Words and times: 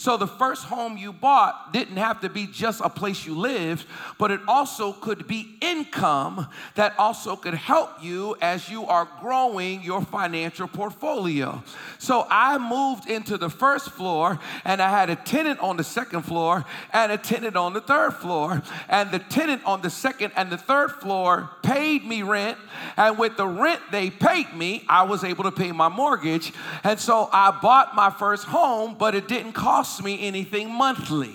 So 0.00 0.16
the 0.16 0.28
first 0.28 0.62
home 0.62 0.96
you 0.96 1.12
bought 1.12 1.72
didn't 1.72 1.96
have 1.96 2.20
to 2.20 2.28
be 2.28 2.46
just 2.46 2.80
a 2.84 2.88
place 2.88 3.26
you 3.26 3.36
lived, 3.36 3.84
but 4.16 4.30
it 4.30 4.38
also 4.46 4.92
could 4.92 5.26
be 5.26 5.56
income 5.60 6.46
that 6.76 6.96
also 7.00 7.34
could 7.34 7.54
help 7.54 8.00
you 8.00 8.36
as 8.40 8.68
you 8.68 8.86
are 8.86 9.08
growing 9.20 9.82
your 9.82 10.02
financial 10.02 10.68
portfolio. 10.68 11.64
So 11.98 12.24
I 12.30 12.58
moved 12.58 13.10
into 13.10 13.36
the 13.36 13.50
first 13.50 13.90
floor 13.90 14.38
and 14.64 14.80
I 14.80 14.88
had 14.88 15.10
a 15.10 15.16
tenant 15.16 15.58
on 15.58 15.76
the 15.76 15.82
second 15.82 16.22
floor 16.22 16.64
and 16.92 17.10
a 17.10 17.18
tenant 17.18 17.56
on 17.56 17.72
the 17.72 17.80
third 17.80 18.12
floor. 18.14 18.62
And 18.88 19.10
the 19.10 19.18
tenant 19.18 19.64
on 19.64 19.82
the 19.82 19.90
second 19.90 20.30
and 20.36 20.48
the 20.48 20.58
third 20.58 20.92
floor 20.92 21.50
paid 21.64 22.04
me 22.04 22.22
rent. 22.22 22.56
And 22.96 23.18
with 23.18 23.36
the 23.36 23.48
rent 23.48 23.80
they 23.90 24.10
paid 24.10 24.54
me, 24.54 24.84
I 24.88 25.02
was 25.02 25.24
able 25.24 25.42
to 25.42 25.52
pay 25.52 25.72
my 25.72 25.88
mortgage. 25.88 26.52
And 26.84 27.00
so 27.00 27.28
I 27.32 27.50
bought 27.50 27.96
my 27.96 28.10
first 28.10 28.44
home, 28.44 28.94
but 28.96 29.16
it 29.16 29.26
didn't 29.26 29.54
cost 29.54 29.87
cost 29.88 30.04
me 30.04 30.26
anything 30.26 30.70
monthly. 30.70 31.32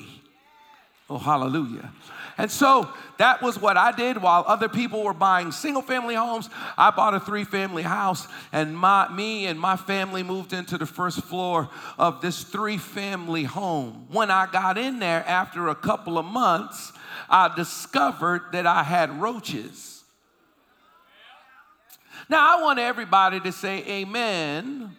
Oh, 1.09 1.17
hallelujah. 1.17 1.91
And 2.37 2.51
so 2.51 2.87
that 3.17 3.41
was 3.41 3.59
what 3.59 3.77
I 3.77 3.91
did 3.91 4.21
while 4.21 4.43
other 4.47 4.69
people 4.69 5.03
were 5.03 5.13
buying 5.13 5.51
single 5.51 5.81
family 5.81 6.13
homes. 6.13 6.51
I 6.77 6.91
bought 6.91 7.15
a 7.15 7.19
three 7.19 7.45
family 7.45 7.81
house, 7.81 8.27
and 8.51 8.77
my, 8.77 9.11
me 9.11 9.47
and 9.47 9.59
my 9.59 9.75
family 9.75 10.21
moved 10.21 10.53
into 10.53 10.77
the 10.77 10.85
first 10.85 11.21
floor 11.21 11.67
of 11.97 12.21
this 12.21 12.43
three 12.43 12.77
family 12.77 13.43
home. 13.43 14.05
When 14.11 14.29
I 14.29 14.47
got 14.51 14.77
in 14.77 14.99
there 14.99 15.27
after 15.27 15.69
a 15.69 15.75
couple 15.75 16.19
of 16.19 16.25
months, 16.25 16.93
I 17.29 17.53
discovered 17.55 18.51
that 18.51 18.67
I 18.67 18.83
had 18.83 19.19
roaches. 19.19 20.03
Now, 22.29 22.57
I 22.57 22.61
want 22.61 22.77
everybody 22.77 23.39
to 23.39 23.51
say 23.51 23.83
amen. 23.87 24.95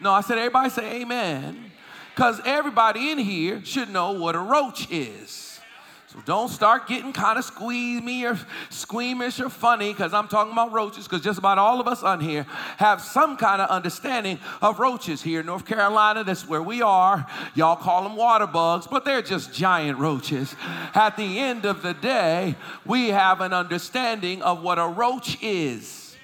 No, 0.00 0.12
I 0.12 0.20
said, 0.20 0.38
everybody 0.38 0.70
say 0.70 1.00
amen. 1.02 1.72
Because 2.16 2.40
everybody 2.46 3.10
in 3.10 3.18
here 3.18 3.62
should 3.62 3.90
know 3.90 4.12
what 4.12 4.34
a 4.34 4.38
roach 4.38 4.90
is. 4.90 5.60
So 6.06 6.18
don't 6.24 6.48
start 6.48 6.88
getting 6.88 7.12
kind 7.12 7.38
of 7.38 7.44
squeamy 7.44 8.24
or 8.24 8.38
squeamish 8.70 9.38
or 9.38 9.50
funny 9.50 9.92
because 9.92 10.14
I'm 10.14 10.26
talking 10.26 10.52
about 10.52 10.72
roaches 10.72 11.04
because 11.06 11.20
just 11.20 11.38
about 11.38 11.58
all 11.58 11.78
of 11.78 11.86
us 11.86 12.02
on 12.02 12.20
here 12.20 12.44
have 12.78 13.02
some 13.02 13.36
kind 13.36 13.60
of 13.60 13.68
understanding 13.68 14.38
of 14.62 14.78
roaches 14.78 15.20
here 15.20 15.40
in 15.40 15.46
North 15.46 15.66
Carolina. 15.66 16.24
That's 16.24 16.48
where 16.48 16.62
we 16.62 16.80
are. 16.80 17.26
Y'all 17.54 17.76
call 17.76 18.02
them 18.04 18.16
water 18.16 18.46
bugs, 18.46 18.86
but 18.86 19.04
they're 19.04 19.20
just 19.20 19.52
giant 19.52 19.98
roaches. 19.98 20.56
At 20.94 21.18
the 21.18 21.38
end 21.38 21.66
of 21.66 21.82
the 21.82 21.92
day, 21.92 22.54
we 22.86 23.08
have 23.08 23.42
an 23.42 23.52
understanding 23.52 24.40
of 24.40 24.62
what 24.62 24.78
a 24.78 24.86
roach 24.86 25.36
is. 25.42 26.16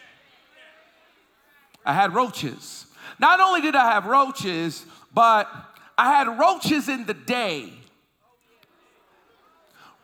I 1.84 1.92
had 1.92 2.14
roaches. 2.14 2.86
Not 3.18 3.40
only 3.40 3.60
did 3.60 3.76
I 3.76 3.92
have 3.92 4.06
roaches, 4.06 4.86
but 5.12 5.48
I 5.96 6.14
had 6.14 6.38
roaches 6.38 6.88
in 6.88 7.06
the 7.06 7.14
day. 7.14 7.72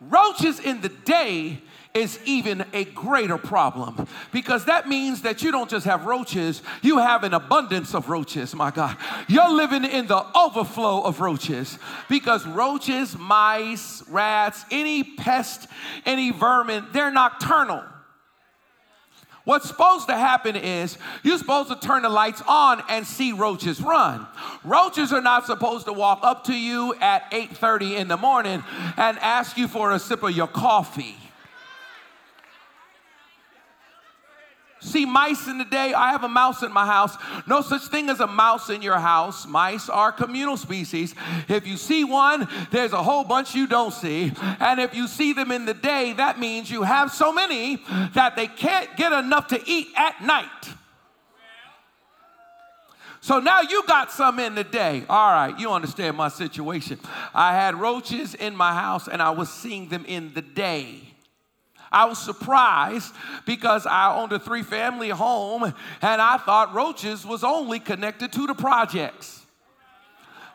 Roaches 0.01 0.59
in 0.59 0.81
the 0.81 0.89
day 0.89 1.61
is 1.93 2.19
even 2.23 2.63
a 2.71 2.85
greater 2.85 3.37
problem 3.37 4.07
because 4.31 4.65
that 4.65 4.87
means 4.87 5.23
that 5.23 5.41
you 5.41 5.51
don't 5.51 5.69
just 5.69 5.85
have 5.85 6.05
roaches, 6.05 6.61
you 6.81 6.99
have 6.99 7.23
an 7.23 7.33
abundance 7.33 7.93
of 7.95 8.09
roaches, 8.09 8.55
my 8.55 8.71
God. 8.71 8.95
You're 9.27 9.51
living 9.51 9.83
in 9.83 10.07
the 10.07 10.23
overflow 10.37 11.01
of 11.01 11.19
roaches 11.19 11.77
because 12.07 12.45
roaches, 12.45 13.17
mice, 13.17 14.03
rats, 14.07 14.63
any 14.71 15.03
pest, 15.03 15.67
any 16.05 16.31
vermin, 16.31 16.85
they're 16.93 17.11
nocturnal. 17.11 17.83
What's 19.49 19.67
supposed 19.67 20.05
to 20.09 20.15
happen 20.15 20.55
is 20.55 20.99
you're 21.23 21.39
supposed 21.39 21.69
to 21.69 21.75
turn 21.75 22.03
the 22.03 22.09
lights 22.09 22.43
on 22.47 22.83
and 22.87 23.03
see 23.03 23.31
roaches 23.31 23.81
run. 23.81 24.27
Roaches 24.63 25.11
are 25.11 25.21
not 25.21 25.47
supposed 25.47 25.87
to 25.87 25.91
walk 25.91 26.19
up 26.21 26.43
to 26.43 26.53
you 26.53 26.93
at 27.01 27.23
8:30 27.31 27.95
in 27.95 28.07
the 28.09 28.15
morning 28.15 28.63
and 28.95 29.17
ask 29.17 29.57
you 29.57 29.67
for 29.67 29.91
a 29.91 29.97
sip 29.97 30.21
of 30.21 30.37
your 30.37 30.45
coffee. 30.45 31.17
See 34.81 35.05
mice 35.05 35.47
in 35.47 35.57
the 35.57 35.65
day. 35.65 35.93
I 35.93 36.11
have 36.11 36.23
a 36.23 36.29
mouse 36.29 36.63
in 36.63 36.71
my 36.71 36.85
house. 36.85 37.17
No 37.45 37.61
such 37.61 37.83
thing 37.87 38.09
as 38.09 38.21
a 38.21 38.27
mouse 38.27 38.69
in 38.69 38.81
your 38.81 38.97
house. 38.97 39.45
Mice 39.45 39.89
are 39.89 40.11
communal 40.11 40.55
species. 40.55 41.13
If 41.49 41.67
you 41.67 41.75
see 41.75 42.05
one, 42.05 42.47
there's 42.71 42.93
a 42.93 43.03
whole 43.03 43.25
bunch 43.25 43.53
you 43.55 43.67
don't 43.67 43.93
see. 43.93 44.31
And 44.59 44.79
if 44.79 44.95
you 44.95 45.07
see 45.07 45.33
them 45.33 45.51
in 45.51 45.65
the 45.65 45.73
day, 45.73 46.13
that 46.13 46.39
means 46.39 46.71
you 46.71 46.83
have 46.83 47.11
so 47.11 47.33
many 47.33 47.83
that 48.13 48.37
they 48.37 48.47
can't 48.47 48.95
get 48.95 49.11
enough 49.11 49.47
to 49.47 49.61
eat 49.69 49.89
at 49.97 50.23
night. 50.23 50.47
So 53.21 53.39
now 53.39 53.61
you 53.61 53.83
got 53.85 54.11
some 54.11 54.39
in 54.39 54.55
the 54.55 54.63
day. 54.63 55.03
All 55.09 55.31
right, 55.31 55.59
you 55.59 55.71
understand 55.71 56.15
my 56.15 56.29
situation. 56.29 56.99
I 57.33 57.53
had 57.53 57.75
roaches 57.75 58.33
in 58.33 58.55
my 58.55 58.73
house 58.73 59.09
and 59.09 59.21
I 59.21 59.31
was 59.31 59.51
seeing 59.51 59.89
them 59.89 60.05
in 60.05 60.33
the 60.33 60.41
day. 60.41 61.08
I 61.91 62.05
was 62.05 62.17
surprised 62.19 63.13
because 63.45 63.85
I 63.85 64.15
owned 64.15 64.31
a 64.31 64.39
three 64.39 64.63
family 64.63 65.09
home 65.09 65.63
and 65.63 66.21
I 66.21 66.37
thought 66.37 66.73
roaches 66.73 67.25
was 67.25 67.43
only 67.43 67.79
connected 67.79 68.31
to 68.33 68.47
the 68.47 68.53
projects. 68.53 69.45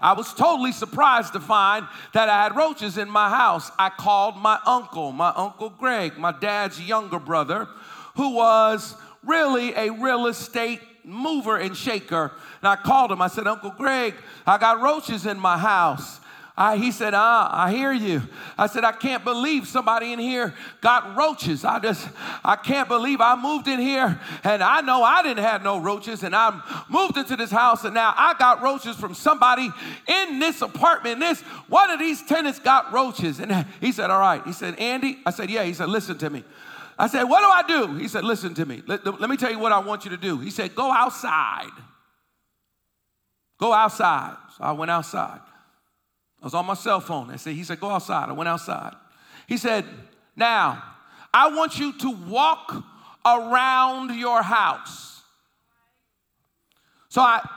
I 0.01 0.13
was 0.13 0.35
totally 0.35 0.73
surprised 0.73 1.33
to 1.33 1.41
find 1.41 1.87
that 2.13 2.29
I 2.29 2.43
had 2.43 2.55
roaches 2.55 2.99
in 2.99 3.09
my 3.09 3.31
house. 3.31 3.71
I 3.79 3.89
called 3.89 4.37
my 4.37 4.59
uncle, 4.67 5.13
my 5.13 5.33
uncle 5.35 5.71
Greg, 5.71 6.19
my 6.19 6.31
dad's 6.31 6.81
younger 6.81 7.19
brother, 7.19 7.69
who 8.17 8.35
was 8.35 8.95
really 9.25 9.73
a 9.75 9.91
real 9.91 10.27
estate 10.27 10.81
mover 11.05 11.57
and 11.57 11.77
shaker. 11.77 12.33
And 12.61 12.69
I 12.69 12.77
called 12.77 13.13
him. 13.13 13.23
I 13.23 13.29
said, 13.29 13.47
Uncle 13.47 13.71
Greg, 13.71 14.15
I 14.47 14.59
got 14.59 14.81
roaches 14.81 15.27
in 15.27 15.39
my 15.39 15.57
house. 15.59 16.21
I, 16.57 16.77
he 16.77 16.93
said, 16.93 17.15
Ah, 17.15 17.51
I 17.53 17.73
hear 17.73 17.93
you. 17.93 18.23
I 18.57 18.69
said, 18.69 18.85
I 18.85 18.93
can't 18.93 19.25
believe 19.25 19.67
somebody 19.67 20.13
in 20.13 20.21
here 20.21 20.55
got 20.81 21.17
roaches. 21.17 21.65
I 21.65 21.81
just, 21.81 22.09
I 22.45 22.55
can't 22.55 22.87
believe 22.87 23.21
I 23.21 23.35
moved 23.35 23.67
in 23.67 23.81
here 23.81 24.21
and 24.45 24.63
I 24.63 24.81
know 24.81 25.03
I 25.03 25.23
didn't 25.23 25.43
have 25.43 25.65
no 25.65 25.79
roaches 25.79 26.23
and 26.23 26.35
I 26.35 26.61
moved 26.89 27.17
into 27.17 27.35
this 27.35 27.51
house 27.51 27.85
and 27.85 27.95
now 27.95 28.15
I 28.17 28.35
got 28.39 28.63
roaches 28.63 28.95
from 28.97 29.15
somebody 29.15 29.69
in 30.07 30.39
this 30.39 30.63
apartment. 30.63 31.19
This, 31.19 31.41
one 31.69 31.91
of 31.91 31.99
these 31.99 32.23
tenants 32.23 32.61
got 32.61 32.93
roaches. 32.93 33.41
And 33.41 33.67
he 33.81 33.91
said, 33.91 34.11
All 34.11 34.21
right. 34.21 34.43
He 34.45 34.53
said, 34.53 34.79
Andy, 34.79 35.19
I 35.27 35.31
said, 35.31 35.51
Yeah. 35.51 35.65
He 35.65 35.75
said, 35.75 35.89
Listen 35.89 36.17
to 36.19 36.31
me. 36.31 36.45
I 36.97 37.09
said, 37.09 37.25
What 37.25 37.41
do 37.41 37.75
I 37.75 37.85
do? 37.87 37.97
He 37.97 38.07
said, 38.07 38.25
Listen 38.25 38.55
to 38.55 38.65
me. 38.65 38.83
Let, 38.87 39.05
let 39.05 39.29
me 39.29 39.37
tell 39.37 39.51
you 39.51 39.59
what 39.59 39.73
I 39.73 39.81
want 39.81 40.05
you 40.05 40.11
to 40.13 40.17
do. 40.17 40.39
He 40.39 40.51
said, 40.51 40.77
Go 40.77 40.93
outside 40.93 41.71
Go 43.59 43.73
outside. 43.73 44.37
So 44.57 44.65
I 44.65 44.73
went 44.73 44.91
outside. 44.91 45.41
I 46.45 46.47
was 46.47 46.53
on 46.53 46.67
my 46.67 46.75
cell 46.75 47.01
phone. 47.01 47.31
I 47.31 47.37
said, 47.37 47.55
he 47.55 47.65
said, 47.65 47.81
go 47.81 47.89
outside. 47.89 48.29
I 48.29 48.33
went 48.33 48.49
outside. 48.49 48.93
He 49.47 49.57
said, 49.57 49.87
now, 50.37 50.83
I 51.33 51.49
want 51.49 51.79
you 51.79 51.91
to 52.01 52.11
walk 52.11 52.85
around 53.25 54.15
your 54.15 54.43
house. 54.43 55.23
So 57.09 57.23
I 57.23 57.49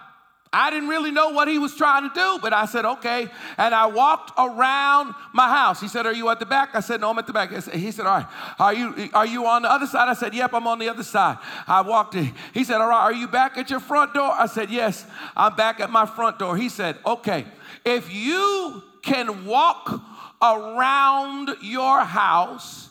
I 0.54 0.70
didn't 0.70 0.88
really 0.88 1.12
know 1.12 1.30
what 1.30 1.50
he 1.50 1.60
was 1.60 1.76
trying 1.76 2.08
to 2.08 2.16
do, 2.16 2.40
but 2.42 2.54
I 2.54 2.66
said, 2.66 2.86
okay. 2.86 3.28
And 3.58 3.76
I 3.76 3.88
walked 3.88 4.32
around 4.38 5.14
my 5.34 5.50
house. 5.50 5.82
He 5.82 5.90
said, 5.90 6.06
Are 6.06 6.14
you 6.14 6.30
at 6.30 6.40
the 6.40 6.46
back? 6.46 6.70
I 6.74 6.80
said, 6.80 7.02
No, 7.02 7.10
I'm 7.10 7.20
at 7.20 7.28
the 7.28 7.34
back. 7.34 7.52
He 7.52 7.92
said, 7.92 8.06
All 8.06 8.18
right, 8.18 8.26
are 8.58 8.74
you, 8.74 9.10
are 9.14 9.26
you 9.26 9.46
on 9.46 9.64
the 9.64 9.72
other 9.72 9.86
side? 9.86 10.08
I 10.08 10.14
said, 10.14 10.34
Yep, 10.34 10.54
I'm 10.54 10.66
on 10.66 10.80
the 10.80 10.88
other 10.88 11.04
side. 11.04 11.38
I 11.68 11.82
walked 11.82 12.16
in. 12.16 12.34
He 12.54 12.64
said, 12.64 12.78
All 12.78 12.88
right, 12.88 13.04
are 13.04 13.14
you 13.14 13.28
back 13.28 13.58
at 13.58 13.70
your 13.70 13.82
front 13.82 14.14
door? 14.14 14.32
I 14.32 14.46
said, 14.46 14.70
Yes, 14.70 15.06
I'm 15.36 15.56
back 15.56 15.82
at 15.82 15.90
my 15.90 16.06
front 16.06 16.40
door. 16.40 16.56
He 16.56 16.70
said, 16.70 16.98
Okay, 17.06 17.46
if 17.88 18.14
you 18.14 18.84
can 19.02 19.46
walk 19.46 20.02
around 20.42 21.56
your 21.62 22.02
house, 22.02 22.90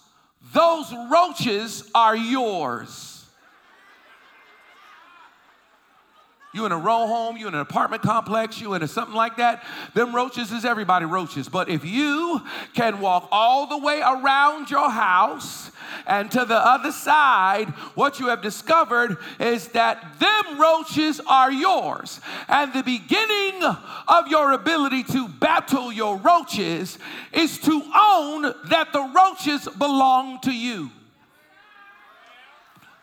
those 0.54 0.92
roaches 1.10 1.88
are 1.94 2.16
yours. 2.16 3.15
You 6.56 6.66
in 6.66 6.72
a 6.72 6.78
row 6.78 7.06
home, 7.06 7.36
you 7.36 7.46
in 7.46 7.54
an 7.54 7.60
apartment 7.60 8.02
complex, 8.02 8.60
you 8.60 8.74
in 8.74 8.82
a 8.82 8.88
something 8.88 9.14
like 9.14 9.36
that, 9.36 9.64
them 9.94 10.14
roaches 10.14 10.50
is 10.50 10.64
everybody 10.64 11.04
roaches. 11.04 11.48
But 11.48 11.68
if 11.68 11.84
you 11.84 12.40
can 12.74 13.00
walk 13.00 13.28
all 13.30 13.66
the 13.66 13.78
way 13.78 14.00
around 14.00 14.70
your 14.70 14.90
house 14.90 15.70
and 16.06 16.30
to 16.30 16.44
the 16.44 16.56
other 16.56 16.92
side, 16.92 17.68
what 17.94 18.18
you 18.18 18.28
have 18.28 18.42
discovered 18.42 19.18
is 19.38 19.68
that 19.68 20.18
them 20.18 20.58
roaches 20.58 21.20
are 21.28 21.52
yours. 21.52 22.20
And 22.48 22.72
the 22.72 22.82
beginning 22.82 23.62
of 24.08 24.28
your 24.28 24.52
ability 24.52 25.04
to 25.04 25.28
battle 25.28 25.92
your 25.92 26.16
roaches 26.16 26.98
is 27.32 27.58
to 27.58 27.82
own 27.94 28.42
that 28.68 28.92
the 28.92 29.12
roaches 29.14 29.68
belong 29.76 30.40
to 30.40 30.52
you. 30.52 30.90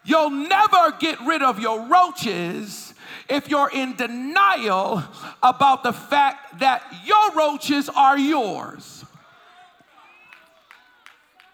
You'll 0.05 0.31
never 0.31 0.91
get 0.99 1.19
rid 1.21 1.41
of 1.41 1.59
your 1.59 1.87
roaches 1.87 2.92
if 3.33 3.49
you're 3.49 3.69
in 3.71 3.95
denial 3.95 5.03
about 5.41 5.83
the 5.83 5.91
fact 5.91 6.59
that 6.59 6.83
your 7.03 7.31
roaches 7.31 7.89
are 7.89 8.17
yours. 8.17 9.03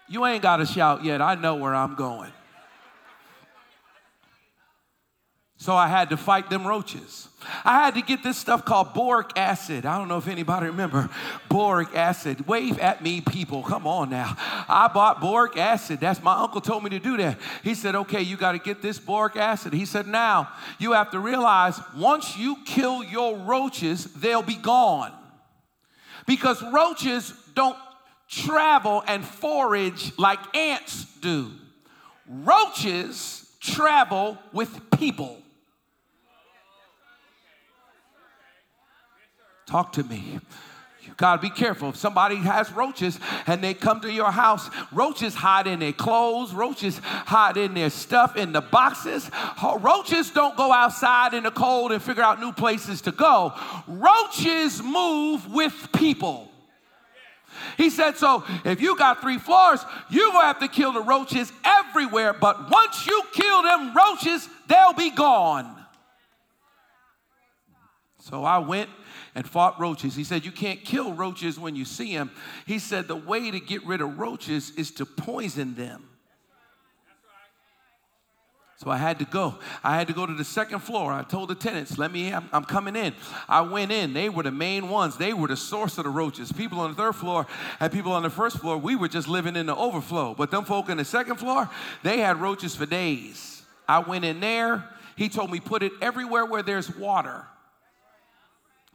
You 0.08 0.26
ain't 0.26 0.42
got 0.42 0.56
to 0.58 0.66
shout 0.66 1.04
yet. 1.04 1.22
I 1.22 1.36
know 1.36 1.54
where 1.54 1.74
I'm 1.74 1.94
going. 1.94 2.32
So 5.60 5.76
I 5.76 5.88
had 5.88 6.08
to 6.08 6.16
fight 6.16 6.48
them 6.48 6.66
roaches. 6.66 7.28
I 7.66 7.84
had 7.84 7.92
to 7.92 8.00
get 8.00 8.22
this 8.22 8.38
stuff 8.38 8.64
called 8.64 8.94
boric 8.94 9.36
acid. 9.36 9.84
I 9.84 9.98
don't 9.98 10.08
know 10.08 10.16
if 10.16 10.26
anybody 10.26 10.68
remember 10.68 11.10
boric 11.50 11.94
acid. 11.94 12.46
Wave 12.48 12.78
at 12.78 13.02
me, 13.02 13.20
people. 13.20 13.62
Come 13.62 13.86
on 13.86 14.08
now. 14.08 14.36
I 14.38 14.88
bought 14.88 15.20
boric 15.20 15.58
acid. 15.58 16.00
That's 16.00 16.22
my 16.22 16.34
uncle 16.34 16.62
told 16.62 16.82
me 16.82 16.88
to 16.88 16.98
do 16.98 17.18
that. 17.18 17.38
He 17.62 17.74
said, 17.74 17.94
okay, 17.94 18.22
you 18.22 18.38
got 18.38 18.52
to 18.52 18.58
get 18.58 18.80
this 18.80 18.98
boric 18.98 19.36
acid. 19.36 19.74
He 19.74 19.84
said, 19.84 20.06
now 20.06 20.50
you 20.78 20.92
have 20.92 21.10
to 21.10 21.18
realize 21.18 21.78
once 21.94 22.38
you 22.38 22.56
kill 22.64 23.04
your 23.04 23.36
roaches, 23.36 24.04
they'll 24.14 24.40
be 24.40 24.56
gone. 24.56 25.12
Because 26.26 26.62
roaches 26.72 27.34
don't 27.54 27.76
travel 28.30 29.04
and 29.06 29.22
forage 29.22 30.16
like 30.16 30.56
ants 30.56 31.04
do. 31.20 31.50
Roaches 32.26 33.46
travel 33.60 34.38
with 34.54 34.90
people. 34.98 35.36
Talk 39.70 39.92
to 39.92 40.02
me. 40.02 40.40
You 41.02 41.12
gotta 41.16 41.40
be 41.40 41.48
careful. 41.48 41.90
If 41.90 41.96
somebody 41.96 42.34
has 42.34 42.72
roaches 42.72 43.20
and 43.46 43.62
they 43.62 43.72
come 43.72 44.00
to 44.00 44.10
your 44.10 44.32
house, 44.32 44.68
roaches 44.90 45.32
hide 45.32 45.68
in 45.68 45.78
their 45.78 45.92
clothes, 45.92 46.52
roaches 46.52 46.98
hide 46.98 47.56
in 47.56 47.74
their 47.74 47.88
stuff 47.88 48.36
in 48.36 48.50
the 48.50 48.62
boxes. 48.62 49.30
Roaches 49.78 50.32
don't 50.32 50.56
go 50.56 50.72
outside 50.72 51.34
in 51.34 51.44
the 51.44 51.52
cold 51.52 51.92
and 51.92 52.02
figure 52.02 52.24
out 52.24 52.40
new 52.40 52.50
places 52.50 53.00
to 53.02 53.12
go. 53.12 53.54
Roaches 53.86 54.82
move 54.82 55.48
with 55.52 55.88
people. 55.96 56.50
He 57.76 57.90
said, 57.90 58.16
so 58.16 58.42
if 58.64 58.80
you 58.80 58.96
got 58.96 59.20
three 59.20 59.38
floors, 59.38 59.84
you're 60.10 60.32
gonna 60.32 60.46
have 60.46 60.58
to 60.58 60.68
kill 60.68 60.92
the 60.92 61.02
roaches 61.02 61.52
everywhere, 61.64 62.32
but 62.32 62.68
once 62.70 63.06
you 63.06 63.22
kill 63.32 63.62
them 63.62 63.94
roaches, 63.94 64.48
they'll 64.66 64.94
be 64.94 65.10
gone. 65.10 65.76
So 68.18 68.44
I 68.44 68.58
went 68.58 68.90
and 69.34 69.48
fought 69.48 69.78
roaches. 69.80 70.14
He 70.14 70.24
said, 70.24 70.44
You 70.44 70.52
can't 70.52 70.84
kill 70.84 71.12
roaches 71.12 71.58
when 71.58 71.76
you 71.76 71.84
see 71.84 72.14
them. 72.16 72.30
He 72.66 72.78
said, 72.78 73.08
The 73.08 73.16
way 73.16 73.50
to 73.50 73.60
get 73.60 73.84
rid 73.86 74.00
of 74.00 74.18
roaches 74.18 74.70
is 74.76 74.90
to 74.92 75.06
poison 75.06 75.74
them. 75.74 76.04
So 78.82 78.90
I 78.90 78.96
had 78.96 79.18
to 79.18 79.26
go. 79.26 79.56
I 79.84 79.96
had 79.96 80.06
to 80.06 80.14
go 80.14 80.24
to 80.24 80.32
the 80.32 80.44
second 80.44 80.78
floor. 80.78 81.12
I 81.12 81.22
told 81.22 81.50
the 81.50 81.54
tenants, 81.54 81.98
let 81.98 82.10
me, 82.10 82.32
I'm, 82.32 82.48
I'm, 82.50 82.64
coming 82.64 82.96
in. 82.96 83.12
I 83.46 83.60
went 83.60 83.92
in. 83.92 84.14
They 84.14 84.30
were 84.30 84.42
the 84.42 84.50
main 84.50 84.88
ones. 84.88 85.18
They 85.18 85.34
were 85.34 85.48
the 85.48 85.56
source 85.56 85.98
of 85.98 86.04
the 86.04 86.10
roaches. 86.10 86.50
People 86.50 86.80
on 86.80 86.92
the 86.92 86.96
third 86.96 87.14
floor 87.14 87.46
and 87.78 87.92
people 87.92 88.12
on 88.12 88.22
the 88.22 88.30
first 88.30 88.56
floor, 88.56 88.78
we 88.78 88.96
were 88.96 89.08
just 89.08 89.28
living 89.28 89.54
in 89.54 89.66
the 89.66 89.76
overflow. 89.76 90.34
But 90.34 90.50
them 90.50 90.64
folk 90.64 90.88
in 90.88 90.96
the 90.96 91.04
second 91.04 91.36
floor, 91.36 91.68
they 92.02 92.20
had 92.20 92.40
roaches 92.40 92.74
for 92.74 92.86
days. 92.86 93.62
I 93.86 93.98
went 93.98 94.24
in 94.24 94.40
there. 94.40 94.88
He 95.14 95.28
told 95.28 95.50
me, 95.50 95.60
put 95.60 95.82
it 95.82 95.92
everywhere 96.00 96.46
where 96.46 96.62
there's 96.62 96.88
water 96.96 97.44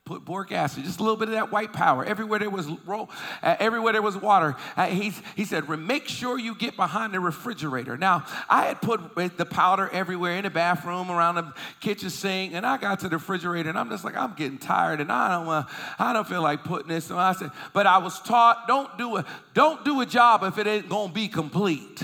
put 0.06 0.24
boric 0.24 0.52
acid, 0.52 0.84
just 0.84 1.00
a 1.00 1.04
little 1.04 1.18
bit 1.18 1.30
of 1.30 1.34
that 1.34 1.52
white 1.52 1.74
power. 1.74 2.06
Everywhere 2.06 2.38
there 2.38 2.50
was 2.52 2.68
uh, 2.68 3.06
everywhere 3.42 3.92
there 3.92 4.04
was 4.04 4.16
water, 4.16 4.56
uh, 4.78 4.86
he, 4.86 5.12
he 5.36 5.46
said, 5.46 5.68
make 5.68 6.08
sure 6.08 6.38
you 6.38 6.54
get 6.54 6.76
behind 6.76 7.12
the 7.12 7.20
refrigerator. 7.20 7.98
Now, 7.98 8.24
I 8.48 8.66
had 8.66 8.84
put 8.84 9.16
the 9.16 9.46
powder 9.48 9.90
everywhere 9.92 10.38
in 10.38 10.44
the 10.44 10.52
bathroom, 10.52 11.10
around 11.10 11.36
the 11.36 11.54
kitchen 11.80 12.12
sink, 12.12 12.54
and 12.54 12.68
I 12.68 12.78
got 12.78 13.00
to 13.00 13.10
the 13.10 13.16
refrigerator, 13.16 13.68
and 13.68 13.80
I'm 13.80 13.90
just 13.90 14.04
like, 14.04 14.16
I'm 14.16 14.36
getting 14.36 14.60
tired, 14.60 15.02
and 15.02 15.12
I 15.12 15.36
don't 15.36 15.48
want, 15.48 15.68
I 15.98 16.14
don't 16.14 16.28
feel 16.28 16.44
like 16.44 16.64
putting 16.64 16.90
this. 16.90 17.06
So 17.06 17.18
I 17.18 17.34
said, 17.34 17.50
but 17.74 17.88
I 17.88 17.98
was 17.98 18.22
taught, 18.22 18.68
don't 18.68 18.96
do 19.00 19.18
a, 19.18 19.26
don't 19.56 19.84
do 19.84 20.02
a 20.02 20.06
job 20.06 20.44
if 20.44 20.60
it 20.60 20.68
ain't 20.68 20.88
gonna 20.88 21.12
be 21.12 21.28
complete. 21.28 22.04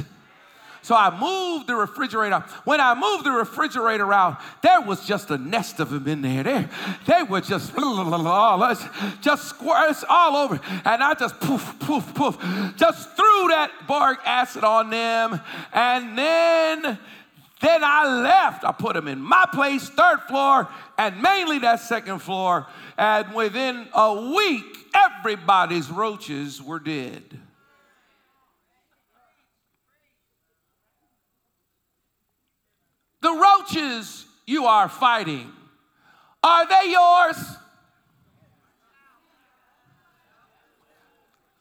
So 0.84 0.96
I 0.96 1.12
moved 1.12 1.68
the 1.68 1.76
refrigerator. 1.76 2.40
When 2.64 2.82
I 2.82 2.96
moved 2.96 3.26
the 3.26 3.32
refrigerator 3.32 4.12
out, 4.12 4.42
there 4.64 4.82
was 4.82 5.06
just 5.06 5.30
a 5.30 5.38
nest 5.38 5.80
of 5.80 5.92
them 5.92 6.08
in 6.08 6.22
there. 6.22 6.44
They, 6.44 6.68
they 7.06 7.24
were 7.24 7.42
just 7.42 7.74
just 9.22 9.50
squares 9.50 10.04
all 10.10 10.36
over. 10.36 10.60
And 10.86 11.04
I 11.04 11.14
just 11.14 11.40
poof, 11.40 11.76
poof, 11.80 12.14
poof, 12.16 12.38
just 12.76 13.16
threw 13.16 13.48
that 13.50 13.72
boric 13.88 14.20
acid 14.26 14.64
on 14.64 14.90
them. 14.90 15.40
And 15.72 16.18
then 16.18 16.98
then 17.62 17.84
I 17.84 18.22
left. 18.22 18.64
I 18.64 18.72
put 18.72 18.96
them 18.96 19.08
in 19.08 19.22
my 19.22 19.46
place, 19.54 19.88
third 19.88 20.22
floor, 20.28 20.68
and 20.98 21.22
mainly 21.22 21.60
that 21.60 21.80
second 21.80 22.20
floor. 22.20 22.66
And 22.98 23.34
within 23.36 23.88
a 23.94 24.34
week, 24.34 24.90
everybody's 24.94 25.90
roaches 25.90 26.62
were 26.62 26.80
dead. 26.80 27.24
The 33.22 33.32
roaches 33.32 34.26
you 34.46 34.66
are 34.66 34.90
fighting, 34.90 35.52
are 36.44 36.68
they 36.68 36.92
yours? 36.92 37.38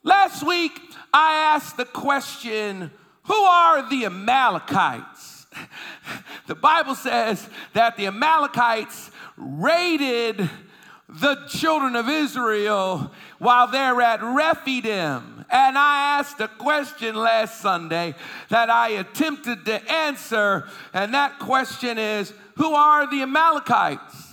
Last 0.02 0.46
week, 0.46 0.72
I 1.12 1.54
asked 1.54 1.76
the 1.76 1.84
question 1.84 2.90
who 3.24 3.34
are 3.34 3.88
the 3.88 4.06
Amalekites? 4.06 5.46
the 6.46 6.54
Bible 6.54 6.94
says 6.94 7.46
that 7.74 7.96
the 7.96 8.06
Amalekites 8.06 9.10
raided 9.36 10.48
the 11.08 11.36
children 11.48 11.96
of 11.96 12.08
Israel 12.08 13.12
while 13.38 13.66
they're 13.66 14.00
at 14.00 14.22
Rephidim. 14.22 15.39
And 15.50 15.76
I 15.76 16.18
asked 16.18 16.40
a 16.40 16.48
question 16.48 17.16
last 17.16 17.60
Sunday 17.60 18.14
that 18.50 18.70
I 18.70 18.90
attempted 18.90 19.64
to 19.64 19.92
answer, 19.92 20.68
and 20.92 21.12
that 21.14 21.38
question 21.40 21.98
is 21.98 22.32
Who 22.56 22.72
are 22.72 23.10
the 23.10 23.22
Amalekites? 23.22 24.28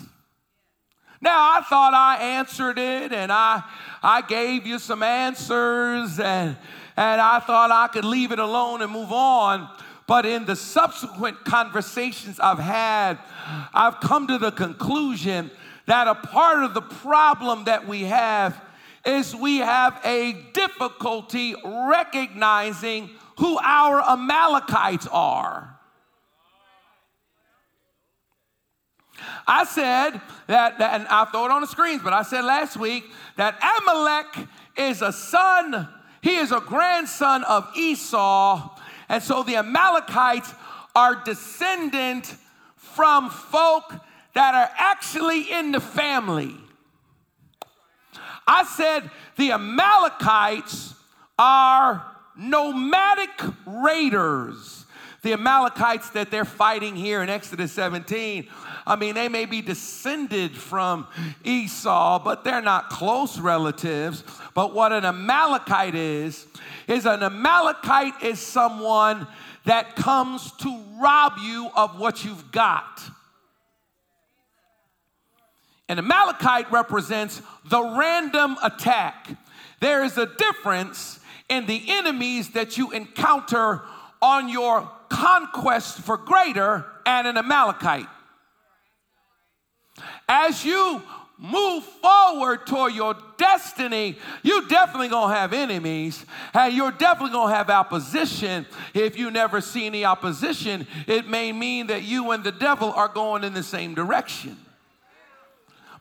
Now, 1.19 1.57
I 1.57 1.61
thought 1.61 1.95
I 1.95 2.17
answered 2.17 2.77
it 2.77 3.11
and 3.11 3.31
I, 3.31 3.63
I 4.03 4.21
gave 4.21 4.67
you 4.67 4.77
some 4.77 5.01
answers, 5.01 6.19
and, 6.19 6.55
and 6.95 7.21
I 7.21 7.39
thought 7.39 7.71
I 7.71 7.87
could 7.87 8.05
leave 8.05 8.31
it 8.31 8.39
alone 8.39 8.83
and 8.83 8.91
move 8.91 9.11
on. 9.11 9.67
But 10.05 10.25
in 10.25 10.45
the 10.45 10.55
subsequent 10.55 11.43
conversations 11.43 12.39
I've 12.39 12.59
had, 12.59 13.17
I've 13.73 13.99
come 13.99 14.27
to 14.27 14.37
the 14.37 14.51
conclusion 14.51 15.49
that 15.87 16.07
a 16.07 16.15
part 16.15 16.63
of 16.63 16.73
the 16.73 16.81
problem 16.81 17.63
that 17.63 17.87
we 17.87 18.03
have 18.03 18.61
is 19.07 19.33
we 19.33 19.57
have 19.57 19.99
a 20.03 20.33
difficulty 20.53 21.55
recognizing 21.63 23.09
who 23.39 23.57
our 23.59 24.01
Amalekites 24.01 25.07
are. 25.11 25.79
I 29.47 29.63
said 29.63 30.21
that, 30.47 30.77
that, 30.79 30.99
and 30.99 31.07
I'll 31.07 31.25
throw 31.25 31.45
it 31.45 31.51
on 31.51 31.61
the 31.61 31.67
screens, 31.67 32.01
but 32.03 32.11
I 32.11 32.23
said 32.23 32.43
last 32.43 32.75
week 32.75 33.05
that 33.37 33.57
Amalek 33.79 34.47
is 34.75 35.01
a 35.01 35.13
son, 35.13 35.87
he 36.21 36.35
is 36.35 36.51
a 36.51 36.59
grandson 36.59 37.43
of 37.45 37.67
Esau. 37.77 38.77
And 39.07 39.23
so 39.23 39.41
the 39.41 39.55
Amalekites 39.55 40.53
are 40.93 41.23
descendant 41.23 42.35
from 42.75 43.29
folk 43.29 43.93
that 44.33 44.53
are 44.53 44.69
actually 44.77 45.51
in 45.51 45.71
the 45.71 45.79
family. 45.79 46.57
I 48.47 48.63
said 48.63 49.09
the 49.35 49.51
Amalekites 49.51 50.95
are 51.37 52.03
nomadic 52.37 53.41
raiders. 53.65 54.85
The 55.23 55.33
Amalekites 55.33 56.11
that 56.11 56.31
they're 56.31 56.45
fighting 56.45 56.95
here 56.95 57.21
in 57.21 57.29
Exodus 57.29 57.73
17, 57.73 58.47
I 58.85 58.95
mean, 58.95 59.15
they 59.15 59.27
may 59.27 59.45
be 59.45 59.61
descended 59.61 60.55
from 60.55 61.07
Esau, 61.43 62.23
but 62.23 62.43
they're 62.43 62.61
not 62.61 62.89
close 62.89 63.37
relatives. 63.37 64.23
But 64.53 64.73
what 64.73 64.93
an 64.93 65.03
Amalekite 65.03 65.95
is, 65.95 66.47
is 66.87 67.05
an 67.05 67.23
Amalekite 67.23 68.23
is 68.23 68.39
someone 68.39 69.27
that 69.65 69.97
comes 69.97 70.53
to 70.53 70.81
rob 70.97 71.33
you 71.41 71.69
of 71.75 71.99
what 71.99 72.23
you've 72.23 72.51
got. 72.51 73.01
An 75.89 75.99
Amalekite 75.99 76.71
represents 76.71 77.41
the 77.65 77.81
random 77.81 78.57
attack. 78.61 79.29
There 79.79 80.03
is 80.03 80.17
a 80.17 80.25
difference 80.25 81.19
in 81.49 81.65
the 81.65 81.81
enemies 81.87 82.51
that 82.51 82.77
you 82.77 82.91
encounter 82.91 83.81
on 84.21 84.49
your 84.49 84.89
conquest 85.09 85.99
for 85.99 86.17
greater 86.17 86.85
and 87.05 87.27
an 87.27 87.37
Amalekite. 87.37 88.07
As 90.27 90.65
you 90.65 91.01
move 91.37 91.83
forward 91.83 92.65
toward 92.65 92.93
your 92.93 93.15
destiny, 93.37 94.17
you 94.41 94.67
definitely 94.67 95.07
gonna 95.07 95.33
have 95.33 95.53
enemies, 95.53 96.25
and 96.53 96.73
you're 96.73 96.91
definitely 96.91 97.31
gonna 97.31 97.55
have 97.55 97.69
opposition. 97.69 98.65
If 98.93 99.17
you 99.17 99.31
never 99.31 99.61
see 99.61 99.85
any 99.85 100.03
opposition, 100.03 100.87
it 101.05 101.27
may 101.27 101.53
mean 101.53 101.87
that 101.87 102.03
you 102.03 102.31
and 102.31 102.43
the 102.43 102.51
devil 102.51 102.91
are 102.91 103.07
going 103.07 103.43
in 103.43 103.53
the 103.53 103.63
same 103.63 103.93
direction. 103.93 104.57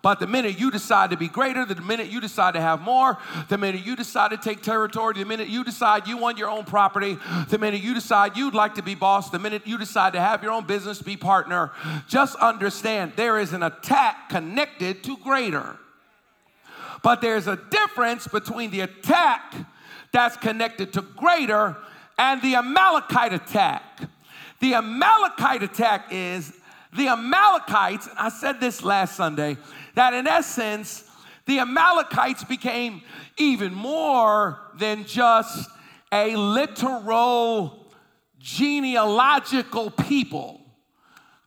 But 0.06 0.20
the 0.20 0.28
minute 0.28 0.60
you 0.60 0.70
decide 0.70 1.10
to 1.10 1.16
be 1.16 1.26
greater, 1.26 1.64
the 1.64 1.74
minute 1.82 2.06
you 2.06 2.20
decide 2.20 2.54
to 2.54 2.60
have 2.60 2.80
more, 2.80 3.18
the 3.48 3.58
minute 3.58 3.84
you 3.84 3.96
decide 3.96 4.30
to 4.30 4.36
take 4.36 4.62
territory, 4.62 5.14
the 5.14 5.24
minute 5.24 5.48
you 5.48 5.64
decide 5.64 6.06
you 6.06 6.16
want 6.16 6.38
your 6.38 6.48
own 6.48 6.64
property, 6.64 7.18
the 7.48 7.58
minute 7.58 7.82
you 7.82 7.92
decide 7.92 8.36
you'd 8.36 8.54
like 8.54 8.76
to 8.76 8.84
be 8.84 8.94
boss, 8.94 9.30
the 9.30 9.40
minute 9.40 9.66
you 9.66 9.76
decide 9.76 10.12
to 10.12 10.20
have 10.20 10.44
your 10.44 10.52
own 10.52 10.64
business, 10.64 11.02
be 11.02 11.16
partner, 11.16 11.72
just 12.06 12.36
understand 12.36 13.14
there 13.16 13.40
is 13.40 13.52
an 13.52 13.64
attack 13.64 14.28
connected 14.28 15.02
to 15.02 15.16
greater. 15.16 15.76
But 17.02 17.20
there's 17.20 17.48
a 17.48 17.56
difference 17.56 18.28
between 18.28 18.70
the 18.70 18.82
attack 18.82 19.56
that's 20.12 20.36
connected 20.36 20.92
to 20.92 21.02
greater 21.02 21.76
and 22.16 22.40
the 22.42 22.54
Amalekite 22.54 23.32
attack. 23.32 23.82
The 24.60 24.74
Amalekite 24.74 25.64
attack 25.64 26.12
is 26.12 26.52
the 26.96 27.08
Amalekites, 27.08 28.08
I 28.16 28.30
said 28.30 28.58
this 28.58 28.82
last 28.82 29.16
Sunday, 29.16 29.58
that 29.96 30.14
in 30.14 30.26
essence, 30.26 31.04
the 31.46 31.58
Amalekites 31.58 32.44
became 32.44 33.02
even 33.38 33.74
more 33.74 34.60
than 34.78 35.04
just 35.04 35.68
a 36.12 36.36
literal 36.36 37.86
genealogical 38.38 39.90
people. 39.90 40.60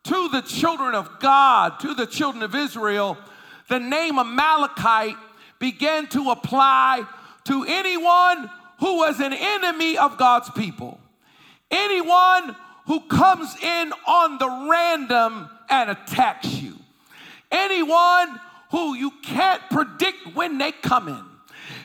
To 0.05 0.29
the 0.29 0.41
children 0.41 0.95
of 0.95 1.19
God, 1.19 1.79
to 1.81 1.93
the 1.93 2.07
children 2.07 2.41
of 2.41 2.55
Israel, 2.55 3.17
the 3.67 3.79
name 3.79 4.17
Amalekite 4.17 5.17
began 5.59 6.07
to 6.07 6.31
apply 6.31 7.05
to 7.45 7.65
anyone 7.67 8.49
who 8.79 8.97
was 8.97 9.19
an 9.19 9.33
enemy 9.33 9.97
of 9.97 10.17
God's 10.17 10.49
people. 10.51 10.99
Anyone 11.69 12.55
who 12.87 13.01
comes 13.01 13.55
in 13.61 13.93
on 14.07 14.39
the 14.39 14.67
random 14.71 15.49
and 15.69 15.91
attacks 15.91 16.47
you. 16.47 16.78
Anyone 17.51 18.39
who 18.71 18.95
you 18.95 19.11
can't 19.23 19.61
predict 19.69 20.35
when 20.35 20.57
they 20.57 20.71
come 20.71 21.07
in. 21.07 21.25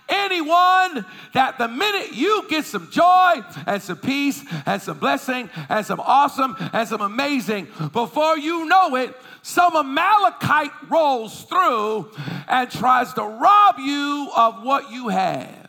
Anyone 0.07 1.05
that 1.33 1.57
the 1.57 1.67
minute 1.67 2.15
you 2.15 2.45
get 2.51 2.67
some 2.67 2.91
joy 2.91 3.41
and 3.67 3.83
some 3.83 3.97
peace 3.97 4.45
and 4.67 4.81
some 4.81 4.99
blessing 4.99 5.49
and 5.71 5.85
some 5.85 6.01
awesome 6.01 6.57
and 6.75 6.87
some 6.87 7.01
amazing, 7.01 7.69
before 7.93 8.37
you 8.37 8.67
know 8.67 8.97
it, 8.97 9.17
some 9.43 9.75
Amalekite 9.75 10.73
rolls 10.91 11.45
through 11.45 12.11
and 12.49 12.71
tries 12.71 13.15
to 13.15 13.23
rob 13.23 13.79
you 13.79 14.31
of 14.37 14.63
what 14.63 14.91
you 14.91 15.09
have. 15.09 15.64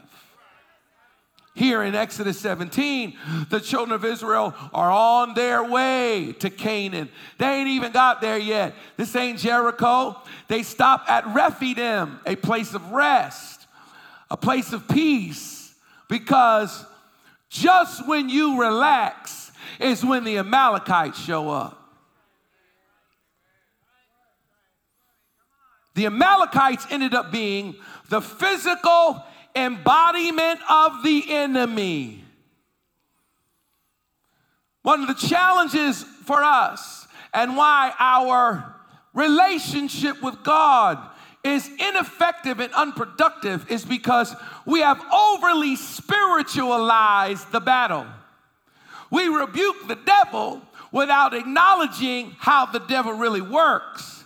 Here 1.55 1.83
in 1.83 1.95
Exodus 1.95 2.37
17, 2.41 3.17
the 3.49 3.61
children 3.61 3.95
of 3.95 4.03
Israel 4.03 4.53
are 4.73 4.91
on 4.91 5.35
their 5.35 5.63
way 5.63 6.35
to 6.39 6.49
Canaan. 6.49 7.07
They 7.37 7.45
ain't 7.45 7.69
even 7.69 7.93
got 7.93 8.19
there 8.19 8.37
yet. 8.37 8.75
This 8.97 9.15
ain't 9.15 9.39
Jericho. 9.39 10.21
They 10.49 10.63
stop 10.63 11.05
at 11.09 11.25
Rephidim, 11.27 12.19
a 12.25 12.35
place 12.35 12.73
of 12.73 12.91
rest, 12.91 13.67
a 14.29 14.35
place 14.35 14.73
of 14.73 14.85
peace, 14.89 15.73
because 16.09 16.85
just 17.49 18.05
when 18.05 18.27
you 18.27 18.59
relax 18.59 19.53
is 19.79 20.03
when 20.03 20.25
the 20.25 20.39
Amalekites 20.39 21.23
show 21.23 21.49
up. 21.49 21.81
The 25.93 26.07
Amalekites 26.07 26.85
ended 26.91 27.13
up 27.13 27.31
being 27.31 27.75
the 28.09 28.21
physical 28.21 29.23
embodiment 29.55 30.59
of 30.69 31.03
the 31.03 31.23
enemy. 31.29 32.23
One 34.81 35.01
of 35.01 35.07
the 35.07 35.27
challenges 35.27 36.03
for 36.03 36.43
us 36.43 37.07
and 37.33 37.57
why 37.57 37.93
our 37.97 38.75
relationship 39.13 40.21
with 40.21 40.43
God 40.43 40.99
is 41.43 41.69
ineffective 41.79 42.59
and 42.59 42.73
unproductive 42.73 43.69
is 43.71 43.85
because 43.85 44.35
we 44.65 44.81
have 44.81 45.01
overly 45.13 45.75
spiritualized 45.75 47.51
the 47.51 47.59
battle. 47.59 48.05
We 49.11 49.27
rebuke 49.27 49.87
the 49.87 49.95
devil 49.95 50.61
without 50.91 51.33
acknowledging 51.33 52.35
how 52.39 52.65
the 52.65 52.79
devil 52.79 53.13
really 53.13 53.41
works. 53.41 54.23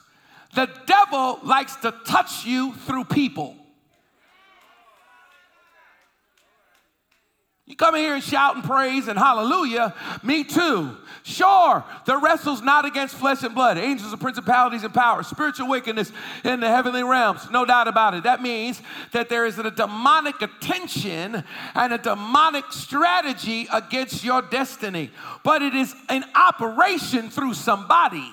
The 0.55 0.69
devil 0.85 1.39
likes 1.43 1.75
to 1.77 1.93
touch 2.05 2.45
you 2.45 2.73
through 2.73 3.05
people. 3.05 3.55
You 7.69 7.75
come 7.75 7.95
here 7.95 8.15
and 8.15 8.23
shout 8.23 8.55
and 8.55 8.63
praise 8.63 9.07
and 9.07 9.17
hallelujah. 9.17 9.93
Me 10.23 10.43
too. 10.43 10.97
Sure, 11.21 11.83
the 12.05 12.17
wrestle's 12.17 12.63
not 12.63 12.85
against 12.85 13.13
flesh 13.13 13.43
and 13.43 13.53
blood, 13.53 13.77
angels 13.77 14.11
and 14.11 14.19
principalities 14.19 14.83
and 14.83 14.91
powers, 14.91 15.27
spiritual 15.27 15.67
wickedness 15.67 16.11
in 16.43 16.61
the 16.61 16.67
heavenly 16.67 17.03
realms. 17.03 17.47
No 17.51 17.65
doubt 17.65 17.87
about 17.87 18.15
it. 18.15 18.23
That 18.23 18.41
means 18.41 18.81
that 19.11 19.29
there 19.29 19.45
is 19.45 19.59
a 19.59 19.69
demonic 19.69 20.41
attention 20.41 21.43
and 21.75 21.93
a 21.93 21.99
demonic 21.99 22.65
strategy 22.71 23.67
against 23.71 24.23
your 24.23 24.41
destiny, 24.41 25.11
but 25.43 25.61
it 25.61 25.75
is 25.75 25.93
an 26.09 26.25
operation 26.33 27.29
through 27.29 27.53
somebody. 27.53 28.31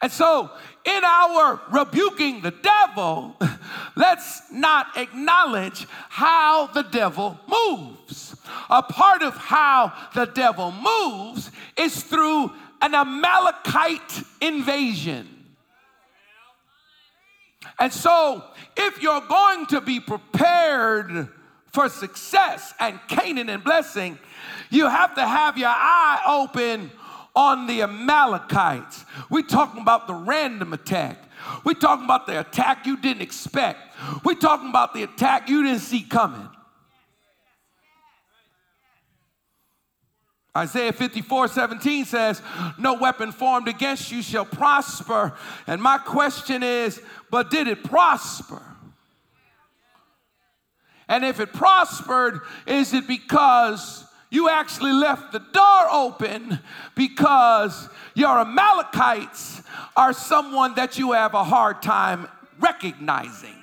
And 0.00 0.10
so, 0.10 0.50
in 0.84 1.04
our 1.04 1.60
rebuking 1.70 2.40
the 2.40 2.50
devil, 2.50 3.36
let's 3.96 4.50
not 4.50 4.96
acknowledge 4.96 5.86
how 6.08 6.66
the 6.68 6.82
devil 6.82 7.38
moves. 7.46 8.36
A 8.70 8.82
part 8.82 9.22
of 9.22 9.36
how 9.36 9.92
the 10.14 10.26
devil 10.26 10.72
moves 10.72 11.50
is 11.76 12.02
through 12.02 12.50
an 12.80 12.94
Amalekite 12.94 14.22
invasion. 14.40 15.28
And 17.78 17.92
so, 17.92 18.44
if 18.76 19.02
you're 19.02 19.20
going 19.20 19.66
to 19.66 19.80
be 19.80 20.00
prepared 20.00 21.28
for 21.72 21.88
success 21.88 22.74
and 22.78 23.00
Canaan 23.08 23.48
and 23.48 23.64
blessing, 23.64 24.18
you 24.70 24.88
have 24.88 25.14
to 25.14 25.26
have 25.26 25.56
your 25.56 25.70
eye 25.70 26.22
open 26.26 26.90
on 27.34 27.66
the 27.66 27.82
Amalekites. 27.82 29.04
We're 29.30 29.42
talking 29.42 29.80
about 29.80 30.06
the 30.06 30.14
random 30.14 30.72
attack. 30.72 31.18
We're 31.64 31.74
talking 31.74 32.04
about 32.04 32.26
the 32.26 32.40
attack 32.40 32.86
you 32.86 32.96
didn't 32.96 33.22
expect. 33.22 33.80
We're 34.24 34.34
talking 34.34 34.68
about 34.68 34.94
the 34.94 35.02
attack 35.02 35.48
you 35.48 35.62
didn't 35.62 35.80
see 35.80 36.02
coming. 36.02 36.48
Isaiah 40.54 40.92
54 40.92 41.48
17 41.48 42.04
says, 42.04 42.42
No 42.78 42.94
weapon 42.94 43.32
formed 43.32 43.68
against 43.68 44.12
you 44.12 44.22
shall 44.22 44.44
prosper. 44.44 45.32
And 45.66 45.80
my 45.80 45.96
question 45.96 46.62
is, 46.62 47.00
but 47.30 47.50
did 47.50 47.68
it 47.68 47.82
prosper? 47.82 48.62
And 51.08 51.24
if 51.24 51.40
it 51.40 51.52
prospered, 51.52 52.40
is 52.66 52.92
it 52.92 53.06
because 53.06 54.04
You 54.32 54.48
actually 54.48 54.94
left 54.94 55.32
the 55.32 55.40
door 55.40 55.88
open 55.90 56.58
because 56.94 57.90
your 58.14 58.38
Amalekites 58.38 59.60
are 59.94 60.14
someone 60.14 60.74
that 60.76 60.98
you 60.98 61.12
have 61.12 61.34
a 61.34 61.44
hard 61.44 61.82
time 61.82 62.26
recognizing. 62.58 63.54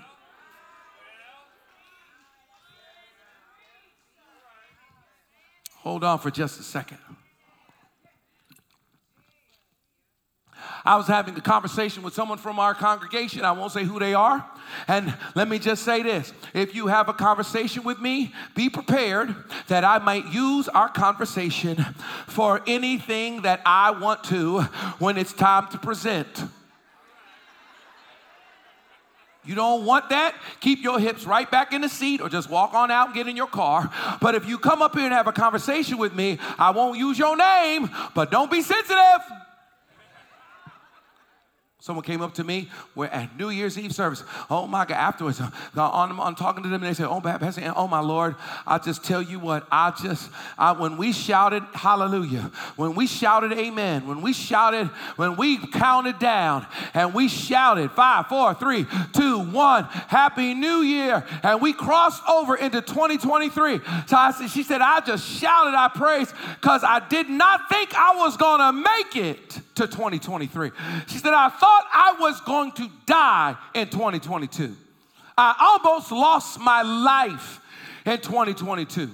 Hold 5.78 6.04
on 6.04 6.20
for 6.20 6.30
just 6.30 6.60
a 6.60 6.64
second. 6.64 7.00
I 10.86 10.96
was 10.96 11.08
having 11.08 11.36
a 11.36 11.42
conversation 11.42 12.04
with 12.04 12.14
someone 12.14 12.38
from 12.38 12.60
our 12.60 12.74
congregation. 12.74 13.44
I 13.44 13.52
won't 13.52 13.72
say 13.72 13.84
who 13.84 14.00
they 14.00 14.14
are. 14.14 14.46
And 14.88 15.16
let 15.36 15.48
me 15.48 15.60
just 15.60 15.84
say 15.84 16.04
this 16.04 16.34
if 16.54 16.76
you 16.76 16.88
have 16.88 17.10
a 17.10 17.14
conversation 17.14 17.84
with 17.84 18.00
me, 18.00 18.34
be 18.56 18.70
prepared 18.70 19.36
that 19.68 19.84
I 19.84 20.00
might 20.00 20.28
use 20.28 20.68
our 20.70 20.90
conversation 20.90 21.84
for 22.28 22.62
anything 22.68 23.42
that 23.42 23.62
I 23.66 23.92
want 23.92 24.24
to 24.26 24.62
when 25.00 25.18
it's 25.18 25.34
time 25.34 25.68
to 25.72 25.78
present. 25.78 26.44
You 29.46 29.56
don't 29.56 29.86
want 29.86 30.10
that? 30.10 30.36
Keep 30.60 30.84
your 30.84 31.00
hips 31.00 31.26
right 31.26 31.50
back 31.50 31.74
in 31.74 31.82
the 31.82 31.90
seat 31.90 32.22
or 32.22 32.30
just 32.30 32.50
walk 32.50 32.74
on 32.74 32.92
out 32.92 33.08
and 33.08 33.16
get 33.16 33.28
in 33.28 33.36
your 33.36 33.48
car. 33.48 33.90
But 34.22 34.36
if 34.36 34.48
you 34.48 34.60
come 34.60 34.82
up 34.82 34.94
here 34.96 35.06
and 35.06 35.14
have 35.14 35.28
a 35.28 35.32
conversation 35.32 35.98
with 35.98 36.14
me, 36.14 36.38
I 36.60 36.72
won't 36.72 37.00
use 37.00 37.18
your 37.18 37.36
name, 37.36 37.90
but 38.14 38.32
don't 38.32 38.52
be 38.52 38.62
sensitive. 38.62 39.22
Someone 41.90 42.06
came 42.06 42.22
up 42.22 42.36
to 42.36 42.44
me 42.44 42.70
we're 42.94 43.08
at 43.08 43.36
New 43.36 43.50
Year's 43.50 43.76
Eve 43.76 43.96
service. 43.96 44.24
Oh 44.48 44.68
my 44.68 44.86
God, 44.86 44.94
afterwards, 44.94 45.42
on, 45.76 46.20
on 46.20 46.36
talking 46.36 46.62
to 46.62 46.70
them, 46.70 46.84
and 46.84 46.88
they 46.88 46.94
said, 46.94 47.08
Oh, 47.08 47.20
Pastor, 47.20 47.74
oh 47.76 47.88
my 47.88 48.00
Lord, 48.00 48.36
I 48.68 48.78
just 48.78 49.04
tell 49.04 49.24
you 49.24 49.40
what, 49.40 49.66
I 49.72 49.92
just, 50.00 50.30
I, 50.56 50.74
when 50.74 50.98
we 50.98 51.12
shouted 51.12 51.64
hallelujah, 51.74 52.52
when 52.76 52.94
we 52.94 53.08
shouted 53.08 53.54
amen, 53.54 54.06
when 54.06 54.22
we 54.22 54.34
shouted, 54.34 54.86
when 55.16 55.36
we 55.36 55.58
counted 55.58 56.20
down 56.20 56.68
and 56.94 57.12
we 57.12 57.28
shouted 57.28 57.90
five, 57.94 58.28
four, 58.28 58.54
three, 58.54 58.86
two, 59.14 59.40
one, 59.40 59.86
Happy 59.86 60.54
New 60.54 60.82
Year, 60.82 61.26
and 61.42 61.60
we 61.60 61.74
crossed 61.74 62.22
over 62.30 62.56
into 62.56 62.82
2023. 62.82 63.80
So 64.06 64.16
I 64.16 64.30
said, 64.30 64.52
She 64.52 64.62
said, 64.62 64.82
I 64.82 65.00
just 65.00 65.28
shouted, 65.28 65.74
I 65.76 65.88
praised, 65.88 66.36
because 66.62 66.84
I 66.84 67.00
did 67.10 67.32
not 67.32 67.68
think 67.68 67.96
I 67.96 68.16
was 68.16 68.38
going 68.38 68.60
to 68.60 68.74
make 68.74 69.16
it 69.16 69.60
to 69.80 69.88
2023. 69.88 70.72
She 71.08 71.18
said, 71.18 71.34
I 71.34 71.50
thought 71.50 71.79
I 71.94 72.16
was 72.20 72.42
going 72.42 72.72
to 72.74 72.90
die 73.06 73.56
in 73.74 73.90
2022. 73.90 74.76
I 75.38 75.78
almost 75.84 76.12
lost 76.12 76.60
my 76.60 76.82
life 76.82 77.62
in 78.06 78.20
2022. 78.20 79.10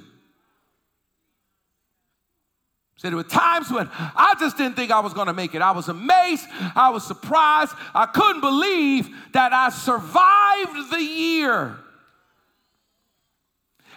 Said 2.98 3.12
there 3.12 3.17
were 3.17 3.24
times 3.24 3.69
when 3.69 3.89
I 3.93 4.36
just 4.39 4.57
didn't 4.57 4.75
think 4.75 4.89
I 4.89 5.01
was 5.01 5.13
going 5.13 5.27
to 5.27 5.34
make 5.34 5.53
it. 5.53 5.62
I 5.62 5.72
was 5.72 5.89
amazed. 5.89 6.45
I 6.75 6.89
was 6.89 7.05
surprised. 7.05 7.74
I 7.93 8.05
couldn't 8.05 8.41
believe 8.41 9.10
that 9.34 9.53
I 9.53 9.69
survived 9.69 10.91
the 10.91 11.03
year. 11.03 11.77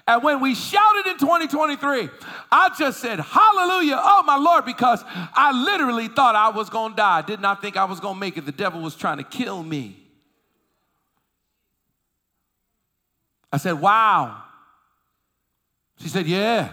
And 0.08 0.22
when 0.22 0.40
we 0.40 0.54
shouted 0.54 1.06
in 1.06 1.18
2023, 1.18 2.08
I 2.50 2.70
just 2.78 2.98
said, 2.98 3.20
Hallelujah, 3.20 4.00
oh 4.02 4.22
my 4.22 4.36
Lord, 4.36 4.64
because 4.64 5.04
I 5.06 5.52
literally 5.52 6.08
thought 6.08 6.34
I 6.34 6.48
was 6.48 6.70
going 6.70 6.92
to 6.92 6.96
die. 6.96 7.20
Did 7.20 7.40
not 7.40 7.60
think 7.60 7.76
I 7.76 7.84
was 7.84 8.00
going 8.00 8.14
to 8.14 8.20
make 8.20 8.38
it. 8.38 8.46
The 8.46 8.52
devil 8.52 8.80
was 8.80 8.96
trying 8.96 9.18
to 9.18 9.22
kill 9.22 9.62
me. 9.62 10.02
I 13.52 13.58
said, 13.58 13.74
Wow. 13.74 14.44
She 15.98 16.08
said, 16.08 16.26
Yeah. 16.26 16.70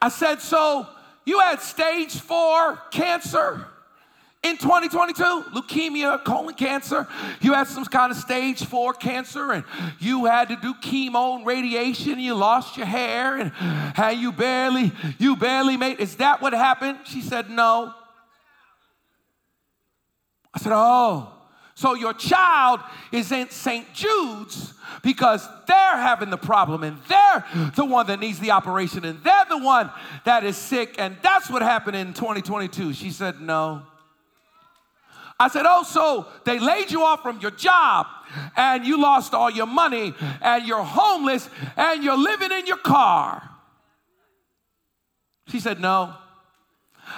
I 0.00 0.10
said, 0.10 0.40
So 0.40 0.86
you 1.24 1.40
had 1.40 1.60
stage 1.60 2.20
four 2.20 2.76
cancer? 2.92 3.66
In 4.42 4.56
2022 4.56 5.22
leukemia 5.52 6.24
colon 6.24 6.54
cancer. 6.54 7.06
You 7.40 7.54
had 7.54 7.66
some 7.66 7.84
kind 7.84 8.12
of 8.12 8.18
stage 8.18 8.64
four 8.64 8.92
cancer 8.92 9.52
and 9.52 9.64
you 9.98 10.26
had 10.26 10.48
to 10.48 10.56
do 10.56 10.74
chemo 10.74 11.36
and 11.36 11.46
radiation. 11.46 12.12
And 12.12 12.22
you 12.22 12.34
lost 12.34 12.76
your 12.76 12.86
hair 12.86 13.36
and, 13.36 13.52
and 13.60 14.20
you 14.20 14.32
barely 14.32 14.92
you 15.18 15.36
barely 15.36 15.76
made 15.76 16.00
is 16.00 16.16
that 16.16 16.40
what 16.40 16.52
happened? 16.52 16.98
She 17.04 17.20
said 17.20 17.50
no. 17.50 17.92
I 20.54 20.58
said 20.58 20.72
oh. 20.74 21.32
So 21.74 21.94
your 21.94 22.12
child 22.12 22.80
is 23.12 23.30
in 23.30 23.50
st 23.50 23.92
jude's 23.92 24.74
because 25.02 25.46
they're 25.66 25.96
having 25.96 26.30
the 26.30 26.36
problem 26.36 26.82
and 26.82 26.98
they're 27.08 27.44
the 27.76 27.84
one 27.84 28.06
that 28.08 28.18
needs 28.18 28.40
the 28.40 28.50
operation 28.50 29.04
and 29.04 29.22
they're 29.22 29.44
the 29.48 29.58
one 29.58 29.90
that 30.24 30.42
is 30.44 30.56
sick 30.56 30.96
and 30.98 31.16
that's 31.22 31.48
what 31.48 31.62
happened 31.62 31.96
in 31.96 32.12
2022 32.14 32.92
she 32.92 33.10
said 33.10 33.40
no 33.40 33.82
I 35.40 35.48
said, 35.48 35.64
Oh, 35.66 35.84
so 35.84 36.26
they 36.44 36.58
laid 36.58 36.90
you 36.90 37.04
off 37.04 37.22
from 37.22 37.40
your 37.40 37.52
job 37.52 38.06
and 38.56 38.84
you 38.84 39.00
lost 39.00 39.34
all 39.34 39.50
your 39.50 39.66
money 39.66 40.14
and 40.42 40.66
you're 40.66 40.82
homeless 40.82 41.48
and 41.76 42.02
you're 42.02 42.18
living 42.18 42.50
in 42.50 42.66
your 42.66 42.78
car. 42.78 43.48
She 45.48 45.60
said, 45.60 45.80
No. 45.80 46.14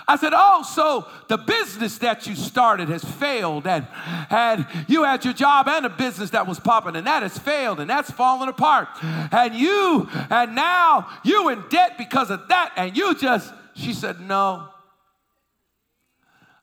I 0.06 0.16
said, 0.16 0.32
Oh, 0.34 0.62
so 0.62 1.06
the 1.28 1.38
business 1.38 1.98
that 1.98 2.26
you 2.26 2.36
started 2.36 2.88
has 2.90 3.02
failed, 3.02 3.66
and, 3.66 3.86
and 4.30 4.66
you 4.86 5.02
had 5.02 5.24
your 5.24 5.34
job 5.34 5.66
and 5.66 5.86
a 5.86 5.90
business 5.90 6.30
that 6.30 6.46
was 6.46 6.60
popping, 6.60 6.94
and 6.94 7.06
that 7.06 7.22
has 7.22 7.36
failed, 7.38 7.80
and 7.80 7.90
that's 7.90 8.10
fallen 8.10 8.48
apart. 8.48 8.88
And 9.02 9.54
you, 9.54 10.08
and 10.30 10.54
now 10.54 11.08
you 11.24 11.48
in 11.48 11.64
debt 11.70 11.98
because 11.98 12.30
of 12.30 12.46
that, 12.48 12.72
and 12.76 12.96
you 12.96 13.16
just, 13.16 13.52
she 13.74 13.92
said, 13.92 14.20
No. 14.20 14.68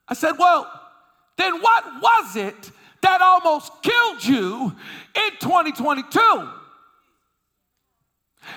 I 0.08 0.14
said, 0.14 0.32
Well, 0.38 0.70
then 1.38 1.60
what 1.62 1.84
was 2.02 2.36
it 2.36 2.70
that 3.00 3.22
almost 3.22 3.72
killed 3.82 4.24
you 4.24 4.74
in 5.14 5.30
2022? 5.40 6.48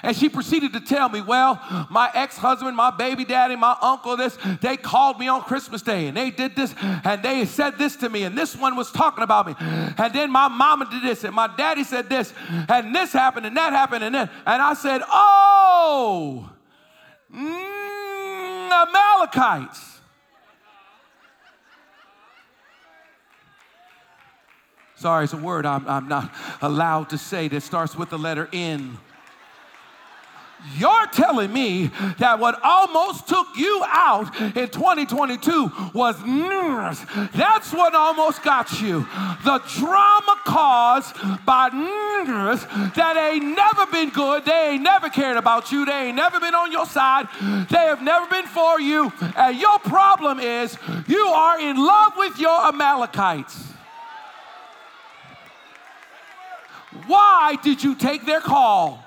And 0.04 0.16
she 0.16 0.30
proceeded 0.30 0.74
to 0.74 0.80
tell 0.80 1.10
me, 1.10 1.22
well, 1.22 1.60
my 1.90 2.10
ex 2.14 2.38
husband, 2.38 2.76
my 2.76 2.92
baby 2.92 3.26
daddy, 3.26 3.56
my 3.56 3.76
uncle, 3.82 4.16
this, 4.16 4.38
they 4.62 4.78
called 4.78 5.20
me 5.20 5.28
on 5.28 5.42
Christmas 5.42 5.82
Day 5.82 6.08
and 6.08 6.16
they 6.16 6.32
did 6.32 6.56
this 6.56 6.74
and 6.82 7.22
they 7.22 7.46
said 7.46 7.78
this 7.78 7.96
to 7.98 8.10
me 8.10 8.24
and 8.24 8.38
this 8.38 8.56
one 8.56 8.76
was 8.76 8.92
talking 8.92 9.24
about 9.24 9.48
me. 9.48 9.56
And 9.60 10.14
then 10.14 10.32
my 10.32 10.48
mama 10.48 10.88
did 10.90 11.04
this 11.04 11.24
and 11.24 11.36
my 11.36 11.54
daddy 11.56 11.84
said 11.84 12.10
this 12.10 12.34
and 12.50 12.96
this 12.96 13.12
happened 13.12 13.46
and 13.46 13.58
that 13.58 13.74
happened 13.74 14.04
and 14.04 14.16
then, 14.16 14.30
and 14.46 14.62
I 14.62 14.74
said, 14.74 15.02
oh, 15.08 16.50
mm, 17.34 18.88
Amalekites. 18.88 19.91
Sorry, 25.02 25.24
it's 25.24 25.34
a 25.34 25.38
word 25.38 25.66
I'm, 25.66 25.88
I'm 25.88 26.08
not 26.08 26.32
allowed 26.62 27.10
to 27.10 27.18
say 27.18 27.48
that 27.48 27.64
starts 27.64 27.96
with 27.96 28.12
the 28.12 28.20
letter 28.20 28.48
N. 28.54 29.00
You're 30.78 31.08
telling 31.08 31.52
me 31.52 31.88
that 32.20 32.38
what 32.38 32.60
almost 32.64 33.28
took 33.28 33.48
you 33.58 33.84
out 33.88 34.40
in 34.40 34.70
2022 34.70 35.72
was 35.96 36.24
nurse. 36.24 37.04
That's 37.34 37.74
what 37.74 37.96
almost 37.96 38.44
got 38.44 38.80
you. 38.80 39.08
The 39.44 39.60
drama 39.80 40.36
caused 40.46 41.16
by 41.48 41.70
nurse 41.70 42.64
that 42.94 43.18
ain't 43.18 43.56
never 43.56 43.92
been 43.92 44.12
good. 44.12 44.46
They 44.46 44.74
ain't 44.74 44.84
never 44.84 45.10
cared 45.10 45.38
about 45.38 45.72
you. 45.72 45.84
They 45.84 46.10
ain't 46.10 46.16
never 46.16 46.40
been 46.40 46.54
on 46.54 46.72
your 46.72 46.86
side. 46.86 47.28
They 47.72 47.88
have 47.88 48.04
never 48.04 48.28
been 48.28 48.46
for 48.46 48.80
you. 48.80 49.12
And 49.36 49.60
your 49.60 49.80
problem 49.80 50.40
is 50.40 50.78
you 51.08 51.26
are 51.26 51.60
in 51.60 51.78
love 51.78 52.14
with 52.18 52.38
your 52.38 52.68
Amalekites. 52.68 53.71
Why 57.08 57.58
did 57.62 57.84
you 57.84 57.96
take 57.96 58.26
their 58.26 58.42
call? 58.42 59.04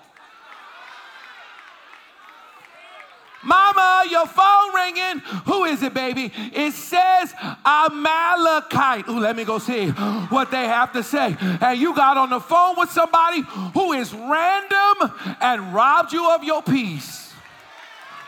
Mama, 3.44 4.04
your 4.10 4.26
phone 4.26 4.74
ringing. 4.74 5.18
Who 5.44 5.64
is 5.64 5.82
it, 5.82 5.92
baby? 5.92 6.32
It 6.34 6.72
says 6.72 7.34
Amalekite. 7.64 9.06
Ooh, 9.08 9.20
let 9.20 9.36
me 9.36 9.44
go 9.44 9.58
see 9.58 9.88
what 9.88 10.50
they 10.50 10.64
have 10.64 10.92
to 10.94 11.02
say. 11.02 11.36
And 11.60 11.78
you 11.78 11.94
got 11.94 12.16
on 12.16 12.30
the 12.30 12.40
phone 12.40 12.76
with 12.78 12.90
somebody 12.90 13.42
who 13.74 13.92
is 13.92 14.14
random 14.14 15.12
and 15.40 15.74
robbed 15.74 16.12
you 16.12 16.30
of 16.30 16.42
your 16.42 16.62
peace 16.62 17.33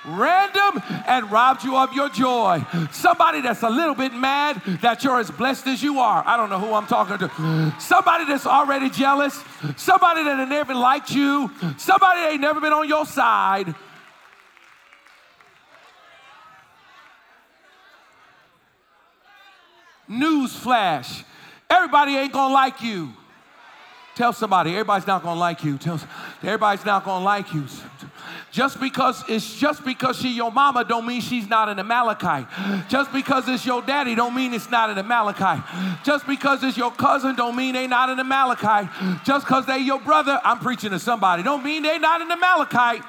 random 0.07 0.83
and 1.07 1.31
robbed 1.31 1.65
you 1.65 1.77
of 1.77 1.93
your 1.93 2.09
joy. 2.09 2.65
Somebody 2.93 3.41
that's 3.41 3.63
a 3.63 3.71
little 3.71 3.95
bit 3.95 4.13
mad 4.13 4.63
that 4.83 5.03
you're 5.05 5.19
as 5.19 5.31
blessed 5.31 5.67
as 5.67 5.83
you 5.83 5.99
are. 5.99 6.23
I 6.27 6.37
don't 6.37 6.51
know 6.51 6.59
who 6.59 6.73
I'm 6.73 6.87
talking 6.87 7.19
to. 7.19 7.75
Somebody 7.79 8.25
that's 8.25 8.47
already 8.47 8.91
jealous. 8.91 9.43
Somebody 9.77 10.25
that 10.25 10.49
never 10.49 10.75
liked 10.75 11.11
you. 11.11 11.51
Somebody 11.77 12.21
that 12.21 12.33
ain't 12.33 12.41
never 12.41 12.61
been 12.61 12.73
on 12.73 12.89
your 12.89 13.07
side. 13.07 13.75
News 20.09 20.55
flash. 20.55 21.25
Everybody 21.69 22.17
ain't 22.17 22.33
gonna 22.33 22.55
like 22.55 22.81
you. 22.83 23.13
Tell 24.15 24.33
somebody, 24.33 24.71
everybody's 24.71 25.07
not 25.07 25.23
gonna 25.23 25.39
like 25.39 25.63
you. 25.63 25.77
Tell, 25.77 26.01
everybody's 26.43 26.87
not 26.87 27.05
gonna 27.05 27.25
like 27.25 27.53
you. 27.53 27.67
Just 28.57 28.81
because 28.81 29.23
it's 29.29 29.55
just 29.55 29.85
because 29.85 30.17
she 30.19 30.31
your 30.31 30.51
mama 30.51 30.83
don't 30.83 31.07
mean 31.07 31.21
she's 31.21 31.47
not 31.47 31.69
an 31.69 31.79
Amalekite. 31.79 32.47
Just 32.89 33.13
because 33.13 33.47
it's 33.51 33.67
your 33.67 33.83
daddy 33.83 34.15
don't 34.15 34.35
mean 34.35 34.55
it's 34.55 34.71
not 34.71 34.89
an 34.89 34.97
Amalekite. 34.97 35.63
Just 36.03 36.27
because 36.27 36.63
it's 36.63 36.75
your 36.75 36.91
cousin 36.91 37.37
don't 37.37 37.55
mean 37.55 37.75
they 37.75 37.87
not 37.87 38.09
an 38.09 38.19
Amalekite. 38.19 38.89
Just 39.27 39.45
because 39.45 39.67
they 39.67 39.81
your 39.81 40.01
brother, 40.01 40.41
I'm 40.43 40.59
preaching 40.59 40.89
to 40.93 40.99
somebody, 40.99 41.43
don't 41.43 41.63
mean 41.63 41.83
they 41.83 41.99
not 41.99 42.23
an 42.23 42.31
Amalekite. 42.31 43.03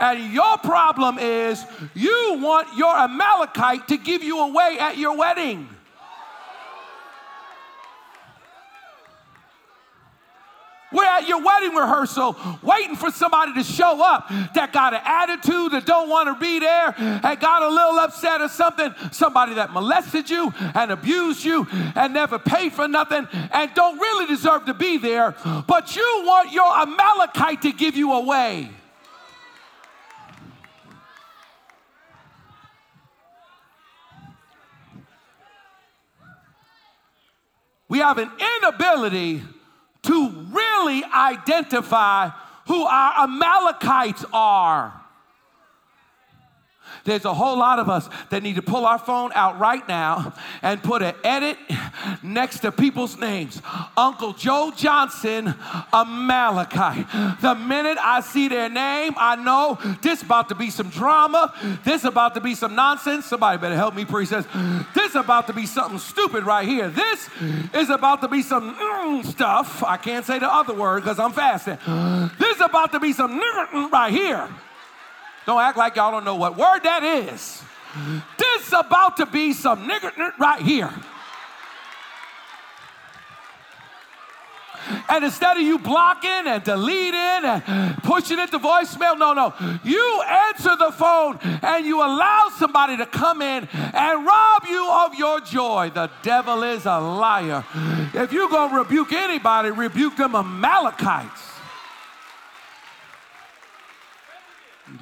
And 0.00 0.32
your 0.32 0.58
problem 0.58 1.20
is 1.20 1.64
you 1.94 2.36
want 2.40 2.76
your 2.76 2.92
Amalekite 2.96 3.86
to 3.86 3.98
give 3.98 4.24
you 4.24 4.40
away 4.40 4.78
at 4.80 4.98
your 4.98 5.16
wedding. 5.16 5.68
We're 10.90 11.04
at 11.04 11.28
your 11.28 11.42
wedding 11.42 11.74
rehearsal 11.74 12.36
waiting 12.62 12.96
for 12.96 13.10
somebody 13.10 13.52
to 13.54 13.62
show 13.62 14.02
up 14.02 14.28
that 14.54 14.72
got 14.72 14.94
an 14.94 15.00
attitude, 15.04 15.72
that 15.72 15.84
don't 15.84 16.08
want 16.08 16.28
to 16.28 16.40
be 16.40 16.58
there, 16.58 16.94
and 16.96 17.40
got 17.40 17.62
a 17.62 17.68
little 17.68 17.98
upset 17.98 18.40
or 18.40 18.48
something. 18.48 18.94
Somebody 19.12 19.54
that 19.54 19.72
molested 19.72 20.30
you 20.30 20.52
and 20.74 20.90
abused 20.90 21.44
you 21.44 21.66
and 21.70 22.14
never 22.14 22.38
paid 22.38 22.72
for 22.72 22.88
nothing 22.88 23.28
and 23.52 23.70
don't 23.74 23.98
really 23.98 24.26
deserve 24.26 24.64
to 24.64 24.74
be 24.74 24.96
there, 24.96 25.34
but 25.66 25.94
you 25.94 26.22
want 26.24 26.52
your 26.52 26.66
Amalekite 26.66 27.62
to 27.62 27.72
give 27.72 27.94
you 27.94 28.12
away. 28.12 28.70
We 37.90 37.98
have 37.98 38.18
an 38.18 38.30
inability 38.60 39.42
to 40.02 40.30
really 40.50 41.04
identify 41.04 42.30
who 42.66 42.84
our 42.84 43.24
Amalekites 43.24 44.24
are. 44.32 44.92
There's 47.04 47.24
a 47.24 47.34
whole 47.34 47.58
lot 47.58 47.78
of 47.78 47.88
us 47.88 48.08
that 48.30 48.42
need 48.42 48.56
to 48.56 48.62
pull 48.62 48.86
our 48.86 48.98
phone 48.98 49.30
out 49.34 49.58
right 49.58 49.86
now 49.88 50.34
and 50.62 50.82
put 50.82 51.02
an 51.02 51.14
edit 51.24 51.58
next 52.22 52.60
to 52.60 52.72
people's 52.72 53.18
names. 53.18 53.60
Uncle 53.96 54.32
Joe 54.32 54.72
Johnson, 54.76 55.54
Amalekite. 55.92 57.06
The 57.40 57.54
minute 57.54 57.98
I 58.00 58.20
see 58.20 58.48
their 58.48 58.68
name, 58.68 59.14
I 59.16 59.36
know 59.36 59.78
this 60.02 60.22
about 60.22 60.48
to 60.50 60.54
be 60.54 60.70
some 60.70 60.88
drama. 60.90 61.52
This 61.84 62.04
about 62.04 62.34
to 62.34 62.40
be 62.40 62.54
some 62.54 62.74
nonsense. 62.74 63.26
Somebody 63.26 63.58
better 63.58 63.76
help 63.76 63.94
me, 63.94 64.04
priest. 64.04 64.30
Says 64.30 64.46
this 64.94 65.14
about 65.14 65.46
to 65.46 65.52
be 65.52 65.66
something 65.66 65.98
stupid 65.98 66.44
right 66.44 66.66
here. 66.66 66.88
This 66.88 67.28
is 67.72 67.90
about 67.90 68.20
to 68.22 68.28
be 68.28 68.42
some 68.42 68.74
mm, 68.74 69.24
stuff. 69.24 69.82
I 69.82 69.96
can't 69.96 70.24
say 70.24 70.38
the 70.38 70.52
other 70.52 70.74
word 70.74 71.02
because 71.02 71.18
I'm 71.18 71.32
fasting. 71.32 71.78
This 72.38 72.56
is 72.56 72.62
about 72.62 72.92
to 72.92 73.00
be 73.00 73.12
some 73.12 73.40
right 73.90 74.12
here. 74.12 74.48
Don't 75.48 75.62
act 75.62 75.78
like 75.78 75.96
y'all 75.96 76.10
don't 76.10 76.26
know 76.26 76.34
what 76.34 76.58
word 76.58 76.80
that 76.80 77.02
is. 77.02 77.62
This 78.36 78.70
about 78.74 79.16
to 79.16 79.24
be 79.24 79.54
some 79.54 79.88
nigger 79.88 80.12
right 80.38 80.60
here. 80.60 80.92
And 85.08 85.24
instead 85.24 85.56
of 85.56 85.62
you 85.62 85.78
blocking 85.78 86.46
and 86.46 86.62
deleting 86.62 87.14
and 87.14 87.96
pushing 88.02 88.38
it 88.38 88.50
to 88.50 88.58
voicemail, 88.58 89.18
no, 89.18 89.32
no. 89.32 89.54
You 89.84 90.22
answer 90.28 90.76
the 90.76 90.92
phone 90.92 91.38
and 91.62 91.86
you 91.86 92.00
allow 92.00 92.50
somebody 92.58 92.98
to 92.98 93.06
come 93.06 93.40
in 93.40 93.66
and 93.72 94.26
rob 94.26 94.64
you 94.68 94.86
of 95.06 95.14
your 95.14 95.40
joy. 95.40 95.90
The 95.94 96.10
devil 96.20 96.62
is 96.62 96.84
a 96.84 96.98
liar. 97.00 97.64
If 98.12 98.34
you're 98.34 98.50
going 98.50 98.68
to 98.68 98.76
rebuke 98.76 99.14
anybody, 99.14 99.70
rebuke 99.70 100.18
them 100.18 100.34
Amalekites. 100.34 101.47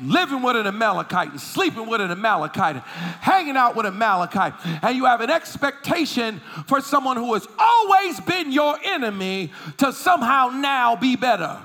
Living 0.03 0.43
with 0.43 0.57
an 0.57 0.67
Amalekite 0.67 1.31
and 1.31 1.41
sleeping 1.41 1.87
with 1.87 2.01
an 2.01 2.11
Amalekite, 2.11 2.77
hanging 2.77 3.57
out 3.57 3.77
with 3.77 3.87
an 3.87 3.95
Amalekite, 3.95 4.55
and 4.83 4.97
you 4.97 5.05
have 5.05 5.21
an 5.21 5.31
expectation 5.31 6.41
for 6.67 6.81
someone 6.81 7.17
who 7.17 7.35
has 7.35 7.47
always 7.59 8.21
been 8.21 8.53
your 8.53 8.77
enemy 8.85 9.53
to 9.79 9.93
somehow 9.93 10.49
now 10.49 10.97
be 10.97 11.17
better. 11.17 11.59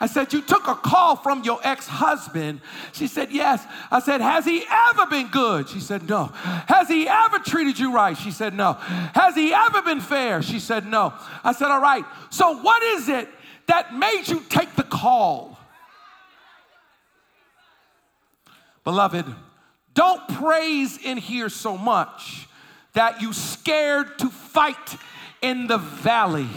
I 0.00 0.06
said, 0.06 0.32
You 0.32 0.42
took 0.42 0.68
a 0.68 0.74
call 0.74 1.16
from 1.16 1.42
your 1.42 1.58
ex 1.64 1.86
husband. 1.86 2.60
She 2.92 3.06
said, 3.06 3.32
Yes. 3.32 3.64
I 3.90 4.00
said, 4.00 4.20
Has 4.20 4.44
he 4.44 4.64
ever 4.70 5.06
been 5.06 5.28
good? 5.28 5.68
She 5.68 5.80
said, 5.80 6.08
No. 6.08 6.26
Has 6.34 6.88
he 6.88 7.08
ever 7.08 7.38
treated 7.40 7.78
you 7.78 7.92
right? 7.92 8.16
She 8.16 8.30
said, 8.30 8.54
No. 8.54 8.74
Has 8.74 9.34
he 9.34 9.52
ever 9.52 9.82
been 9.82 10.00
fair? 10.00 10.40
She 10.42 10.60
said, 10.60 10.86
No. 10.86 11.14
I 11.42 11.52
said, 11.52 11.68
All 11.68 11.80
right. 11.80 12.04
So, 12.30 12.60
what 12.62 12.82
is 12.82 13.08
it 13.08 13.28
that 13.68 13.94
made 13.94 14.24
you 14.26 14.42
take 14.48 14.74
the 14.74 14.82
call. 14.82 15.58
Beloved, 18.84 19.26
don't 19.94 20.26
praise 20.28 20.98
in 20.98 21.16
here 21.16 21.48
so 21.48 21.76
much 21.76 22.48
that 22.94 23.22
you 23.22 23.32
scared 23.32 24.18
to 24.18 24.28
fight 24.28 24.96
in 25.42 25.66
the 25.66 25.78
valley. 25.78 26.48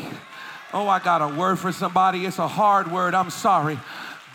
Oh, 0.74 0.88
I 0.88 1.00
got 1.00 1.22
a 1.22 1.28
word 1.28 1.60
for 1.60 1.72
somebody. 1.72 2.26
It's 2.26 2.40
a 2.40 2.48
hard 2.48 2.92
word. 2.92 3.14
I'm 3.14 3.30
sorry. 3.30 3.78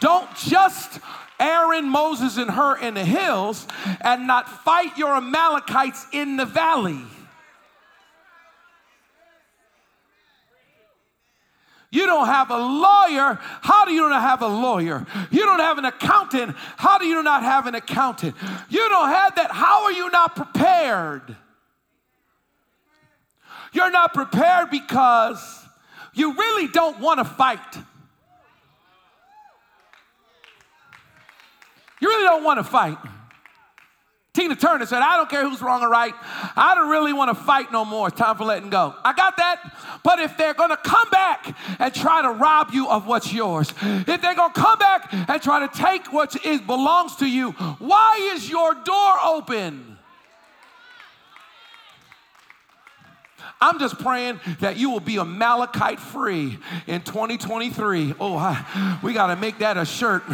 Don't 0.01 0.33
just 0.37 1.01
Aaron, 1.41 1.89
Moses, 1.89 2.37
and 2.37 2.51
Hur 2.51 2.79
in 2.79 2.95
the 2.95 3.05
hills 3.05 3.67
and 4.01 4.27
not 4.27 4.49
fight 4.65 4.97
your 4.97 5.17
Amalekites 5.17 6.07
in 6.12 6.37
the 6.37 6.45
valley. 6.45 7.01
You 11.90 12.07
don't 12.07 12.27
have 12.27 12.51
a 12.51 12.59
lawyer. 12.59 13.38
How 13.40 13.85
do 13.85 13.92
you 13.92 14.09
not 14.09 14.20
have 14.20 14.42
a 14.42 14.49
lawyer? 14.49 15.07
You 15.31 15.40
don't 15.40 15.61
have 15.61 15.79
an 15.79 15.85
accountant. 15.85 16.57
How 16.77 16.99
do 16.99 17.07
you 17.07 17.22
not 17.22 17.42
have 17.42 17.66
an 17.66 17.75
accountant? 17.75 18.35
You 18.68 18.88
don't 18.88 19.09
have 19.09 19.37
that. 19.37 19.51
How 19.51 19.85
are 19.85 19.92
you 19.92 20.11
not 20.11 20.37
prepared? 20.37 21.37
You're 23.72 23.90
not 23.90 24.14
prepared 24.14 24.70
because 24.70 25.64
you 26.14 26.35
really 26.35 26.68
don't 26.68 26.99
want 27.01 27.18
to 27.18 27.25
fight. 27.25 27.77
You 32.01 32.09
really 32.09 32.25
don't 32.25 32.44
want 32.44 32.59
to 32.59 32.64
fight. 32.64 32.99
Tina 34.37 34.55
Turner 34.55 34.85
said, 34.85 35.01
I 35.01 35.16
don't 35.16 35.31
care 35.31 35.49
who's 35.49 35.62
wrong 35.62 35.83
or 35.83 35.88
right. 35.88 36.12
I 36.57 36.75
don't 36.75 36.90
really 36.90 37.14
want 37.14 37.35
to 37.35 37.42
fight 37.42 37.72
no 37.72 37.87
more. 37.87 38.09
It's 38.09 38.18
time 38.18 38.37
for 38.37 38.44
letting 38.44 38.68
go. 38.68 38.94
I 39.03 39.14
got 39.14 39.38
that. 39.38 39.75
But 40.03 40.18
if 40.18 40.37
they're 40.37 40.53
going 40.53 40.68
to 40.68 40.77
come 40.77 41.09
back 41.09 41.57
and 41.79 41.94
try 41.94 42.20
to 42.20 42.33
rob 42.33 42.70
you 42.70 42.87
of 42.87 43.07
what's 43.07 43.33
yours, 43.33 43.72
if 43.81 44.20
they're 44.20 44.35
going 44.35 44.53
to 44.53 44.61
come 44.61 44.79
back 44.79 45.11
and 45.11 45.40
try 45.40 45.66
to 45.66 45.75
take 45.75 46.12
what 46.12 46.37
belongs 46.66 47.16
to 47.16 47.27
you, 47.27 47.53
why 47.53 48.31
is 48.35 48.51
your 48.51 48.75
door 48.75 49.14
open? 49.25 49.95
I'm 53.61 53.79
just 53.79 53.99
praying 53.99 54.38
that 54.61 54.77
you 54.77 54.90
will 54.90 55.01
be 55.01 55.19
Amalekite 55.19 55.99
free 55.99 56.59
in 56.87 57.01
2023. 57.01 58.14
Oh, 58.21 58.37
I, 58.37 58.99
we 59.03 59.14
got 59.14 59.29
to 59.29 59.37
make 59.37 59.59
that 59.59 59.79
a 59.79 59.87
shirt. 59.87 60.25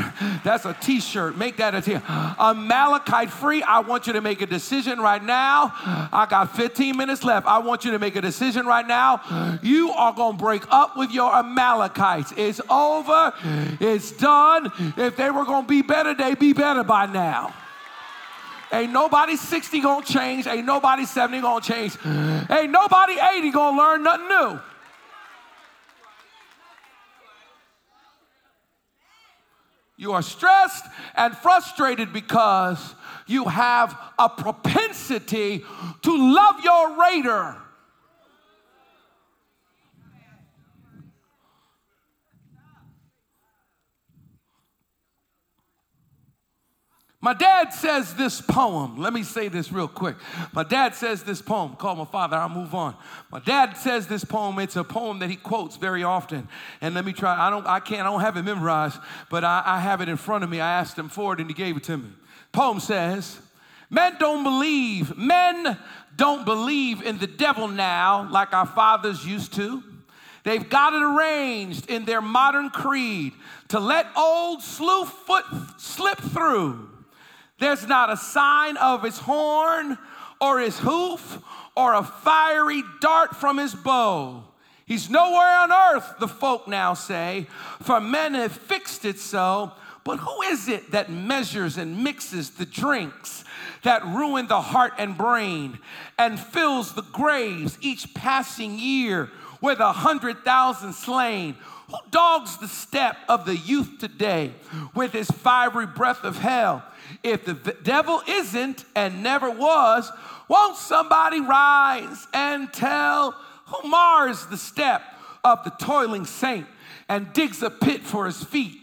That's 0.45 0.65
a 0.65 0.75
t 0.75 0.99
shirt. 1.01 1.37
Make 1.37 1.59
that 1.59 1.75
a 1.75 1.81
t 1.81 1.93
shirt. 1.93 2.03
Amalekite 2.09 3.31
free. 3.31 3.63
I 3.63 3.81
want 3.81 4.09
you 4.09 4.13
to 4.15 4.21
make 4.21 4.43
a 4.43 4.47
decision 4.47 4.99
right 4.99 5.23
now. 5.23 5.73
I 6.13 6.27
got 6.29 6.57
15 6.57 6.97
minutes 6.97 7.23
left. 7.23 7.47
I 7.47 7.59
want 7.59 7.85
you 7.85 7.93
to 7.93 7.99
make 8.01 8.17
a 8.17 8.21
decision 8.21 8.67
right 8.67 8.87
now. 8.87 9.59
You 9.63 9.93
are 9.93 10.13
going 10.13 10.37
to 10.37 10.43
break 10.43 10.65
up 10.71 10.97
with 10.97 11.13
your 11.13 11.33
Amalekites. 11.33 12.33
It's 12.37 12.61
over. 12.69 13.33
It's 13.81 14.11
done. 14.13 14.73
If 14.97 15.17
they 15.17 15.31
were 15.31 15.45
going 15.45 15.63
to 15.65 15.69
be 15.69 15.83
better, 15.83 16.15
they'd 16.15 16.39
be 16.39 16.53
better 16.53 16.83
by 16.83 17.07
now. 17.07 17.55
Ain't 18.73 18.93
nobody 18.93 19.37
60 19.37 19.81
gonna 19.81 20.05
change. 20.05 20.47
Ain't 20.47 20.65
nobody 20.65 21.05
70 21.05 21.41
gonna 21.43 21.61
change. 21.61 21.97
Ain't 22.05 22.71
nobody 22.71 23.15
80 23.21 23.51
gonna 23.51 23.77
learn 23.77 24.03
nothing 24.03 24.29
new. 24.29 24.61
You 29.99 30.13
are 30.13 30.23
stressed 30.23 30.87
and 31.15 31.37
frustrated 31.37 32.13
because 32.13 32.95
you 33.27 33.45
have 33.45 33.97
a 34.19 34.29
propensity 34.29 35.65
to 36.03 36.35
love 36.35 36.65
your 36.65 37.01
raider 37.01 37.62
My 47.25 47.35
dad 47.35 47.73
says 47.73 48.15
this 48.15 48.41
poem. 48.41 48.99
Let 48.99 49.13
me 49.13 49.23
say 49.23 49.47
this 49.47 49.71
real 49.71 49.87
quick. 49.87 50.17
My 50.53 50.65
dad 50.65 50.97
says 50.97 51.23
this 51.23 51.41
poem. 51.41 51.77
Call 51.77 51.95
my 51.95 52.05
father, 52.05 52.37
I'll 52.37 52.49
move 52.49 52.75
on. 52.75 52.97
My 53.31 53.39
dad 53.39 53.77
says 53.77 54.09
this 54.09 54.25
poem. 54.25 54.59
It's 54.59 54.75
a 54.75 54.83
poem 54.83 55.21
that 55.21 55.31
he 55.31 55.37
quotes 55.37 55.77
very 55.77 56.03
often. 56.03 56.49
And 56.81 56.97
let 56.97 57.05
me 57.05 57.13
try. 57.13 57.47
I 57.47 57.49
don't, 57.49 57.65
I 57.65 57.79
can't, 57.79 58.01
I 58.01 58.11
don't 58.11 58.23
have 58.23 58.37
it 58.37 58.43
memorized, 58.43 58.99
but 59.31 59.45
I, 59.45 59.63
I 59.65 59.79
have 59.79 60.01
it 60.01 60.09
in 60.09 60.17
front 60.17 60.43
of 60.43 60.51
me. 60.51 60.61
I 60.61 60.81
asked 60.81 60.99
him 60.99 61.09
for 61.09 61.33
it 61.33 61.39
and 61.39 61.49
he 61.49 61.55
gave 61.55 61.77
it 61.77 61.85
to 61.85 61.97
me. 61.97 62.09
Poem 62.51 62.81
says, 62.81 63.39
Men 63.89 64.17
don't 64.19 64.43
believe, 64.43 65.17
men 65.17 65.79
don't 66.17 66.45
believe 66.45 67.03
in 67.03 67.19
the 67.19 67.29
devil 67.29 67.69
now 67.69 68.29
like 68.33 68.53
our 68.53 68.67
fathers 68.67 69.25
used 69.25 69.55
to. 69.55 69.81
They've 70.43 70.69
got 70.69 70.93
it 70.93 71.03
arranged 71.03 71.89
in 71.89 72.05
their 72.05 72.21
modern 72.21 72.71
creed 72.71 73.33
to 73.69 73.79
let 73.79 74.09
old 74.17 74.59
Slewfoot 74.59 75.81
slip 75.81 76.19
through. 76.19 76.89
There's 77.62 77.87
not 77.87 78.11
a 78.11 78.16
sign 78.16 78.77
of 78.77 79.05
his 79.05 79.18
horn 79.18 79.96
or 80.40 80.59
his 80.59 80.81
hoof 80.81 81.38
or 81.77 81.94
a 81.94 82.03
fiery 82.03 82.83
dart 83.01 83.37
from 83.37 83.57
his 83.57 83.72
bow. 83.72 84.42
He's 84.85 85.09
nowhere 85.09 85.59
on 85.59 85.70
earth, 85.70 86.14
the 86.18 86.27
folk 86.27 86.66
now 86.66 86.94
say, 86.94 87.46
for 87.81 88.01
men 88.01 88.35
have 88.35 88.51
fixed 88.51 89.05
it 89.05 89.20
so. 89.20 89.70
But 90.03 90.16
who 90.16 90.42
is 90.42 90.68
it 90.68 90.90
that 90.90 91.09
measures 91.09 91.79
and 91.79 92.03
mixes 92.03 92.51
the 92.51 92.66
drinks 92.66 93.44
that 93.85 94.05
ruin 94.07 94.48
the 94.48 94.61
heart 94.61 94.94
and 94.98 95.16
brain 95.16 95.79
and 96.18 96.40
fills 96.40 96.94
the 96.94 97.03
graves 97.12 97.79
each 97.81 98.12
passing 98.12 98.77
year 98.77 99.31
with 99.61 99.79
a 99.79 99.92
hundred 99.92 100.38
thousand 100.38 100.94
slain? 100.94 101.55
Who 101.87 101.98
dogs 102.11 102.57
the 102.57 102.66
step 102.66 103.18
of 103.29 103.46
the 103.46 103.57
youth 103.57 103.98
today 104.01 104.53
with 104.96 105.12
his 105.12 105.31
fiery 105.31 105.87
breath 105.87 106.25
of 106.25 106.38
hell? 106.38 106.83
If 107.23 107.45
the 107.45 107.55
devil 107.83 108.21
isn't 108.27 108.85
and 108.97 109.23
never 109.23 109.51
was, 109.51 110.11
won't 110.49 110.77
somebody 110.77 111.41
rise 111.41 112.27
and 112.35 112.73
tell 112.73 113.33
who 113.67 113.89
mars 113.89 114.47
the 114.47 114.57
step 114.57 115.03
of 115.45 115.63
the 115.65 115.71
toiling 115.71 116.27
saint 116.27 116.67
and 117.09 117.33
digs 117.33 117.63
a 117.63 117.71
pit 117.71 118.03
for 118.03 118.27
his 118.27 118.43
feet? 118.43 118.79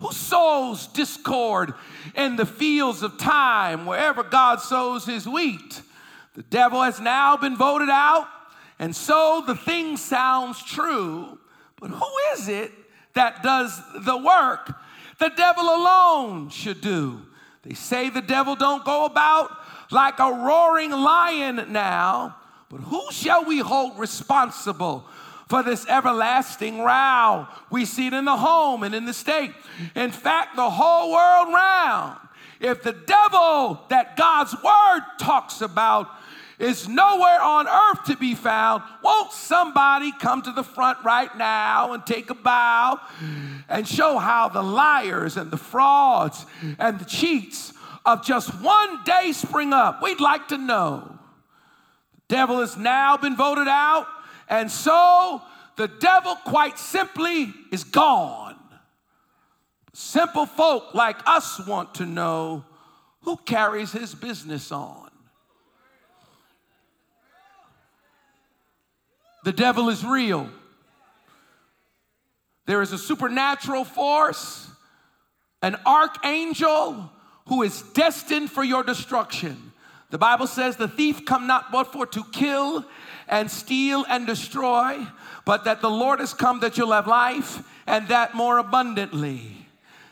Who 0.00 0.12
sows 0.12 0.88
discord 0.88 1.74
in 2.16 2.36
the 2.36 2.46
fields 2.46 3.02
of 3.02 3.18
time 3.18 3.86
wherever 3.86 4.22
God 4.22 4.60
sows 4.60 5.04
his 5.04 5.28
wheat? 5.28 5.82
The 6.34 6.42
devil 6.42 6.82
has 6.82 6.98
now 6.98 7.36
been 7.36 7.56
voted 7.56 7.90
out, 7.90 8.26
and 8.78 8.96
so 8.96 9.44
the 9.46 9.54
thing 9.54 9.96
sounds 9.96 10.62
true. 10.64 11.38
But 11.78 11.90
who 11.90 12.10
is 12.32 12.48
it 12.48 12.72
that 13.14 13.42
does 13.42 13.80
the 14.00 14.16
work 14.16 14.74
the 15.18 15.30
devil 15.36 15.64
alone 15.64 16.48
should 16.48 16.80
do? 16.80 17.20
They 17.62 17.74
say 17.74 18.10
the 18.10 18.22
devil 18.22 18.56
don't 18.56 18.84
go 18.84 19.04
about 19.04 19.50
like 19.90 20.18
a 20.18 20.32
roaring 20.32 20.90
lion 20.90 21.66
now, 21.68 22.36
but 22.68 22.78
who 22.78 23.02
shall 23.12 23.44
we 23.44 23.58
hold 23.58 23.98
responsible 23.98 25.06
for 25.48 25.62
this 25.62 25.86
everlasting 25.86 26.80
row? 26.80 27.46
We 27.70 27.84
see 27.84 28.08
it 28.08 28.14
in 28.14 28.24
the 28.24 28.36
home 28.36 28.82
and 28.82 28.94
in 28.94 29.04
the 29.04 29.14
state. 29.14 29.52
In 29.94 30.10
fact, 30.10 30.56
the 30.56 30.70
whole 30.70 31.12
world 31.12 31.54
round. 31.54 32.18
If 32.58 32.82
the 32.82 32.92
devil 32.92 33.82
that 33.88 34.16
God's 34.16 34.54
word 34.54 35.02
talks 35.18 35.60
about 35.60 36.08
is 36.62 36.88
nowhere 36.88 37.42
on 37.42 37.66
earth 37.66 38.04
to 38.04 38.16
be 38.16 38.34
found, 38.34 38.84
won't 39.02 39.32
somebody 39.32 40.12
come 40.12 40.40
to 40.42 40.52
the 40.52 40.62
front 40.62 40.96
right 41.04 41.36
now 41.36 41.92
and 41.92 42.06
take 42.06 42.30
a 42.30 42.34
bow 42.34 43.00
and 43.68 43.86
show 43.86 44.16
how 44.16 44.48
the 44.48 44.62
liars 44.62 45.36
and 45.36 45.50
the 45.50 45.56
frauds 45.56 46.46
and 46.78 47.00
the 47.00 47.04
cheats 47.04 47.72
of 48.06 48.24
just 48.24 48.48
one 48.62 49.02
day 49.04 49.32
spring 49.32 49.72
up? 49.72 50.00
We'd 50.02 50.20
like 50.20 50.48
to 50.48 50.56
know. 50.56 51.18
The 52.28 52.36
devil 52.36 52.60
has 52.60 52.76
now 52.76 53.16
been 53.16 53.36
voted 53.36 53.68
out, 53.68 54.06
and 54.48 54.70
so 54.70 55.42
the 55.76 55.88
devil, 55.88 56.36
quite 56.44 56.78
simply, 56.78 57.52
is 57.72 57.82
gone. 57.82 58.56
Simple 59.92 60.46
folk 60.46 60.94
like 60.94 61.16
us 61.26 61.66
want 61.66 61.96
to 61.96 62.06
know 62.06 62.64
who 63.22 63.36
carries 63.36 63.92
his 63.92 64.14
business 64.14 64.70
on. 64.70 65.01
The 69.44 69.52
devil 69.52 69.88
is 69.88 70.04
real. 70.04 70.48
There 72.66 72.82
is 72.82 72.92
a 72.92 72.98
supernatural 72.98 73.84
force, 73.84 74.70
an 75.62 75.76
archangel 75.84 77.10
who 77.48 77.62
is 77.62 77.82
destined 77.82 78.50
for 78.50 78.62
your 78.62 78.84
destruction. 78.84 79.72
The 80.10 80.18
Bible 80.18 80.46
says 80.46 80.76
the 80.76 80.88
thief 80.88 81.24
come 81.24 81.46
not 81.46 81.72
but 81.72 81.92
for 81.92 82.06
to 82.06 82.24
kill 82.32 82.84
and 83.28 83.50
steal 83.50 84.04
and 84.08 84.26
destroy, 84.26 85.04
but 85.44 85.64
that 85.64 85.80
the 85.80 85.90
Lord 85.90 86.20
has 86.20 86.34
come 86.34 86.60
that 86.60 86.76
you'll 86.76 86.92
have 86.92 87.06
life 87.06 87.62
and 87.86 88.06
that 88.08 88.34
more 88.34 88.58
abundantly. 88.58 89.66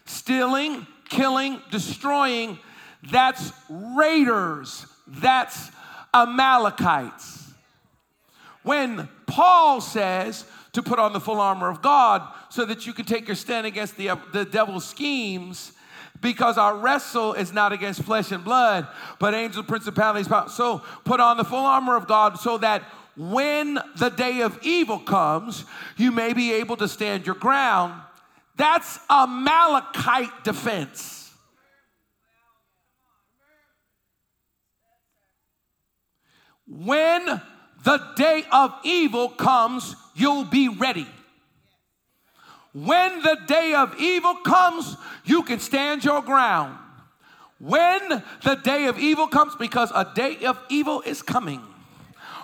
Stealing, 0.07 0.87
killing, 1.09 1.61
destroying, 1.71 2.59
that's 3.11 3.53
raiders, 3.69 4.87
that's 5.07 5.71
Amalekites. 6.13 7.40
When 8.63 9.09
Paul 9.27 9.81
says 9.81 10.45
to 10.73 10.83
put 10.83 10.99
on 10.99 11.13
the 11.13 11.21
full 11.21 11.41
armor 11.41 11.69
of 11.69 11.83
God 11.83 12.27
so 12.51 12.65
that 12.67 12.87
you 12.87 12.93
can 12.93 13.05
take 13.05 13.27
your 13.27 13.35
stand 13.37 13.67
against 13.67 13.97
the, 13.97 14.19
the 14.33 14.45
devil's 14.45 14.85
schemes, 14.85 15.73
because 16.21 16.59
our 16.59 16.77
wrestle 16.77 17.33
is 17.33 17.53
not 17.53 17.73
against 17.73 18.03
flesh 18.03 18.31
and 18.31 18.45
blood, 18.45 18.87
but 19.19 19.35
angel 19.35 19.63
principalities. 19.63 20.29
So 20.55 20.83
put 21.05 21.19
on 21.19 21.39
the 21.39 21.45
full 21.45 21.65
armor 21.65 21.97
of 21.97 22.07
God 22.07 22.39
so 22.39 22.59
that 22.59 22.83
when 23.17 23.79
the 23.97 24.11
day 24.11 24.41
of 24.41 24.59
evil 24.63 24.99
comes, 24.99 25.65
you 25.97 26.11
may 26.13 26.33
be 26.33 26.53
able 26.53 26.77
to 26.77 26.89
stand 26.89 27.27
your 27.27 27.35
ground. 27.35 28.01
That's 28.57 28.99
Amalekite 29.09 30.45
defense. 30.45 31.33
When 36.67 37.41
the 37.85 38.01
day 38.17 38.45
of 38.53 38.75
evil 38.85 39.29
comes, 39.29 39.97
you'll 40.15 40.45
be 40.45 40.69
ready. 40.69 41.07
When 42.73 43.23
the 43.23 43.39
day 43.47 43.75
of 43.75 43.99
evil 43.99 44.35
comes, 44.37 44.97
you 45.25 45.43
can 45.43 45.59
stand 45.59 46.05
your 46.05 46.23
ground. 46.23 46.77
When 47.59 48.23
the 48.43 48.55
day 48.55 48.87
of 48.87 48.99
evil 48.99 49.27
comes, 49.27 49.55
because 49.57 49.91
a 49.95 50.09
day 50.15 50.45
of 50.45 50.59
evil 50.69 51.03
is 51.03 51.21
coming. 51.21 51.63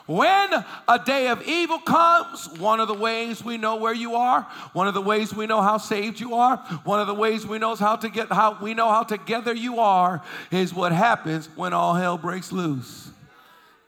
When 0.07 0.51
a 0.87 1.01
day 1.05 1.29
of 1.29 1.42
evil 1.42 1.79
comes, 1.79 2.49
one 2.59 2.79
of 2.79 2.87
the 2.87 2.94
ways 2.94 3.44
we 3.44 3.57
know 3.57 3.77
where 3.77 3.94
you 3.94 4.14
are, 4.14 4.42
one 4.72 4.87
of 4.87 4.94
the 4.94 5.01
ways 5.01 5.35
we 5.35 5.46
know 5.46 5.61
how 5.61 5.79
saved 5.79 6.20
you 6.20 6.35
are, 6.35 6.59
one 6.85 7.01
of 7.01 7.09
the 7.09 7.14
ways 7.14 7.44
we 7.44 7.59
know 7.59 7.75
how 7.75 7.96
to 7.96 8.09
get 8.09 8.31
how 8.31 8.57
we 8.62 8.72
know 8.72 8.88
how 8.88 9.03
together 9.03 9.53
you 9.53 9.81
are 9.81 10.22
is 10.53 10.72
what 10.72 10.92
happens 10.92 11.49
when 11.57 11.72
all 11.72 11.94
hell 11.94 12.18
breaks 12.18 12.53
loose. 12.53 13.11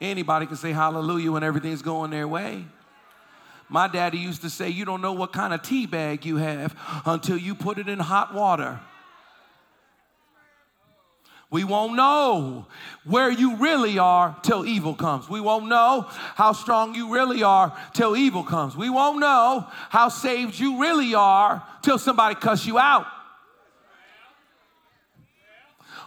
Anybody 0.01 0.47
can 0.47 0.57
say 0.57 0.73
hallelujah 0.73 1.33
when 1.33 1.43
everything's 1.43 1.83
going 1.83 2.11
their 2.11 2.29
way. 2.29 2.65
My 3.69 3.89
daddy 3.89 4.19
used 4.19 4.43
to 4.43 4.51
say, 4.51 4.69
You 4.69 4.85
don't 4.85 5.03
know 5.03 5.13
what 5.13 5.33
kind 5.33 5.53
of 5.53 5.63
tea 5.63 5.87
bag 5.87 6.25
you 6.25 6.37
have 6.37 6.75
until 7.05 7.37
you 7.37 7.55
put 7.55 7.79
it 7.79 7.89
in 7.89 7.99
hot 7.99 8.33
water. 8.33 8.81
We 11.51 11.65
won't 11.65 11.95
know 11.95 12.67
where 13.05 13.31
you 13.31 13.57
really 13.57 13.99
are 13.99 14.37
till 14.43 14.67
evil 14.67 14.95
comes. 14.95 15.31
We 15.31 15.41
won't 15.41 15.67
know 15.67 16.07
how 16.35 16.53
strong 16.53 16.95
you 16.95 17.13
really 17.13 17.43
are 17.43 17.75
till 17.95 18.17
evil 18.17 18.43
comes. 18.43 18.77
We 18.77 18.91
won't 18.91 19.19
know 19.19 19.67
how 19.89 20.11
saved 20.11 20.59
you 20.59 20.79
really 20.79 21.15
are 21.15 21.63
till 21.81 21.97
somebody 21.99 22.35
cuss 22.35 22.67
you 22.67 22.79
out. 22.79 23.07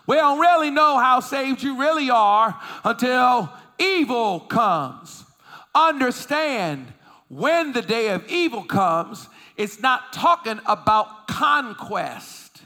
We 0.06 0.16
don't 0.16 0.40
really 0.40 0.70
know 0.70 1.00
how 1.00 1.22
saved 1.22 1.64
you 1.64 1.80
really 1.80 2.12
are 2.12 2.60
until 2.84 3.52
evil 3.82 4.42
comes. 4.42 5.26
Understand 5.74 6.94
when 7.28 7.74
the 7.74 7.82
day 7.82 8.10
of 8.10 8.28
evil 8.30 8.64
comes, 8.64 9.28
it's 9.58 9.80
not 9.80 10.14
talking 10.14 10.60
about 10.66 11.28
conquest. 11.28 12.62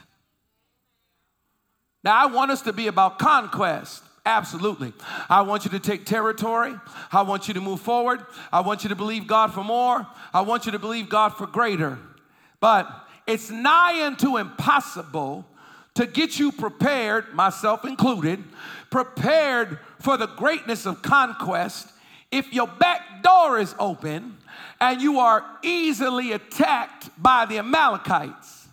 Now, 2.02 2.16
I 2.16 2.26
want 2.26 2.50
us 2.50 2.62
to 2.62 2.72
be 2.72 2.86
about 2.86 3.18
conquest. 3.18 4.02
Absolutely. 4.24 4.92
I 5.28 5.42
want 5.42 5.64
you 5.64 5.70
to 5.70 5.78
take 5.78 6.04
territory. 6.04 6.74
I 7.12 7.22
want 7.22 7.46
you 7.46 7.54
to 7.54 7.60
move 7.60 7.80
forward. 7.80 8.24
I 8.52 8.60
want 8.60 8.82
you 8.82 8.88
to 8.88 8.96
believe 8.96 9.26
God 9.26 9.54
for 9.54 9.62
more. 9.62 10.06
I 10.34 10.40
want 10.40 10.66
you 10.66 10.72
to 10.72 10.80
believe 10.80 11.08
God 11.08 11.30
for 11.30 11.46
greater. 11.46 11.98
But 12.60 12.90
it's 13.26 13.50
nigh 13.50 14.04
unto 14.04 14.36
impossible 14.36 15.46
to 15.94 16.06
get 16.06 16.38
you 16.38 16.52
prepared, 16.52 17.34
myself 17.34 17.84
included, 17.84 18.42
prepared 18.90 19.78
for 20.06 20.16
the 20.16 20.28
greatness 20.28 20.86
of 20.86 21.02
conquest 21.02 21.88
if 22.30 22.52
your 22.52 22.68
back 22.68 23.24
door 23.24 23.58
is 23.58 23.74
open 23.76 24.36
and 24.80 25.02
you 25.02 25.18
are 25.18 25.44
easily 25.64 26.30
attacked 26.30 27.10
by 27.20 27.44
the 27.44 27.58
Amalekites. 27.58 28.68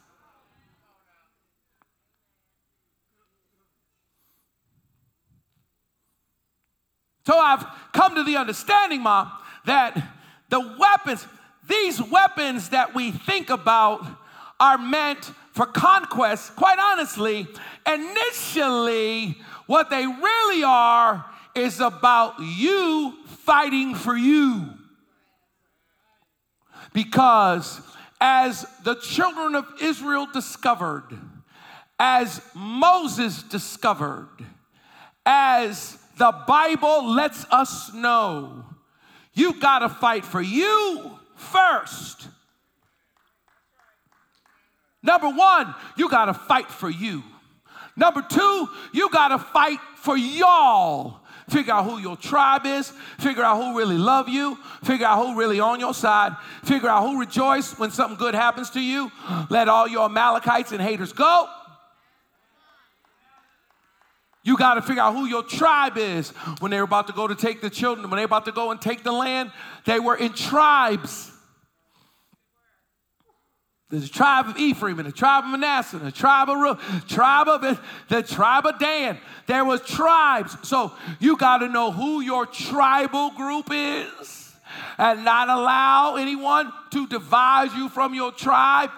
So 7.25 7.35
I've 7.35 7.65
come 7.93 8.13
to 8.13 8.23
the 8.23 8.37
understanding, 8.37 9.01
Mom, 9.01 9.31
that 9.65 9.97
the 10.49 10.59
weapons, 10.77 11.25
these 11.67 11.99
weapons 11.99 12.69
that 12.69 12.93
we 12.93 13.11
think 13.11 13.49
about, 13.49 14.05
are 14.59 14.77
meant 14.77 15.31
for 15.53 15.65
conquest. 15.65 16.55
Quite 16.55 16.79
honestly, 16.79 17.47
initially, 17.87 19.37
what 19.67 19.89
they 19.89 20.05
really 20.05 20.63
are 20.63 21.25
is 21.55 21.79
about 21.79 22.35
you 22.39 23.13
fighting 23.25 23.95
for 23.95 24.15
you. 24.15 24.65
Because 26.91 27.81
as 28.19 28.65
the 28.83 28.95
children 28.95 29.55
of 29.55 29.65
Israel 29.81 30.27
discovered, 30.31 31.17
as 31.99 32.41
Moses 32.55 33.43
discovered, 33.43 34.29
as 35.25 35.97
the 36.17 36.33
Bible 36.47 37.11
lets 37.11 37.45
us 37.51 37.93
know, 37.93 38.65
you 39.33 39.59
got 39.59 39.79
to 39.79 39.89
fight 39.89 40.25
for 40.25 40.41
you 40.41 41.19
first. 41.35 42.27
Number 45.03 45.29
one, 45.29 45.75
you 45.97 46.09
got 46.09 46.25
to 46.25 46.33
fight 46.33 46.69
for 46.69 46.89
you. 46.89 47.21
Number 47.95 48.23
two, 48.27 48.69
you 48.93 49.09
got 49.09 49.27
to 49.27 49.37
fight 49.37 49.79
for 49.97 50.17
y'all. 50.17 51.19
Figure 51.49 51.73
out 51.73 51.85
who 51.85 51.99
your 51.99 52.15
tribe 52.15 52.65
is. 52.65 52.91
Figure 53.19 53.43
out 53.43 53.61
who 53.61 53.77
really 53.77 53.97
love 53.97 54.29
you. 54.29 54.57
Figure 54.83 55.05
out 55.05 55.25
who 55.25 55.37
really 55.37 55.59
on 55.59 55.79
your 55.79 55.93
side. 55.93 56.35
Figure 56.63 56.89
out 56.89 57.03
who 57.03 57.19
rejoice 57.19 57.77
when 57.77 57.91
something 57.91 58.17
good 58.17 58.33
happens 58.33 58.69
to 58.71 58.79
you. 58.79 59.11
Let 59.49 59.67
all 59.67 59.87
your 59.87 60.05
Amalekites 60.05 60.71
and 60.71 60.81
haters 60.81 61.11
go. 61.11 61.47
You 64.45 64.57
got 64.57 64.75
to 64.75 64.81
figure 64.81 65.01
out 65.01 65.15
who 65.15 65.25
your 65.25 65.43
tribe 65.43 65.97
is. 65.97 66.31
When 66.59 66.71
they 66.71 66.77
were 66.77 66.83
about 66.83 67.07
to 67.07 67.13
go 67.13 67.27
to 67.27 67.35
take 67.35 67.61
the 67.61 67.69
children, 67.69 68.09
when 68.09 68.17
they 68.17 68.23
were 68.23 68.27
about 68.27 68.45
to 68.45 68.51
go 68.51 68.71
and 68.71 68.81
take 68.81 69.03
the 69.03 69.11
land, 69.11 69.51
they 69.85 69.99
were 69.99 70.15
in 70.15 70.33
tribes. 70.33 71.32
There's 73.93 74.05
a 74.05 74.09
tribe 74.09 74.47
of 74.47 74.57
Ephraim 74.57 74.97
and 74.97 75.07
a 75.07 75.11
tribe 75.11 75.43
of 75.43 75.51
Manasseh 75.51 75.97
and 75.97 76.07
a 76.07 76.11
tribe 76.11 76.49
of 76.49 77.07
tribe 77.07 77.47
of 77.47 77.79
the 78.09 78.23
tribe 78.23 78.65
of 78.65 78.79
Dan. 78.79 79.19
There 79.45 79.63
was 79.63 79.81
tribes. 79.81 80.57
So 80.67 80.93
you 81.19 81.37
got 81.37 81.59
to 81.59 81.67
know 81.67 81.91
who 81.91 82.21
your 82.21 82.47
tribal 82.47 83.29
group 83.29 83.67
is 83.71 84.55
and 84.97 85.23
not 85.23 85.47
allow 85.47 86.15
anyone 86.15 86.73
to 86.89 87.05
divide 87.05 87.71
you 87.73 87.87
from 87.87 88.15
your 88.15 88.31
tribe. 88.31 88.89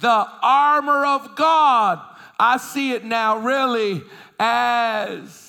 the 0.00 0.28
armor 0.42 1.04
of 1.06 1.34
God, 1.34 2.00
I 2.38 2.58
see 2.58 2.92
it 2.92 3.04
now 3.04 3.38
really 3.38 4.04
as 4.38 5.45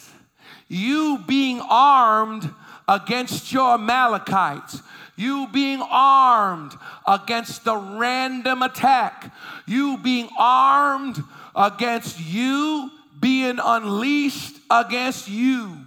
you 0.68 1.24
being 1.28 1.62
armed 1.62 2.50
against 2.88 3.52
your 3.52 3.74
Amalekites, 3.76 4.82
you 5.16 5.48
being 5.52 5.82
armed 5.82 6.74
against 7.06 7.64
the 7.66 7.76
random 7.76 8.62
attack, 8.62 9.34
you 9.66 9.98
being 9.98 10.30
armed 10.38 11.22
against 11.56 12.20
you 12.20 12.92
being 13.20 13.60
unleashed 13.64 14.56
against 14.70 15.28
you. 15.28 15.78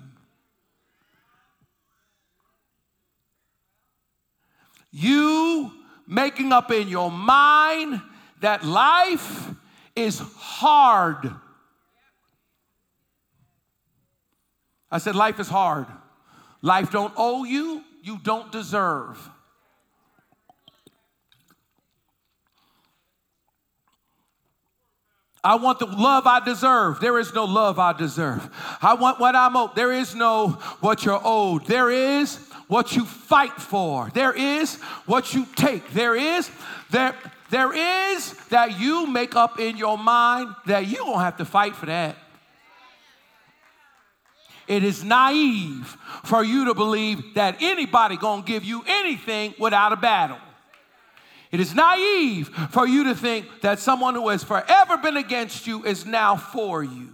You 4.90 5.70
making 6.06 6.52
up 6.52 6.72
in 6.72 6.88
your 6.88 7.10
mind 7.10 8.02
that 8.40 8.64
life 8.64 9.50
is 9.94 10.18
hard 10.18 11.32
I 14.90 14.98
said, 14.98 15.14
life 15.14 15.38
is 15.38 15.48
hard. 15.48 15.86
Life 16.62 16.90
don't 16.90 17.14
owe 17.16 17.44
you, 17.44 17.84
you 18.02 18.18
don't 18.22 18.50
deserve. 18.50 19.30
I 25.42 25.54
want 25.54 25.78
the 25.78 25.86
love 25.86 26.26
I 26.26 26.40
deserve. 26.40 27.00
There 27.00 27.18
is 27.18 27.32
no 27.32 27.44
love 27.44 27.78
I 27.78 27.94
deserve. 27.94 28.50
I 28.82 28.94
want 28.94 29.18
what 29.18 29.34
I'm 29.34 29.56
owed. 29.56 29.74
There 29.74 29.92
is 29.92 30.14
no 30.14 30.48
what 30.80 31.04
you're 31.04 31.20
owed. 31.24 31.64
There 31.64 31.90
is 31.90 32.36
what 32.68 32.94
you 32.94 33.06
fight 33.06 33.54
for. 33.54 34.10
There 34.12 34.34
is 34.34 34.76
what 35.06 35.32
you 35.32 35.46
take. 35.56 35.92
There 35.92 36.14
is 36.14 36.50
there 36.90 37.16
there 37.48 37.72
is 37.72 38.34
that 38.48 38.78
you 38.78 39.06
make 39.06 39.34
up 39.34 39.58
in 39.58 39.76
your 39.76 39.96
mind 39.96 40.54
that 40.66 40.86
you 40.86 40.96
don't 40.96 41.20
have 41.20 41.38
to 41.38 41.44
fight 41.44 41.74
for 41.74 41.86
that. 41.86 42.16
It 44.70 44.84
is 44.84 45.02
naive 45.02 45.96
for 46.22 46.44
you 46.44 46.66
to 46.66 46.74
believe 46.74 47.34
that 47.34 47.56
anybody 47.60 48.16
going 48.16 48.44
to 48.44 48.46
give 48.46 48.62
you 48.62 48.84
anything 48.86 49.52
without 49.58 49.92
a 49.92 49.96
battle. 49.96 50.38
It 51.50 51.58
is 51.58 51.74
naive 51.74 52.46
for 52.70 52.86
you 52.86 53.02
to 53.04 53.16
think 53.16 53.46
that 53.62 53.80
someone 53.80 54.14
who 54.14 54.28
has 54.28 54.44
forever 54.44 54.96
been 54.96 55.16
against 55.16 55.66
you 55.66 55.84
is 55.84 56.06
now 56.06 56.36
for 56.36 56.84
you. 56.84 57.08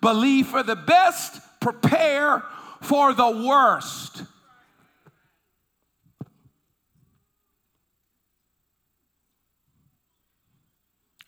Believe 0.00 0.48
for 0.48 0.64
the 0.64 0.74
best, 0.74 1.40
prepare 1.60 2.42
for 2.80 3.14
the 3.14 3.46
worst. 3.46 4.24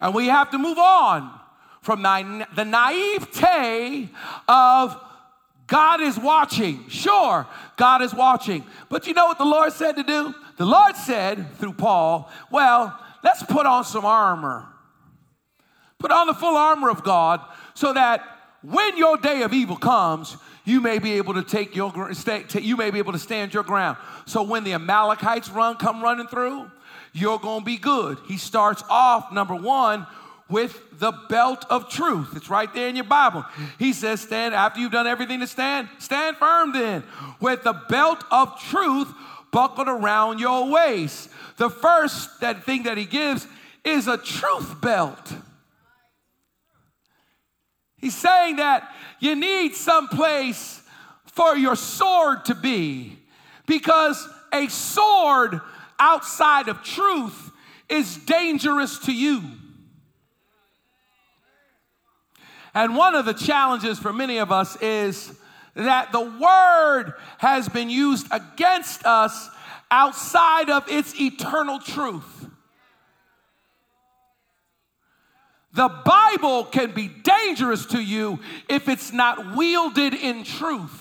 And 0.00 0.12
we 0.12 0.26
have 0.26 0.50
to 0.50 0.58
move 0.58 0.78
on 0.78 1.39
from 1.81 2.03
the 2.03 2.64
naivete 2.64 4.09
of 4.49 5.01
God 5.66 6.01
is 6.01 6.19
watching. 6.19 6.88
Sure, 6.88 7.47
God 7.77 8.03
is 8.03 8.12
watching. 8.12 8.64
But 8.88 9.07
you 9.07 9.14
know 9.14 9.27
what 9.27 9.38
the 9.38 9.45
Lord 9.45 9.73
said 9.73 9.97
to 9.97 10.03
do? 10.03 10.35
The 10.57 10.66
Lord 10.66 10.97
said 10.97 11.55
through 11.57 11.74
Paul, 11.74 12.31
well, 12.51 12.99
let's 13.22 13.43
put 13.45 13.66
on 13.66 13.85
some 13.85 14.05
armor. 14.05 14.66
Put 15.99 16.11
on 16.11 16.26
the 16.26 16.35
full 16.35 16.57
armor 16.57 16.91
of 16.91 17.05
God 17.05 17.41
so 17.74 17.93
that 17.93 18.24
when 18.62 18.99
your 18.99 19.16
day 19.16 19.43
of 19.43 19.53
evil 19.53 19.76
comes, 19.76 20.37
you 20.64 20.81
may 20.81 20.99
be 20.99 21.12
able 21.12 21.35
to 21.35 21.43
take 21.43 21.74
your 21.74 22.12
you 22.61 22.76
may 22.76 22.91
be 22.91 22.99
able 22.99 23.12
to 23.12 23.18
stand 23.18 23.55
your 23.55 23.62
ground. 23.62 23.97
So 24.26 24.43
when 24.43 24.64
the 24.64 24.74
Amalekites 24.74 25.51
run 25.51 25.76
come 25.76 26.03
running 26.03 26.26
through, 26.26 26.70
you're 27.12 27.39
going 27.39 27.61
to 27.61 27.64
be 27.64 27.76
good. 27.76 28.18
He 28.26 28.37
starts 28.37 28.83
off 28.91 29.33
number 29.33 29.55
1 29.55 30.07
with 30.51 30.82
the 30.98 31.12
belt 31.28 31.64
of 31.70 31.88
truth. 31.88 32.32
It's 32.36 32.51
right 32.51 32.72
there 32.74 32.88
in 32.88 32.96
your 32.96 33.05
Bible. 33.05 33.44
He 33.78 33.92
says, 33.92 34.20
Stand 34.20 34.55
after 34.55 34.80
you've 34.80 34.92
done 34.92 35.07
everything 35.07 35.40
to 35.40 35.46
stand, 35.46 35.88
stand 35.98 36.36
firm 36.36 36.72
then 36.72 37.05
with 37.40 37.62
the 37.62 37.80
belt 37.88 38.24
of 38.30 38.61
truth 38.61 39.09
buckled 39.53 39.88
around 39.88 40.40
your 40.40 40.68
waist. 40.70 41.30
The 41.57 41.70
first 41.70 42.40
that 42.40 42.64
thing 42.64 42.84
that 42.84 42.98
he 42.98 43.05
gives 43.05 43.46
is 43.84 44.09
a 44.09 44.18
truth 44.18 44.80
belt. 44.80 45.32
He's 47.96 48.16
saying 48.16 48.57
that 48.57 48.90
you 49.20 49.36
need 49.36 49.74
some 49.74 50.09
place 50.09 50.82
for 51.26 51.57
your 51.57 51.76
sword 51.76 52.46
to 52.46 52.55
be 52.55 53.18
because 53.66 54.26
a 54.53 54.68
sword 54.68 55.61
outside 55.98 56.68
of 56.68 56.82
truth 56.82 57.51
is 57.88 58.16
dangerous 58.16 58.98
to 59.01 59.12
you. 59.12 59.42
And 62.75 62.97
one 62.97 63.14
of 63.14 63.25
the 63.25 63.35
challenges 63.35 63.99
for 63.99 64.12
many 64.12 64.39
of 64.39 64.53
us 64.53 64.77
is 64.81 65.33
that 65.75 66.12
the 66.12 66.21
word 66.21 67.14
has 67.39 67.68
been 67.68 67.91
used 67.91 68.27
against 68.31 69.05
us 69.05 69.49
outside 69.91 70.71
of 70.71 70.89
its 70.89 71.18
eternal 71.21 71.79
truth. 71.79 72.47
The 75.73 75.89
Bible 75.89 76.64
can 76.64 76.93
be 76.93 77.09
dangerous 77.09 77.87
to 77.87 78.01
you 78.01 78.41
if 78.68 78.89
it's 78.89 79.12
not 79.12 79.55
wielded 79.57 80.14
in 80.14 80.43
truth. 80.43 80.99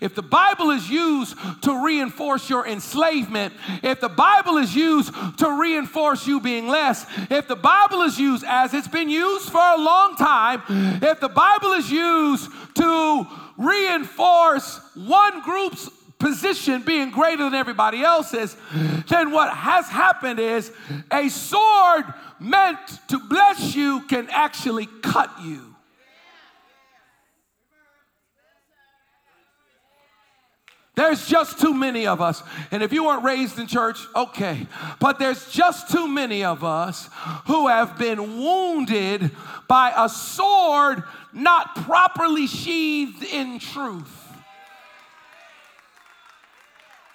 If 0.00 0.14
the 0.14 0.22
Bible 0.22 0.70
is 0.70 0.88
used 0.88 1.36
to 1.62 1.84
reinforce 1.84 2.48
your 2.50 2.66
enslavement, 2.66 3.54
if 3.82 4.00
the 4.00 4.08
Bible 4.08 4.56
is 4.58 4.74
used 4.74 5.12
to 5.38 5.60
reinforce 5.60 6.26
you 6.26 6.40
being 6.40 6.68
less, 6.68 7.06
if 7.30 7.48
the 7.48 7.56
Bible 7.56 8.02
is 8.02 8.18
used 8.18 8.44
as 8.46 8.74
it's 8.74 8.88
been 8.88 9.08
used 9.08 9.50
for 9.50 9.60
a 9.60 9.78
long 9.78 10.16
time, 10.16 10.62
if 11.02 11.20
the 11.20 11.28
Bible 11.28 11.72
is 11.72 11.90
used 11.90 12.50
to 12.76 13.26
reinforce 13.56 14.80
one 14.94 15.42
group's 15.42 15.88
position 16.18 16.82
being 16.82 17.10
greater 17.10 17.44
than 17.44 17.54
everybody 17.54 18.02
else's, 18.02 18.56
then 19.08 19.30
what 19.30 19.52
has 19.52 19.88
happened 19.88 20.40
is 20.40 20.72
a 21.12 21.28
sword 21.28 22.04
meant 22.40 22.78
to 23.08 23.18
bless 23.18 23.74
you 23.74 24.00
can 24.02 24.28
actually 24.30 24.86
cut 25.02 25.30
you. 25.42 25.73
There's 30.96 31.26
just 31.26 31.60
too 31.60 31.74
many 31.74 32.06
of 32.06 32.20
us. 32.20 32.42
And 32.70 32.82
if 32.82 32.92
you 32.92 33.04
weren't 33.04 33.24
raised 33.24 33.58
in 33.58 33.66
church, 33.66 33.98
okay. 34.14 34.66
But 35.00 35.18
there's 35.18 35.50
just 35.50 35.90
too 35.90 36.06
many 36.06 36.44
of 36.44 36.62
us 36.62 37.08
who 37.46 37.66
have 37.66 37.98
been 37.98 38.38
wounded 38.38 39.32
by 39.66 39.92
a 39.96 40.08
sword 40.08 41.02
not 41.32 41.74
properly 41.74 42.46
sheathed 42.46 43.24
in 43.24 43.58
truth. 43.58 44.23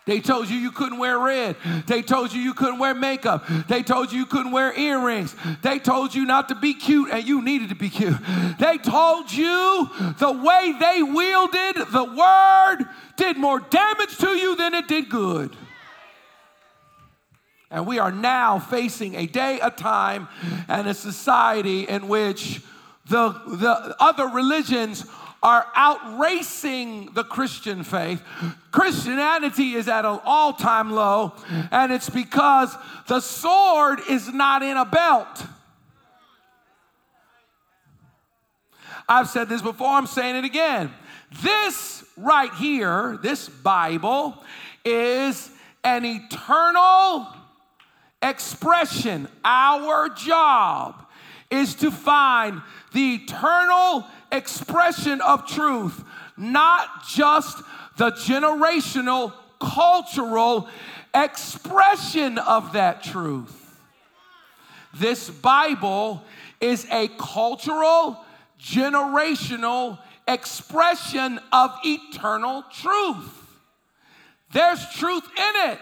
They 0.09 0.21
told 0.21 0.49
you 0.49 0.57
you 0.57 0.71
couldn't 0.71 0.97
wear 0.97 1.19
red. 1.19 1.55
They 1.85 2.01
told 2.01 2.33
you 2.33 2.41
you 2.41 2.55
couldn't 2.55 2.79
wear 2.79 2.95
makeup. 2.95 3.45
They 3.67 3.83
told 3.83 4.11
you 4.11 4.17
you 4.17 4.25
couldn't 4.25 4.51
wear 4.51 4.75
earrings. 4.75 5.35
They 5.61 5.77
told 5.77 6.15
you 6.15 6.25
not 6.25 6.49
to 6.49 6.55
be 6.55 6.73
cute 6.73 7.11
and 7.11 7.27
you 7.27 7.43
needed 7.43 7.69
to 7.69 7.75
be 7.75 7.91
cute. 7.91 8.17
They 8.57 8.79
told 8.79 9.31
you 9.31 9.87
the 10.17 10.31
way 10.31 10.73
they 10.79 11.03
wielded 11.03 11.75
the 11.91 12.05
word 12.05 12.89
did 13.17 13.37
more 13.37 13.59
damage 13.59 14.17
to 14.17 14.29
you 14.29 14.55
than 14.55 14.73
it 14.73 14.87
did 14.87 15.09
good. 15.09 15.55
And 17.69 17.85
we 17.85 17.99
are 17.99 18.11
now 18.11 18.57
facing 18.57 19.13
a 19.13 19.27
day, 19.27 19.59
a 19.61 19.69
time, 19.69 20.27
and 20.67 20.87
a 20.87 20.95
society 20.95 21.83
in 21.83 22.07
which 22.07 22.63
the, 23.05 23.29
the 23.45 23.95
other 23.99 24.25
religions 24.25 25.05
are 25.41 25.65
outracing 25.75 27.13
the 27.13 27.23
Christian 27.23 27.83
faith. 27.83 28.21
Christianity 28.71 29.73
is 29.73 29.87
at 29.87 30.05
an 30.05 30.19
all 30.25 30.53
time 30.53 30.91
low, 30.91 31.33
and 31.71 31.91
it's 31.91 32.09
because 32.09 32.75
the 33.07 33.19
sword 33.19 33.99
is 34.09 34.31
not 34.33 34.63
in 34.63 34.75
a 34.75 34.85
belt. 34.85 35.45
I've 39.07 39.27
said 39.27 39.49
this 39.49 39.61
before, 39.61 39.87
I'm 39.87 40.07
saying 40.07 40.35
it 40.35 40.45
again. 40.45 40.91
This 41.41 42.03
right 42.15 42.53
here, 42.55 43.17
this 43.23 43.49
Bible, 43.49 44.43
is 44.85 45.49
an 45.83 46.05
eternal 46.05 47.27
expression. 48.21 49.27
Our 49.43 50.09
job 50.09 51.05
is 51.49 51.75
to 51.75 51.91
find 51.91 52.61
the 52.93 53.15
eternal 53.15 54.05
expression 54.31 55.21
of 55.21 55.47
truth, 55.47 56.03
not 56.37 57.05
just 57.07 57.57
the 57.97 58.11
generational, 58.11 59.33
cultural 59.59 60.67
expression 61.13 62.37
of 62.37 62.73
that 62.73 63.03
truth. 63.03 63.77
This 64.93 65.29
Bible 65.29 66.23
is 66.61 66.85
a 66.91 67.07
cultural, 67.17 68.23
generational 68.61 69.99
expression 70.27 71.39
of 71.51 71.71
eternal 71.83 72.63
truth. 72.71 73.35
There's 74.51 74.83
truth 74.93 75.23
in 75.37 75.71
it. 75.71 75.79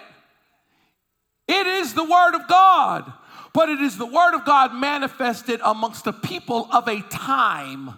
It 1.47 1.67
is 1.67 1.93
the 1.93 2.03
Word 2.03 2.35
of 2.35 2.47
God, 2.47 3.11
but 3.57 3.69
it 3.69 3.81
is 3.81 3.97
the 3.97 4.05
Word 4.05 4.35
of 4.35 4.45
God 4.45 4.75
manifested 4.75 5.59
amongst 5.65 6.03
the 6.05 6.13
people 6.13 6.69
of 6.71 6.87
a 6.87 7.01
time. 7.09 7.89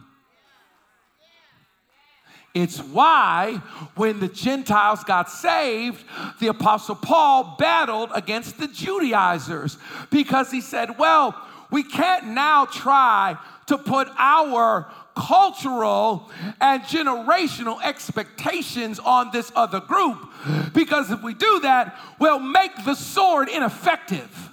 It's 2.53 2.79
why 2.79 3.61
when 3.95 4.21
the 4.21 4.29
Gentiles 4.29 5.03
got 5.03 5.29
saved, 5.29 6.01
the 6.39 6.47
Apostle 6.47 6.95
Paul 6.95 7.57
battled 7.59 8.11
against 8.15 8.57
the 8.57 8.69
Judaizers 8.69 9.77
because 10.09 10.49
he 10.49 10.61
said, 10.61 10.97
Well, 10.97 11.35
we 11.69 11.83
can't 11.83 12.27
now 12.27 12.63
try 12.63 13.37
to 13.67 13.77
put 13.77 14.07
our 14.17 14.89
cultural 15.13 16.31
and 16.61 16.83
generational 16.83 17.83
expectations 17.83 18.97
on 18.97 19.31
this 19.33 19.51
other 19.57 19.81
group 19.81 20.25
because 20.73 21.11
if 21.11 21.21
we 21.21 21.33
do 21.33 21.59
that, 21.63 21.99
we'll 22.17 22.39
make 22.39 22.71
the 22.85 22.95
sword 22.95 23.49
ineffective. 23.49 24.48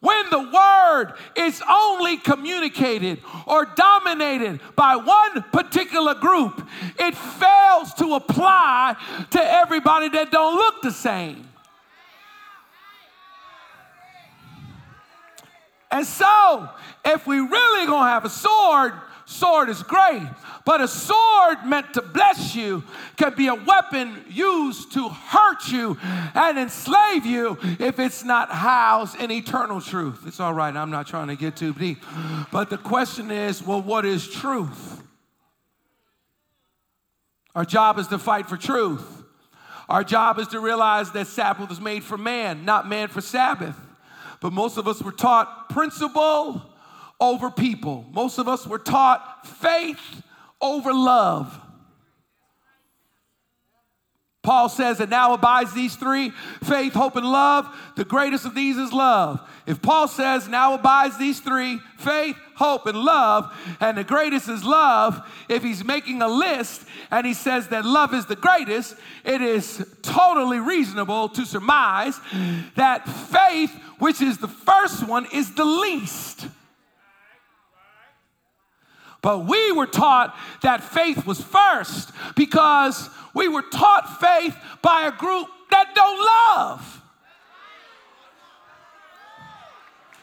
When 0.00 0.30
the 0.30 0.38
word 0.38 1.12
is 1.36 1.62
only 1.68 2.16
communicated 2.16 3.20
or 3.46 3.66
dominated 3.66 4.60
by 4.74 4.96
one 4.96 5.42
particular 5.52 6.14
group, 6.14 6.66
it 6.98 7.14
fails 7.14 7.92
to 7.94 8.14
apply 8.14 8.96
to 9.30 9.40
everybody 9.40 10.08
that 10.08 10.30
don't 10.30 10.54
look 10.54 10.80
the 10.80 10.90
same. 10.90 11.46
And 15.90 16.06
so, 16.06 16.70
if 17.04 17.26
we 17.26 17.40
really 17.40 17.86
gonna 17.86 18.08
have 18.08 18.24
a 18.24 18.30
sword, 18.30 18.94
sword 19.30 19.68
is 19.68 19.82
great. 19.82 20.28
But 20.64 20.80
a 20.80 20.88
sword 20.88 21.64
meant 21.64 21.94
to 21.94 22.02
bless 22.02 22.54
you 22.54 22.84
can 23.16 23.34
be 23.34 23.46
a 23.46 23.54
weapon 23.54 24.24
used 24.28 24.92
to 24.92 25.08
hurt 25.08 25.68
you 25.68 25.96
and 26.34 26.58
enslave 26.58 27.24
you 27.24 27.58
if 27.78 27.98
it's 27.98 28.24
not 28.24 28.50
housed 28.50 29.18
in 29.20 29.30
eternal 29.30 29.80
truth. 29.80 30.24
It's 30.26 30.40
all 30.40 30.52
right, 30.52 30.74
I'm 30.74 30.90
not 30.90 31.06
trying 31.06 31.28
to 31.28 31.36
get 31.36 31.56
too 31.56 31.72
deep. 31.72 32.04
But 32.52 32.70
the 32.70 32.78
question 32.78 33.30
is 33.30 33.62
well, 33.62 33.82
what 33.82 34.04
is 34.04 34.28
truth? 34.28 35.02
Our 37.54 37.64
job 37.64 37.98
is 37.98 38.08
to 38.08 38.18
fight 38.18 38.48
for 38.48 38.56
truth. 38.56 39.22
Our 39.88 40.04
job 40.04 40.38
is 40.38 40.48
to 40.48 40.60
realize 40.60 41.10
that 41.12 41.26
Sabbath 41.26 41.68
was 41.68 41.80
made 41.80 42.04
for 42.04 42.16
man, 42.16 42.64
not 42.64 42.88
man 42.88 43.08
for 43.08 43.20
Sabbath. 43.20 43.76
But 44.40 44.52
most 44.52 44.78
of 44.78 44.86
us 44.86 45.02
were 45.02 45.12
taught 45.12 45.68
principle 45.68 46.69
over 47.20 47.50
people. 47.50 48.06
Most 48.12 48.38
of 48.38 48.48
us 48.48 48.66
were 48.66 48.78
taught 48.78 49.46
faith 49.46 50.22
over 50.60 50.92
love. 50.92 51.60
Paul 54.42 54.70
says 54.70 55.00
and 55.00 55.10
now 55.10 55.34
abides 55.34 55.74
these 55.74 55.96
three 55.96 56.30
faith, 56.62 56.94
hope, 56.94 57.16
and 57.16 57.26
love. 57.26 57.68
The 57.96 58.06
greatest 58.06 58.46
of 58.46 58.54
these 58.54 58.78
is 58.78 58.90
love. 58.90 59.46
If 59.66 59.82
Paul 59.82 60.08
says 60.08 60.48
now 60.48 60.74
abides 60.74 61.18
these 61.18 61.40
three 61.40 61.78
faith, 61.98 62.36
hope, 62.54 62.86
and 62.86 62.96
love, 62.96 63.54
and 63.80 63.98
the 63.98 64.04
greatest 64.04 64.48
is 64.48 64.64
love, 64.64 65.20
if 65.50 65.62
he's 65.62 65.84
making 65.84 66.22
a 66.22 66.28
list 66.28 66.86
and 67.10 67.26
he 67.26 67.34
says 67.34 67.68
that 67.68 67.84
love 67.84 68.14
is 68.14 68.24
the 68.26 68.36
greatest, 68.36 68.96
it 69.24 69.42
is 69.42 69.86
totally 70.00 70.58
reasonable 70.58 71.28
to 71.28 71.44
surmise 71.44 72.18
that 72.76 73.06
faith, 73.06 73.72
which 73.98 74.22
is 74.22 74.38
the 74.38 74.48
first 74.48 75.06
one, 75.06 75.26
is 75.34 75.54
the 75.54 75.66
least. 75.66 76.46
But 79.22 79.46
we 79.46 79.72
were 79.72 79.86
taught 79.86 80.36
that 80.62 80.82
faith 80.82 81.26
was 81.26 81.40
first 81.40 82.10
because 82.34 83.10
we 83.34 83.48
were 83.48 83.62
taught 83.62 84.20
faith 84.20 84.56
by 84.82 85.06
a 85.06 85.12
group 85.12 85.46
that 85.70 85.94
don't 85.94 86.18
love. 86.18 86.96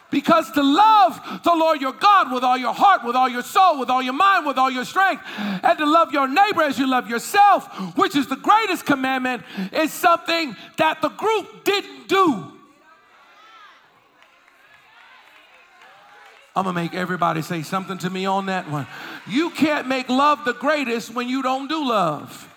Because 0.09 0.49
to 0.51 0.63
love 0.63 1.41
the 1.43 1.53
Lord 1.53 1.81
your 1.81 1.91
God 1.91 2.31
with 2.31 2.43
all 2.43 2.57
your 2.57 2.73
heart, 2.73 3.03
with 3.03 3.15
all 3.15 3.27
your 3.27 3.41
soul, 3.41 3.77
with 3.77 3.89
all 3.89 4.01
your 4.01 4.13
mind, 4.13 4.45
with 4.45 4.57
all 4.57 4.71
your 4.71 4.85
strength, 4.85 5.21
and 5.37 5.77
to 5.77 5.85
love 5.85 6.13
your 6.13 6.27
neighbor 6.27 6.63
as 6.63 6.79
you 6.79 6.87
love 6.87 7.09
yourself, 7.09 7.67
which 7.97 8.15
is 8.15 8.25
the 8.27 8.37
greatest 8.37 8.85
commandment, 8.85 9.43
is 9.73 9.91
something 9.91 10.55
that 10.77 11.01
the 11.01 11.09
group 11.09 11.65
didn't 11.65 12.07
do. 12.07 12.56
I'm 16.57 16.63
gonna 16.63 16.73
make 16.73 16.95
everybody 16.95 17.43
say 17.43 17.61
something 17.61 17.99
to 17.99 18.09
me 18.09 18.25
on 18.25 18.47
that 18.47 18.67
one. 18.67 18.87
You 19.27 19.51
can't 19.51 19.87
make 19.87 20.09
love 20.09 20.43
the 20.43 20.55
greatest 20.55 21.13
when 21.13 21.29
you 21.29 21.43
don't 21.43 21.67
do 21.67 21.87
love. 21.87 22.51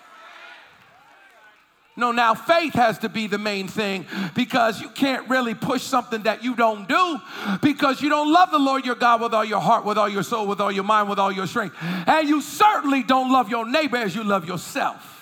No, 1.95 2.11
now 2.11 2.33
faith 2.33 2.73
has 2.73 2.97
to 2.99 3.09
be 3.09 3.27
the 3.27 3.37
main 3.37 3.67
thing 3.67 4.07
because 4.33 4.81
you 4.81 4.89
can't 4.89 5.29
really 5.29 5.53
push 5.53 5.83
something 5.83 6.23
that 6.23 6.43
you 6.43 6.55
don't 6.55 6.89
do 6.89 7.21
because 7.61 8.01
you 8.01 8.09
don't 8.09 8.33
love 8.33 8.49
the 8.49 8.57
Lord 8.57 8.87
your 8.87 8.95
God 8.95 9.21
with 9.21 9.35
all 9.35 9.45
your 9.45 9.61
heart, 9.61 9.85
with 9.85 9.99
all 9.99 10.09
your 10.09 10.23
soul, 10.23 10.47
with 10.47 10.59
all 10.59 10.71
your 10.71 10.83
mind, 10.83 11.07
with 11.07 11.19
all 11.19 11.31
your 11.31 11.45
strength. 11.45 11.75
And 12.07 12.27
you 12.27 12.41
certainly 12.41 13.03
don't 13.03 13.31
love 13.31 13.51
your 13.51 13.69
neighbor 13.69 13.97
as 13.97 14.15
you 14.15 14.23
love 14.23 14.47
yourself. 14.47 15.20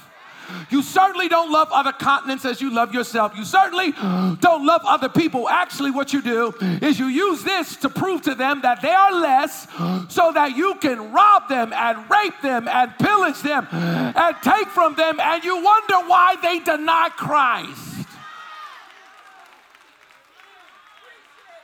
You 0.70 0.82
certainly 0.82 1.28
don't 1.28 1.52
love 1.52 1.70
other 1.72 1.92
continents 1.92 2.46
as 2.46 2.62
you 2.62 2.74
love 2.74 2.94
yourself. 2.94 3.34
You 3.36 3.46
certainly 3.46 3.92
don't 3.92 4.66
love 4.66 4.82
other 4.86 5.10
people. 5.10 5.50
Actually, 5.50 5.92
what 5.92 6.14
you 6.14 6.22
do 6.22 6.54
is 6.82 7.00
you 7.00 7.08
use 7.08 7.44
this 7.44 7.76
to 7.78 7.90
prove 7.90 8.22
to 8.24 8.36
them 8.36 8.62
that 8.62 8.82
they 8.82 8.92
are 8.92 9.14
less 9.14 9.68
so 10.10 10.32
that 10.34 10.56
you 10.56 10.76
can 10.76 11.12
rob 11.12 11.50
them 11.50 11.74
and 11.74 12.10
rape 12.10 12.42
them 12.42 12.68
and 12.68 12.98
pillage 12.98 13.42
them 13.42 13.68
and 13.72 14.36
take 14.44 14.68
from 14.68 14.96
them, 14.96 15.20
and 15.20 15.44
you 15.44 15.56
wonder 15.64 15.96
why 16.08 16.36
they 16.42 16.60
deny 16.60 17.10
Christ. 17.16 18.08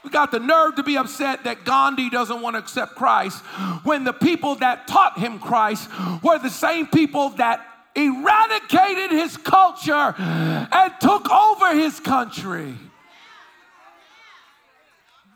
We 0.04 0.12
got 0.12 0.32
the 0.32 0.40
nerve 0.40 0.76
to 0.76 0.84
be 0.84 0.98
upset 0.98 1.46
that 1.46 1.66
Gandhi 1.66 2.12
doesn't 2.12 2.40
want 2.40 2.54
to 2.56 2.60
accept 2.60 2.94
Christ 2.96 3.44
when 3.84 4.04
the 4.04 4.14
people 4.14 4.54
that 4.56 4.88
taught 4.88 5.18
him 5.18 5.40
Christ 5.40 5.90
were 6.22 6.38
the 6.38 6.52
same 6.52 6.86
people 6.86 7.30
that 7.30 7.66
eradicated 7.96 9.12
his 9.12 9.38
culture 9.38 10.14
and 10.18 10.94
took 11.00 11.30
over 11.30 11.76
his 11.76 12.00
country. 12.00 12.76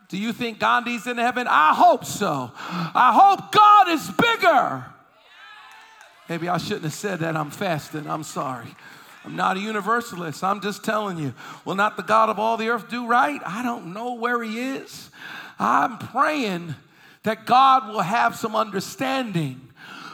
Do 0.09 0.17
you 0.17 0.33
think 0.33 0.59
Gandhi's 0.59 1.05
in 1.05 1.17
heaven? 1.17 1.47
I 1.47 1.73
hope 1.73 2.03
so. 2.03 2.51
I 2.55 3.11
hope 3.13 3.51
God 3.51 3.89
is 3.89 4.09
bigger. 4.09 4.85
Maybe 6.27 6.49
I 6.49 6.57
shouldn't 6.57 6.83
have 6.83 6.93
said 6.93 7.19
that. 7.19 7.37
I'm 7.37 7.51
fasting. 7.51 8.07
I'm 8.07 8.23
sorry. 8.23 8.75
I'm 9.23 9.35
not 9.35 9.57
a 9.57 9.59
universalist. 9.59 10.43
I'm 10.43 10.61
just 10.61 10.83
telling 10.83 11.17
you. 11.17 11.33
Will 11.65 11.75
not 11.75 11.97
the 11.97 12.03
God 12.03 12.29
of 12.29 12.39
all 12.39 12.57
the 12.57 12.69
earth 12.69 12.89
do 12.89 13.05
right? 13.05 13.41
I 13.45 13.61
don't 13.61 13.93
know 13.93 14.15
where 14.15 14.41
he 14.41 14.59
is. 14.59 15.11
I'm 15.59 15.97
praying 15.97 16.75
that 17.23 17.45
God 17.45 17.89
will 17.89 18.01
have 18.01 18.35
some 18.35 18.55
understanding 18.55 19.68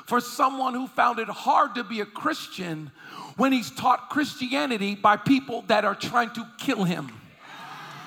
for 0.05 0.19
someone 0.19 0.73
who 0.73 0.87
found 0.87 1.19
it 1.19 1.27
hard 1.27 1.75
to 1.75 1.83
be 1.83 1.99
a 1.99 2.05
Christian 2.05 2.91
when 3.37 3.51
he's 3.51 3.71
taught 3.71 4.09
Christianity 4.09 4.95
by 4.95 5.17
people 5.17 5.63
that 5.67 5.83
are 5.83 5.95
trying 5.95 6.29
to 6.31 6.47
kill 6.57 6.83
him. 6.83 7.11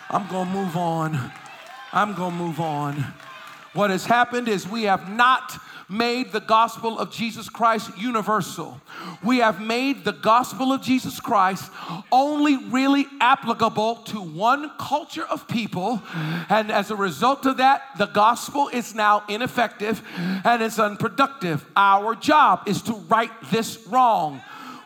I'm 0.08 0.26
gonna 0.28 0.50
move 0.50 0.76
on. 0.76 1.32
I'm 1.92 2.14
gonna 2.14 2.36
move 2.36 2.60
on. 2.60 3.04
What 3.74 3.90
has 3.90 4.06
happened 4.06 4.48
is 4.48 4.66
we 4.66 4.84
have 4.84 5.10
not 5.10 5.60
made 5.88 6.32
the 6.32 6.40
gospel 6.40 6.98
of 6.98 7.10
Jesus 7.10 7.48
Christ 7.48 7.96
universal. 7.96 8.80
We 9.24 9.38
have 9.38 9.60
made 9.60 10.04
the 10.04 10.12
gospel 10.12 10.72
of 10.72 10.82
Jesus 10.82 11.20
Christ 11.20 11.70
only 12.12 12.56
really 12.68 13.06
applicable 13.20 13.96
to 14.06 14.20
one 14.20 14.70
culture 14.78 15.24
of 15.24 15.48
people. 15.48 16.02
And 16.48 16.70
as 16.70 16.90
a 16.90 16.96
result 16.96 17.46
of 17.46 17.56
that, 17.56 17.82
the 17.96 18.06
gospel 18.06 18.68
is 18.68 18.94
now 18.94 19.24
ineffective 19.28 20.02
and 20.44 20.62
it's 20.62 20.78
unproductive. 20.78 21.64
Our 21.74 22.14
job 22.14 22.62
is 22.66 22.82
to 22.82 22.92
right 22.92 23.32
this 23.50 23.86
wrong 23.86 24.42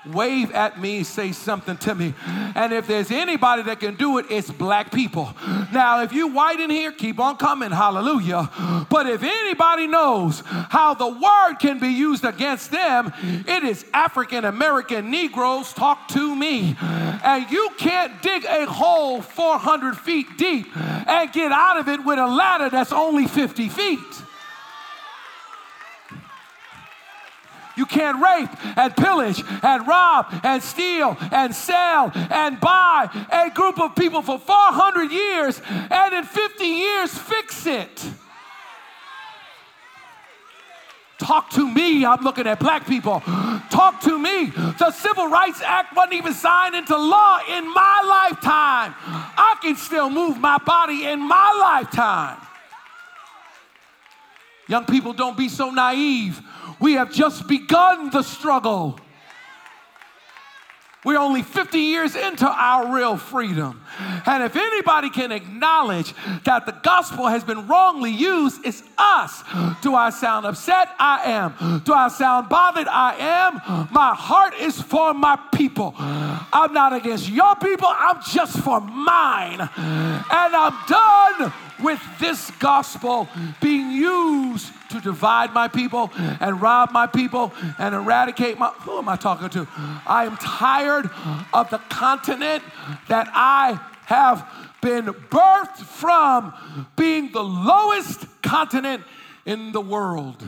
wave 0.07 0.51
at 0.53 0.81
me, 0.81 1.05
say 1.05 1.33
something 1.33 1.77
to 1.79 1.95
me. 1.95 2.15
And 2.55 2.73
if 2.73 2.87
there's 2.87 3.11
anybody 3.11 3.63
that 3.63 3.81
can 3.81 3.95
do 3.95 4.19
it, 4.19 4.27
it's 4.31 4.51
black 4.51 4.93
people. 4.93 5.35
Now, 5.73 6.03
if 6.03 6.13
you 6.13 6.29
white 6.29 6.61
in 6.61 6.71
here, 6.71 6.93
keep 6.93 7.19
on 7.21 7.37
coming, 7.37 7.71
hallelujah. 7.71 8.51
But 8.91 9.07
if 9.09 9.23
anybody 9.23 9.87
knows 9.87 10.43
how 10.47 10.95
the 10.95 11.09
word 11.09 11.55
can 11.61 11.79
be 11.79 11.89
used 11.89 12.25
against 12.25 12.71
them, 12.71 13.13
it 13.23 13.65
is 13.65 13.85
African 13.93 14.45
American 14.45 15.11
Negroes 15.11 15.73
talk 15.73 16.09
to 16.09 16.35
me. 16.35 16.77
And 16.81 17.51
you 17.51 17.71
can't 17.79 18.21
dig 18.23 18.45
a 18.45 18.67
hole 18.67 19.23
400 19.23 19.97
feet 19.97 20.27
deep 20.37 20.77
and 20.77 21.33
get 21.33 21.53
out 21.53 21.79
of 21.79 21.89
it 21.89 22.05
with 22.05 22.19
a 22.19 22.27
ladder 22.27 22.71
that's 22.71 22.93
only 22.93 23.27
50 23.27 23.69
feet. 23.69 23.99
You 27.77 27.87
can't 27.87 28.23
rape 28.23 28.51
and 28.77 28.97
pillage 28.97 29.43
and 29.63 29.87
rob 29.87 30.27
and 30.43 30.63
steal 30.63 31.17
and 31.31 31.55
sell 31.55 32.13
and 32.15 32.61
buy 32.61 33.09
a 33.31 33.51
group 33.51 33.81
of 33.81 33.95
people 33.95 34.23
for 34.23 34.39
400 34.39 35.11
years 35.11 35.61
and 35.67 36.15
in 36.15 36.25
50 36.25 36.65
years 36.65 37.17
fix 37.17 37.67
it. 37.67 38.11
Talk 41.23 41.51
to 41.51 41.73
me. 41.73 42.05
I'm 42.05 42.23
looking 42.23 42.49
at 42.49 42.59
black 42.59 42.85
people. 42.85 43.21
Talk 43.71 44.01
to 44.03 44.19
me. 44.19 44.47
The 44.47 44.91
Civil 44.91 45.29
Rights 45.29 45.63
Act 45.63 45.95
wasn't 45.95 46.15
even 46.15 46.35
signed 46.35 46.75
into 46.75 46.97
law 46.97 47.39
in 47.49 47.73
my 47.73 48.29
lifetime. 48.29 48.95
I 48.99 49.57
can 49.63 49.77
still 49.77 50.11
move 50.11 50.39
my 50.39 50.59
body 50.59 51.05
in 51.05 51.21
my 51.21 51.57
lifetime. 51.61 52.39
Young 54.67 54.85
people, 54.85 55.13
don't 55.13 55.37
be 55.37 55.49
so 55.49 55.71
naive. 55.71 56.41
We 56.83 56.95
have 56.95 57.13
just 57.13 57.47
begun 57.47 58.11
the 58.11 58.23
struggle. 58.23 58.99
We're 61.05 61.19
only 61.19 61.43
50 61.43 61.79
years 61.79 62.15
into 62.15 62.47
our 62.47 62.95
real 62.95 63.17
freedom. 63.17 63.85
And 64.25 64.43
if 64.45 64.55
anybody 64.55 65.11
can 65.11 65.33
acknowledge 65.33 66.15
that 66.45 66.65
the 66.65 66.73
gospel 66.73 67.27
has 67.27 67.43
been 67.43 67.67
wrongly 67.67 68.13
used, 68.13 68.65
it's 68.65 68.83
us. 68.99 69.43
Do 69.83 69.97
I 69.97 70.11
sound 70.11 70.47
upset? 70.47 70.89
I 71.01 71.23
am. 71.25 71.83
Do 71.85 71.93
I 71.93 72.07
sound 72.09 72.49
bothered? 72.49 72.87
I 72.87 73.17
am. 73.17 73.89
My 73.93 74.15
heart 74.15 74.55
is 74.55 74.81
for 74.81 75.13
my 75.13 75.37
people. 75.53 75.95
I'm 75.99 76.73
not 76.73 76.93
against 76.93 77.29
your 77.29 77.57
people, 77.57 77.89
I'm 77.89 78.23
just 78.23 78.59
for 78.59 78.81
mine. 78.81 79.61
And 79.61 80.57
I'm 80.57 80.87
done 80.87 81.53
with 81.83 82.01
this 82.19 82.51
gospel 82.59 83.29
being 83.61 83.91
used 83.91 84.73
to 84.91 85.01
divide 85.01 85.53
my 85.53 85.69
people 85.69 86.11
and 86.41 86.61
rob 86.61 86.93
my 86.93 87.07
people 87.07 87.53
and 87.79 87.95
eradicate 87.95 88.59
my. 88.59 88.69
Who 88.81 88.99
am 88.99 89.09
I 89.09 89.17
talking 89.17 89.49
to? 89.51 89.67
I 90.07 90.25
am 90.25 90.37
tired 90.37 91.11
of 91.53 91.71
the 91.71 91.79
continent 91.89 92.63
that 93.09 93.29
I 93.33 93.81
have 94.07 94.49
been 94.81 95.07
birthed 95.07 95.79
from 95.79 96.53
being 96.97 97.33
the 97.33 97.43
lowest 97.43 98.27
continent 98.43 99.03
in 99.47 99.73
the 99.73 99.81
world. 99.81 100.43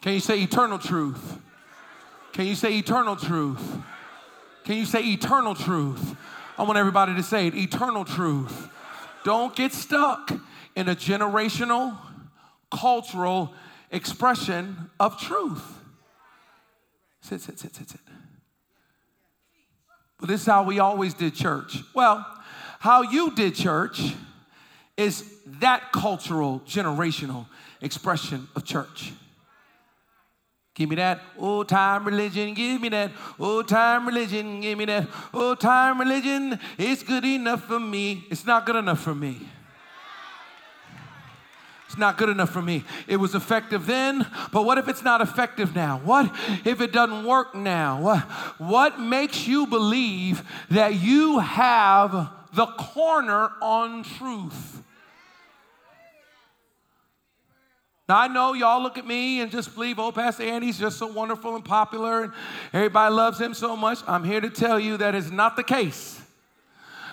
Can 0.00 0.14
you 0.14 0.20
say 0.20 0.40
eternal 0.42 0.78
truth? 0.78 1.38
Can 2.32 2.46
you 2.46 2.54
say 2.54 2.78
eternal 2.78 3.16
truth? 3.16 3.78
Can 4.64 4.76
you 4.76 4.86
say 4.86 5.00
eternal 5.00 5.54
truth? 5.54 6.16
I 6.58 6.62
want 6.62 6.78
everybody 6.78 7.14
to 7.14 7.22
say 7.22 7.46
it 7.46 7.54
eternal 7.54 8.04
truth. 8.04 8.68
Don't 9.24 9.54
get 9.54 9.72
stuck 9.72 10.32
in 10.74 10.88
a 10.88 10.94
generational, 10.94 11.96
cultural 12.70 13.52
expression 13.90 14.90
of 14.98 15.20
truth. 15.20 15.62
Sit, 17.20 17.40
sit, 17.40 17.58
sit, 17.58 17.74
sit, 17.74 17.90
sit. 17.90 18.00
But 20.18 20.28
this 20.28 20.42
is 20.42 20.46
how 20.46 20.62
we 20.62 20.78
always 20.78 21.14
did 21.14 21.34
church. 21.34 21.78
Well, 21.94 22.24
how 22.78 23.02
you 23.02 23.34
did 23.34 23.54
church 23.54 24.14
is 24.96 25.30
that 25.60 25.92
cultural, 25.92 26.60
generational 26.66 27.46
expression 27.80 28.48
of 28.54 28.64
church. 28.64 29.12
Give 30.74 30.88
me 30.88 30.96
that 30.96 31.20
old 31.36 31.68
time 31.68 32.04
religion, 32.04 32.54
give 32.54 32.80
me 32.80 32.88
that 32.90 33.10
old 33.38 33.68
time 33.68 34.06
religion, 34.06 34.60
give 34.60 34.78
me 34.78 34.84
that 34.84 35.08
old 35.34 35.60
time 35.60 35.98
religion. 35.98 36.58
It's 36.78 37.02
good 37.02 37.24
enough 37.24 37.64
for 37.64 37.80
me. 37.80 38.24
It's 38.30 38.46
not 38.46 38.66
good 38.66 38.76
enough 38.76 39.00
for 39.00 39.14
me. 39.14 39.40
It's 41.90 41.98
not 41.98 42.16
good 42.16 42.28
enough 42.28 42.50
for 42.50 42.62
me. 42.62 42.84
It 43.08 43.16
was 43.16 43.34
effective 43.34 43.84
then, 43.84 44.24
but 44.52 44.64
what 44.64 44.78
if 44.78 44.86
it's 44.86 45.02
not 45.02 45.20
effective 45.20 45.74
now? 45.74 46.00
What 46.04 46.32
if 46.64 46.80
it 46.80 46.92
doesn't 46.92 47.24
work 47.24 47.52
now? 47.52 48.00
What, 48.00 48.20
what 48.60 49.00
makes 49.00 49.48
you 49.48 49.66
believe 49.66 50.44
that 50.70 50.94
you 50.94 51.40
have 51.40 52.30
the 52.52 52.66
corner 52.66 53.50
on 53.60 54.04
truth? 54.04 54.84
Now, 58.10 58.18
I 58.18 58.26
know 58.26 58.54
y'all 58.54 58.82
look 58.82 58.98
at 58.98 59.06
me 59.06 59.40
and 59.40 59.52
just 59.52 59.72
believe, 59.72 60.00
oh, 60.00 60.10
Pastor 60.10 60.42
Andy's 60.42 60.76
just 60.76 60.98
so 60.98 61.06
wonderful 61.06 61.54
and 61.54 61.64
popular 61.64 62.24
and 62.24 62.32
everybody 62.72 63.14
loves 63.14 63.40
him 63.40 63.54
so 63.54 63.76
much. 63.76 64.00
I'm 64.04 64.24
here 64.24 64.40
to 64.40 64.50
tell 64.50 64.80
you 64.80 64.96
that 64.96 65.14
is 65.14 65.30
not 65.30 65.54
the 65.54 65.62
case. 65.62 66.20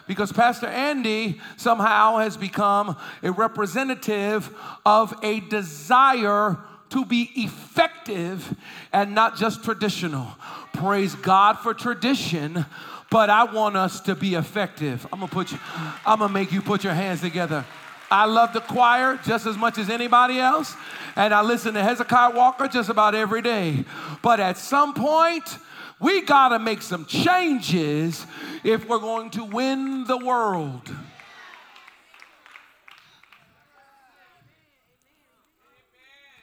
Because 0.07 0.31
Pastor 0.31 0.65
Andy 0.65 1.39
somehow 1.55 2.17
has 2.17 2.35
become 2.35 2.97
a 3.21 3.31
representative 3.31 4.49
of 4.87 5.13
a 5.21 5.39
desire 5.41 6.57
to 6.89 7.05
be 7.05 7.29
effective 7.35 8.55
and 8.91 9.13
not 9.13 9.37
just 9.37 9.63
traditional. 9.63 10.25
praise 10.73 11.13
God 11.13 11.59
for 11.59 11.75
tradition, 11.75 12.65
but 13.11 13.29
I 13.29 13.43
want 13.43 13.77
us 13.77 13.99
to 14.01 14.15
be 14.15 14.33
effective. 14.33 15.05
I'm 15.13 15.19
gonna 15.19 15.31
put 15.31 15.51
you, 15.51 15.59
I'm 16.07 16.17
gonna 16.17 16.33
make 16.33 16.51
you 16.51 16.63
put 16.63 16.83
your 16.83 16.95
hands 16.95 17.21
together. 17.21 17.65
I 18.10 18.26
love 18.26 18.53
the 18.53 18.62
choir 18.62 19.20
just 19.26 19.45
as 19.45 19.58
much 19.58 19.78
as 19.78 19.89
anybody 19.89 20.39
else, 20.39 20.76
and 21.16 21.34
I 21.34 21.41
listen 21.41 21.74
to 21.74 21.84
Hezekiah 21.84 22.36
Walker 22.36 22.68
just 22.68 22.89
about 22.89 23.16
every 23.16 23.41
day. 23.41 23.84
But 24.22 24.39
at 24.39 24.58
some 24.58 24.93
point, 24.93 25.58
we 25.99 26.22
gotta 26.22 26.60
make 26.60 26.82
some 26.82 27.05
changes 27.05 28.26
if 28.64 28.88
we're 28.88 28.99
going 28.99 29.30
to 29.32 29.43
win 29.43 30.05
the 30.05 30.18
world. 30.18 30.89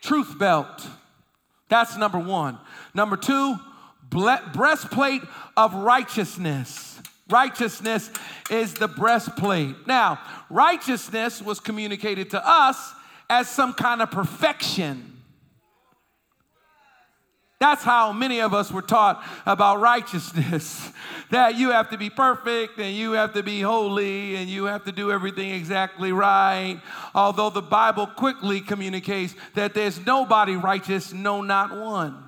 Truth 0.03 0.39
belt. 0.39 0.87
That's 1.71 1.97
number 1.97 2.19
one. 2.19 2.59
Number 2.93 3.17
two, 3.17 3.57
breastplate 4.11 5.23
of 5.57 5.75
righteousness. 5.75 6.94
Righteousness 7.29 8.11
is 8.51 8.75
the 8.75 8.89
breastplate. 8.89 9.87
Now, 9.87 10.19
righteousness 10.51 11.41
was 11.41 11.59
communicated 11.59 12.31
to 12.31 12.47
us 12.47 12.93
as 13.31 13.49
some 13.49 13.73
kind 13.73 14.03
of 14.03 14.11
perfection. 14.11 15.15
That's 17.61 17.83
how 17.83 18.13
many 18.13 18.43
of 18.43 18.53
us 18.53 18.71
were 18.71 18.83
taught 18.83 19.25
about 19.47 19.81
righteousness 19.81 20.93
that 21.31 21.55
you 21.57 21.71
have 21.71 21.89
to 21.91 21.97
be 21.97 22.11
perfect 22.11 22.79
and 22.79 22.95
you 22.95 23.13
have 23.13 23.33
to 23.33 23.43
be 23.43 23.63
holy 23.63 24.37
and 24.37 24.51
you 24.51 24.65
have 24.65 24.85
to 24.85 24.93
do 24.93 25.11
everything 25.11 25.49
exactly 25.51 26.13
right. 26.13 26.79
Although 27.15 27.49
the 27.49 27.63
Bible 27.63 28.07
quickly 28.07 28.61
communicates 28.61 29.35
that 29.55 29.73
there's 29.73 30.05
nobody 30.05 30.57
righteous, 30.57 31.15
no, 31.15 31.41
not 31.41 31.75
one. 31.75 32.25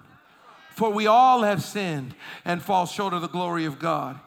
For 0.70 0.90
we 0.90 1.06
all 1.06 1.42
have 1.42 1.62
sinned 1.62 2.14
and 2.46 2.62
fall 2.62 2.86
short 2.86 3.12
of 3.12 3.20
the 3.20 3.28
glory 3.28 3.66
of 3.66 3.78
God. 3.78 4.18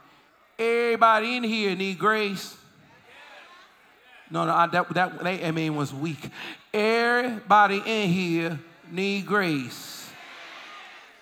Everybody 0.60 1.38
in 1.38 1.44
here 1.44 1.74
need 1.74 1.98
grace. 1.98 2.58
No, 4.30 4.46
no, 4.46 4.54
I, 4.54 4.68
that, 4.68 4.94
that, 4.94 5.24
that 5.24 5.46
I 5.46 5.52
mean 5.52 5.76
was 5.76 5.94
weak. 5.94 6.30
Everybody 6.74 7.82
in 7.86 8.10
here 8.10 8.60
need 8.92 9.26
grace. 9.26 9.99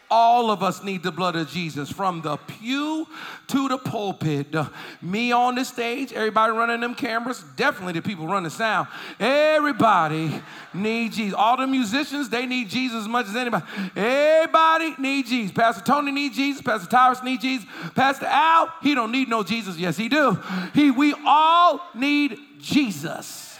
All 0.10 0.51
of 0.51 0.64
us 0.64 0.84
need 0.84 1.03
the 1.03 1.12
blood 1.12 1.36
of 1.36 1.49
Jesus 1.49 1.91
from 1.91 2.22
the 2.22 2.38
pew 2.38 3.05
to 3.47 3.68
the 3.68 3.78
pulpit. 3.78 4.55
Me 5.01 5.34
on 5.34 5.55
the 5.55 5.66
stage, 5.66 6.14
everybody 6.14 6.53
running 6.53 6.80
them 6.80 6.95
cameras, 6.95 7.43
definitely 7.58 7.93
the 7.93 8.01
people 8.01 8.26
running 8.26 8.49
sound. 8.49 8.88
Everybody 9.20 10.41
need 10.74 11.12
Jesus. 11.12 11.34
All 11.38 11.58
the 11.58 11.68
musicians, 11.68 12.30
they 12.30 12.45
need 12.45 12.70
Jesus 12.70 13.01
as 13.01 13.08
much 13.08 13.28
as 13.28 13.36
anybody. 13.36 13.66
Everybody 13.97 14.95
need 14.97 15.26
Jesus. 15.26 15.51
Pastor 15.51 15.84
Tony 15.84 16.14
need 16.14 16.34
Jesus. 16.34 16.62
Pastor 16.62 16.89
Tyrus 16.89 17.22
need 17.22 17.41
Jesus. 17.41 17.68
Pastor 17.93 18.28
Al, 18.28 18.74
he 18.82 18.95
don't 18.95 19.12
need 19.12 19.28
no 19.28 19.43
Jesus. 19.43 19.78
Yes, 19.78 19.97
he 19.97 20.08
do. 20.08 20.39
He, 20.74 20.89
we 20.89 21.14
all 21.26 21.82
need 21.93 22.39
Jesus. 22.62 23.60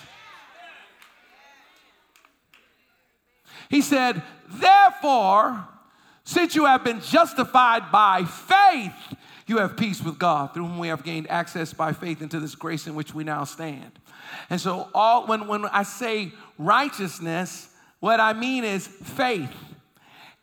He 3.70 3.82
said, 3.82 4.24
therefore, 4.48 5.68
since 6.28 6.56
you 6.56 6.66
have 6.66 6.84
been 6.84 7.00
justified 7.00 7.90
by 7.90 8.26
faith, 8.26 9.16
you 9.48 9.60
have 9.60 9.78
peace 9.78 10.04
with 10.04 10.20
God, 10.20 10.54
through 10.54 10.66
whom 10.66 10.78
we 10.78 10.90
have 10.90 11.02
gained 11.02 11.26
access 11.32 11.72
by 11.72 11.94
faith 11.94 12.22
into 12.22 12.42
this 12.42 12.54
grace 12.54 12.86
in 12.86 12.96
which 12.96 13.14
we 13.14 13.24
now 13.24 13.46
stand. 13.46 13.94
And 14.50 14.60
so, 14.60 14.90
all 14.94 15.26
when, 15.26 15.48
when 15.48 15.64
I 15.68 15.84
say 15.84 16.34
righteousness, 16.58 17.70
what 18.02 18.20
I 18.20 18.34
mean 18.34 18.66
is 18.66 18.86
faith. 18.86 19.50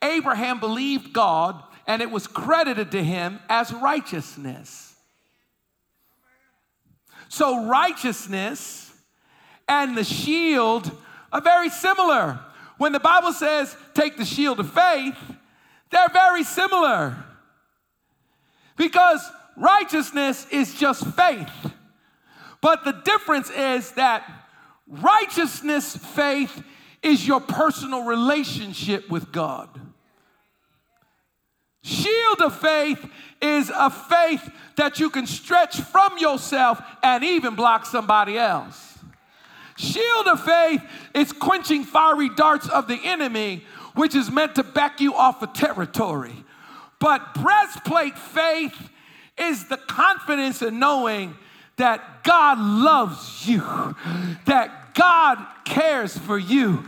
Abraham 0.01 0.59
believed 0.59 1.12
God, 1.12 1.62
and 1.87 2.01
it 2.01 2.11
was 2.11 2.26
credited 2.26 2.91
to 2.93 3.05
him 3.05 3.39
as 3.51 3.70
righteousness. 3.70 4.95
So, 7.28 7.66
righteousness 7.66 8.91
and 9.68 9.99
the 9.99 10.05
shield 10.05 10.91
are 11.30 11.43
very 11.43 11.68
similar. 11.68 12.41
When 12.78 12.93
the 12.93 13.01
Bible 13.01 13.35
says, 13.35 13.76
take 13.93 14.16
the 14.16 14.24
shield 14.24 14.61
of 14.61 14.72
faith, 14.72 15.18
they're 15.91 16.09
very 16.09 16.45
similar. 16.45 17.16
Because 18.76 19.20
righteousness 19.57 20.47
is 20.51 20.74
just 20.74 21.07
faith. 21.09 21.51
But 22.61 22.85
the 22.85 22.93
difference 22.93 23.51
is 23.51 23.93
that 23.93 24.24
righteousness 24.89 25.97
faith 25.97 26.62
is 27.03 27.26
your 27.26 27.41
personal 27.41 28.05
relationship 28.05 29.11
with 29.11 29.30
God. 29.30 29.68
Shield 31.82 32.41
of 32.41 32.59
faith 32.59 33.07
is 33.43 33.70
a 33.74 33.91
faith 33.91 34.51
that 34.76 34.99
you 34.99 35.11
can 35.11 35.26
stretch 35.26 35.78
from 35.80 36.16
yourself 36.16 36.80
and 37.03 37.22
even 37.22 37.55
block 37.55 37.85
somebody 37.85 38.39
else. 38.39 38.99
Shield 39.76 40.28
of 40.28 40.43
faith 40.43 40.82
is 41.14 41.32
quenching 41.32 41.85
fiery 41.85 42.30
darts 42.30 42.68
of 42.68 42.89
the 42.89 42.99
enemy 43.05 43.64
which 43.95 44.14
is 44.14 44.30
meant 44.30 44.55
to 44.57 44.62
back 44.62 45.01
you 45.01 45.14
off 45.14 45.42
a 45.42 45.47
of 45.47 45.53
territory. 45.53 46.45
But 46.99 47.34
breastplate 47.34 48.18
faith 48.18 48.90
is 49.38 49.68
the 49.68 49.76
confidence 49.76 50.62
in 50.62 50.78
knowing 50.78 51.34
that 51.76 52.22
God 52.22 52.59
loves 52.59 53.49
you, 53.49 53.61
that 54.47 54.95
God 54.95 55.45
cares 55.64 56.16
for 56.16 56.38
you, 56.38 56.84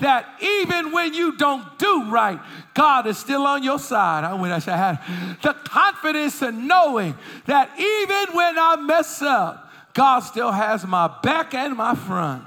that 0.00 0.26
even 0.40 0.92
when 0.92 1.12
you 1.12 1.36
don't 1.36 1.78
do 1.78 2.10
right, 2.10 2.40
God 2.74 3.06
is 3.06 3.18
still 3.18 3.46
on 3.46 3.62
your 3.62 3.78
side. 3.78 4.24
I 4.24 4.34
wish 4.34 4.66
I 4.66 4.76
had 4.76 5.40
the 5.42 5.52
confidence 5.52 6.40
in 6.40 6.66
knowing 6.66 7.14
that 7.46 7.70
even 7.78 8.34
when 8.34 8.58
I 8.58 8.76
mess 8.76 9.20
up, 9.20 9.70
God 9.92 10.20
still 10.20 10.52
has 10.52 10.86
my 10.86 11.14
back 11.22 11.52
and 11.52 11.76
my 11.76 11.94
front. 11.94 12.44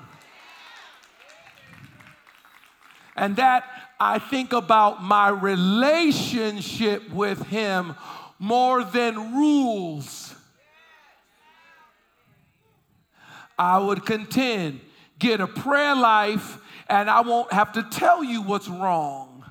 And 3.15 3.35
that 3.35 3.65
I 4.05 4.19
think 4.19 4.51
about 4.51 5.01
my 5.01 5.29
relationship 5.29 7.09
with 7.09 7.41
Him 7.47 7.95
more 8.37 8.83
than 8.83 9.33
rules. 9.33 10.35
I 13.57 13.77
would 13.77 14.05
contend, 14.05 14.81
get 15.19 15.39
a 15.39 15.47
prayer 15.47 15.95
life, 15.95 16.57
and 16.89 17.09
I 17.09 17.21
won't 17.21 17.53
have 17.53 17.71
to 17.73 17.83
tell 17.83 18.21
you 18.25 18.41
what's 18.41 18.67
wrong. 18.67 19.45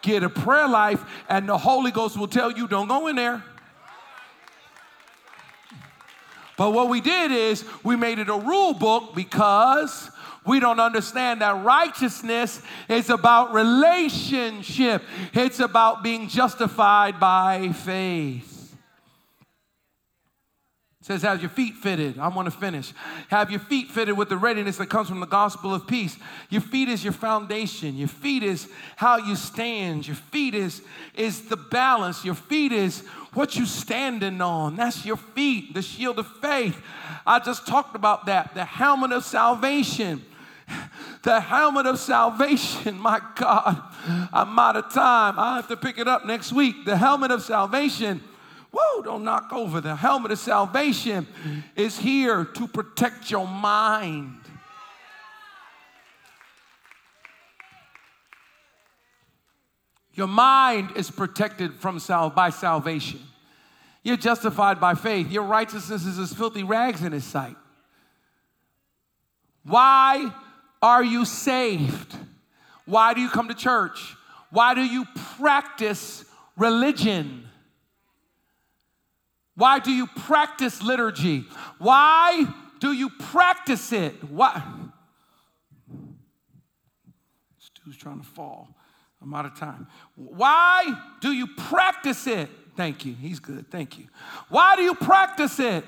get 0.00 0.22
a 0.22 0.30
prayer 0.30 0.68
life, 0.68 1.04
and 1.28 1.46
the 1.46 1.58
Holy 1.58 1.90
Ghost 1.90 2.16
will 2.16 2.28
tell 2.28 2.50
you, 2.50 2.66
don't 2.66 2.88
go 2.88 3.08
in 3.08 3.16
there. 3.16 3.44
But 6.56 6.70
what 6.70 6.88
we 6.88 7.02
did 7.02 7.30
is 7.30 7.62
we 7.84 7.94
made 7.94 8.18
it 8.18 8.30
a 8.30 8.38
rule 8.38 8.72
book 8.72 9.14
because 9.14 10.10
we 10.48 10.60
don't 10.60 10.80
understand 10.80 11.42
that 11.42 11.62
righteousness 11.62 12.62
is 12.88 13.10
about 13.10 13.52
relationship, 13.52 15.02
it's 15.34 15.60
about 15.60 16.02
being 16.02 16.26
justified 16.26 17.20
by 17.20 17.70
faith. 17.72 18.74
It 21.00 21.04
says, 21.04 21.22
Have 21.22 21.42
your 21.42 21.50
feet 21.50 21.74
fitted. 21.74 22.18
I 22.18 22.28
want 22.28 22.46
to 22.46 22.50
finish. 22.50 22.94
Have 23.28 23.50
your 23.50 23.60
feet 23.60 23.88
fitted 23.88 24.16
with 24.16 24.30
the 24.30 24.38
readiness 24.38 24.78
that 24.78 24.88
comes 24.88 25.10
from 25.10 25.20
the 25.20 25.26
gospel 25.26 25.74
of 25.74 25.86
peace. 25.86 26.16
Your 26.48 26.62
feet 26.62 26.88
is 26.88 27.04
your 27.04 27.12
foundation. 27.12 27.96
Your 27.96 28.08
feet 28.08 28.42
is 28.42 28.68
how 28.96 29.18
you 29.18 29.36
stand. 29.36 30.06
Your 30.06 30.16
feet 30.16 30.54
is, 30.54 30.80
is 31.14 31.42
the 31.48 31.58
balance. 31.58 32.24
Your 32.24 32.34
feet 32.34 32.72
is 32.72 33.00
what 33.34 33.54
you 33.54 33.66
standing 33.66 34.40
on. 34.40 34.76
That's 34.76 35.04
your 35.04 35.18
feet, 35.18 35.74
the 35.74 35.82
shield 35.82 36.18
of 36.18 36.26
faith. 36.40 36.80
I 37.26 37.38
just 37.38 37.66
talked 37.66 37.94
about 37.94 38.26
that. 38.26 38.54
The 38.54 38.64
helmet 38.64 39.12
of 39.12 39.24
salvation 39.24 40.24
the 41.22 41.40
helmet 41.40 41.86
of 41.86 41.98
salvation. 41.98 42.98
My 42.98 43.20
God, 43.36 43.82
I'm 44.32 44.58
out 44.58 44.76
of 44.76 44.92
time. 44.92 45.38
I 45.38 45.56
have 45.56 45.68
to 45.68 45.76
pick 45.76 45.98
it 45.98 46.08
up 46.08 46.26
next 46.26 46.52
week. 46.52 46.84
The 46.84 46.96
helmet 46.96 47.30
of 47.30 47.42
salvation. 47.42 48.22
Whoa, 48.70 49.02
don't 49.02 49.24
knock 49.24 49.52
over. 49.52 49.80
The 49.80 49.96
helmet 49.96 50.32
of 50.32 50.38
salvation 50.38 51.26
is 51.74 51.98
here 51.98 52.44
to 52.44 52.68
protect 52.68 53.30
your 53.30 53.46
mind. 53.46 54.34
Your 60.12 60.26
mind 60.26 60.90
is 60.96 61.10
protected 61.10 61.74
from 61.74 62.00
sal- 62.00 62.30
by 62.30 62.50
salvation. 62.50 63.20
You're 64.02 64.16
justified 64.16 64.80
by 64.80 64.94
faith. 64.94 65.30
Your 65.30 65.44
righteousness 65.44 66.04
is 66.04 66.18
as 66.18 66.32
filthy 66.32 66.64
rags 66.64 67.02
in 67.02 67.12
his 67.12 67.24
sight. 67.24 67.56
Why 69.62 70.32
are 70.82 71.02
you 71.04 71.24
saved? 71.24 72.16
Why 72.86 73.14
do 73.14 73.20
you 73.20 73.28
come 73.28 73.48
to 73.48 73.54
church? 73.54 74.16
Why 74.50 74.74
do 74.74 74.82
you 74.82 75.04
practice 75.36 76.24
religion? 76.56 77.48
Why 79.54 79.78
do 79.80 79.90
you 79.90 80.06
practice 80.06 80.82
liturgy? 80.82 81.44
Why 81.78 82.46
do 82.78 82.92
you 82.92 83.10
practice 83.10 83.92
it? 83.92 84.22
Why? 84.24 84.62
This 87.58 87.70
dude's 87.84 87.96
trying 87.98 88.20
to 88.20 88.26
fall. 88.26 88.68
I'm 89.20 89.34
out 89.34 89.46
of 89.46 89.58
time. 89.58 89.88
Why 90.14 90.94
do 91.20 91.32
you 91.32 91.48
practice 91.48 92.26
it? 92.26 92.48
Thank 92.76 93.04
you. 93.04 93.14
He's 93.14 93.40
good. 93.40 93.68
Thank 93.70 93.98
you. 93.98 94.06
Why 94.48 94.76
do 94.76 94.82
you 94.82 94.94
practice 94.94 95.58
it? 95.58 95.84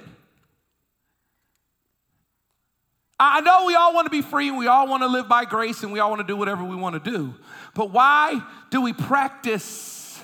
I 3.22 3.40
know 3.42 3.66
we 3.66 3.74
all 3.74 3.92
want 3.92 4.06
to 4.06 4.10
be 4.10 4.22
free 4.22 4.48
and 4.48 4.56
we 4.56 4.66
all 4.66 4.88
want 4.88 5.02
to 5.02 5.06
live 5.06 5.28
by 5.28 5.44
grace 5.44 5.82
and 5.82 5.92
we 5.92 5.98
all 5.98 6.08
want 6.08 6.20
to 6.20 6.26
do 6.26 6.36
whatever 6.36 6.64
we 6.64 6.74
want 6.74 7.02
to 7.02 7.10
do. 7.10 7.34
But 7.74 7.90
why 7.90 8.42
do 8.70 8.80
we 8.80 8.94
practice 8.94 10.22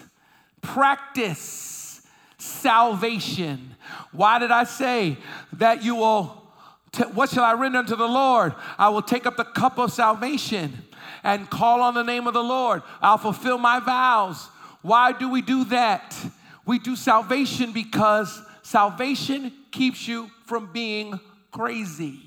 practice 0.63 2.01
salvation? 2.39 3.77
Why 4.13 4.39
did 4.39 4.51
I 4.51 4.65
say 4.65 5.19
that 5.53 5.85
you 5.85 5.97
will 5.97 6.43
t- 6.91 7.05
what 7.05 7.29
shall 7.29 7.45
I 7.45 7.53
render 7.53 7.79
unto 7.79 7.97
the 7.97 8.09
Lord? 8.09 8.55
I 8.79 8.89
will 8.89 9.03
take 9.03 9.27
up 9.27 9.37
the 9.37 9.45
cup 9.45 9.79
of 9.79 9.93
salvation 9.93 10.83
and 11.23 11.51
call 11.51 11.83
on 11.83 11.93
the 11.93 12.03
name 12.03 12.27
of 12.27 12.33
the 12.33 12.43
Lord. 12.43 12.83
I'll 13.03 13.19
fulfill 13.19 13.59
my 13.59 13.79
vows. 13.79 14.49
Why 14.81 15.13
do 15.13 15.29
we 15.29 15.43
do 15.43 15.65
that? 15.67 16.17
We 16.65 16.79
do 16.79 16.97
salvation 16.97 17.73
because 17.73 18.41
salvation 18.63 19.53
keeps 19.71 20.09
you 20.09 20.31
from 20.47 20.73
being 20.73 21.21
crazy. 21.53 22.26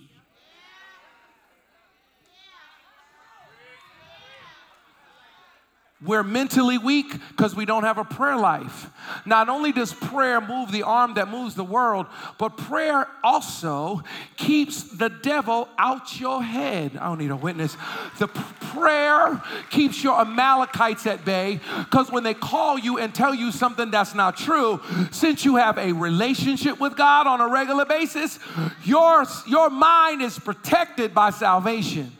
We're 6.02 6.24
mentally 6.24 6.78
weak 6.78 7.12
because 7.30 7.54
we 7.54 7.66
don't 7.66 7.84
have 7.84 7.98
a 7.98 8.06
prayer 8.06 8.38
life. 8.38 8.90
Not 9.26 9.50
only 9.50 9.74
does 9.74 9.94
prayer 9.94 10.40
move 10.40 10.72
the 10.72 10.84
arm 10.84 11.16
that 11.16 11.28
moves 11.28 11.56
the 11.56 11.64
world, 11.66 12.06
but 12.38 12.56
prayer 12.56 13.06
also 13.22 14.02
keeps 14.38 14.84
the 14.84 15.10
devil 15.10 15.68
out 15.78 16.18
your 16.18 16.42
head. 16.42 16.96
I 16.96 17.10
don't 17.10 17.18
need 17.18 17.32
a 17.32 17.36
witness. 17.36 17.76
The 18.18 18.28
prayer 18.28 19.42
keeps 19.72 20.02
your 20.02 20.22
Amalekites 20.22 21.06
at 21.06 21.26
bay 21.26 21.60
because 21.80 22.10
when 22.10 22.24
they 22.24 22.34
call 22.34 22.80
you 22.80 22.98
and 22.98 23.14
tell 23.14 23.36
you 23.36 23.52
something 23.52 23.92
that's 23.92 24.16
not 24.16 24.38
true, 24.38 24.80
since 25.12 25.44
you 25.44 25.58
have 25.58 25.78
a 25.78 25.92
relationship 25.92 26.80
with 26.80 26.96
God 26.96 27.28
on 27.28 27.42
a 27.42 27.50
regular 27.50 27.84
basis, 27.84 28.40
your, 28.86 29.26
your 29.46 29.70
mind 29.70 30.22
is 30.22 30.40
protected 30.40 31.14
by 31.14 31.32
salvation. 31.32 32.14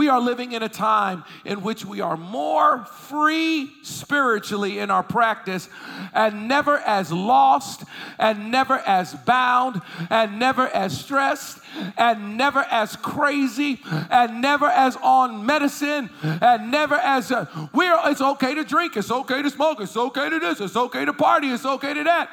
We 0.00 0.08
are 0.08 0.18
living 0.18 0.52
in 0.52 0.62
a 0.62 0.68
time 0.70 1.24
in 1.44 1.60
which 1.60 1.84
we 1.84 2.00
are 2.00 2.16
more 2.16 2.86
free 2.86 3.70
spiritually 3.82 4.78
in 4.78 4.90
our 4.90 5.02
practice 5.02 5.68
and 6.14 6.48
never 6.48 6.78
as 6.78 7.12
lost 7.12 7.84
and 8.18 8.50
never 8.50 8.78
as 8.78 9.12
bound 9.12 9.82
and 10.08 10.38
never 10.38 10.68
as 10.68 10.98
stressed 10.98 11.58
and 11.98 12.38
never 12.38 12.60
as 12.70 12.96
crazy 12.96 13.82
and 14.10 14.40
never 14.40 14.64
as 14.64 14.96
on 15.02 15.44
medicine 15.44 16.08
and 16.22 16.70
never 16.70 16.94
as 16.94 17.30
uh, 17.30 17.44
we're 17.74 18.00
it's 18.06 18.22
okay 18.22 18.54
to 18.54 18.64
drink 18.64 18.96
it's 18.96 19.10
okay 19.10 19.42
to 19.42 19.50
smoke 19.50 19.82
it's 19.82 19.98
okay 19.98 20.30
to 20.30 20.38
this 20.38 20.62
it's 20.62 20.76
okay 20.76 21.04
to 21.04 21.12
party 21.12 21.48
it's 21.48 21.66
okay 21.66 21.92
to 21.92 22.04
that. 22.04 22.30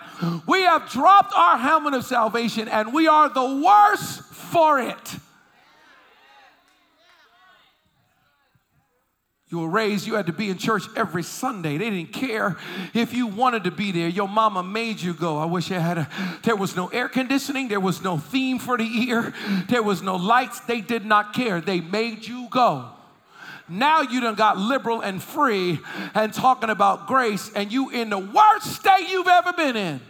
We 0.48 0.62
have 0.62 0.90
dropped 0.90 1.34
our 1.36 1.58
helmet 1.58 1.96
of 1.96 2.06
salvation 2.06 2.70
and 2.70 2.94
we 2.94 3.10
are 3.10 3.28
the 3.28 3.62
worse 3.62 4.22
for 4.32 4.80
it 4.80 5.18
You 9.50 9.60
were 9.60 9.70
raised, 9.70 10.06
you 10.06 10.16
had 10.16 10.26
to 10.26 10.34
be 10.34 10.50
in 10.50 10.58
church 10.58 10.84
every 10.98 11.24
Sunday. 11.24 11.78
They 11.78 11.90
didn't 11.90 12.12
care 12.12 12.58
if 12.94 13.14
you 13.14 13.28
wanted 13.28 13.64
to 13.64 13.72
be 13.72 13.94
there. 13.94 14.10
Your 14.10 14.28
mama 14.28 14.62
made 14.62 15.00
you 15.00 15.14
go. 15.14 15.38
I 15.38 15.46
wish 15.46 15.72
I 15.72 15.80
had 15.80 15.98
a, 15.98 16.10
there 16.44 16.58
was 16.58 16.76
no 16.76 16.88
air 16.88 17.08
conditioning, 17.08 17.70
there 17.70 17.80
was 17.80 18.02
no 18.02 18.18
theme 18.18 18.60
for 18.60 18.78
the 18.78 18.84
year, 18.84 19.34
there 19.70 19.84
was 19.84 20.02
no 20.02 20.18
lights. 20.18 20.60
They 20.62 20.82
did 20.82 21.06
not 21.06 21.34
care. 21.34 21.62
They 21.62 21.80
made 21.80 22.28
you 22.28 22.48
go. 22.50 22.90
Now 23.70 24.02
you 24.02 24.20
done 24.20 24.36
got 24.36 24.58
liberal 24.58 25.00
and 25.02 25.24
free 25.24 25.80
and 26.14 26.34
talking 26.34 26.70
about 26.70 27.08
grace, 27.08 27.50
and 27.56 27.72
you 27.72 27.90
in 27.90 28.10
the 28.10 28.20
worst 28.20 28.76
state 28.76 29.08
you've 29.10 29.28
ever 29.28 29.54
been 29.54 29.78
in 29.78 30.02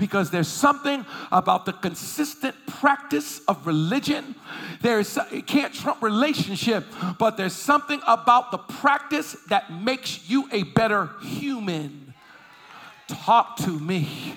because 0.00 0.30
there's 0.30 0.48
something 0.48 1.04
about 1.30 1.66
the 1.66 1.74
consistent 1.74 2.56
practice 2.66 3.42
of 3.46 3.66
religion. 3.66 4.34
There's 4.80 5.16
it 5.30 5.46
can't 5.46 5.74
trump 5.74 6.02
relationship, 6.02 6.86
but 7.18 7.36
there's 7.36 7.52
something 7.52 8.00
about 8.08 8.50
the 8.50 8.58
practice 8.58 9.36
that 9.48 9.70
makes 9.70 10.28
you 10.28 10.48
a 10.50 10.62
better 10.62 11.10
human. 11.20 12.14
Talk 13.06 13.58
to 13.58 13.78
me. 13.78 14.36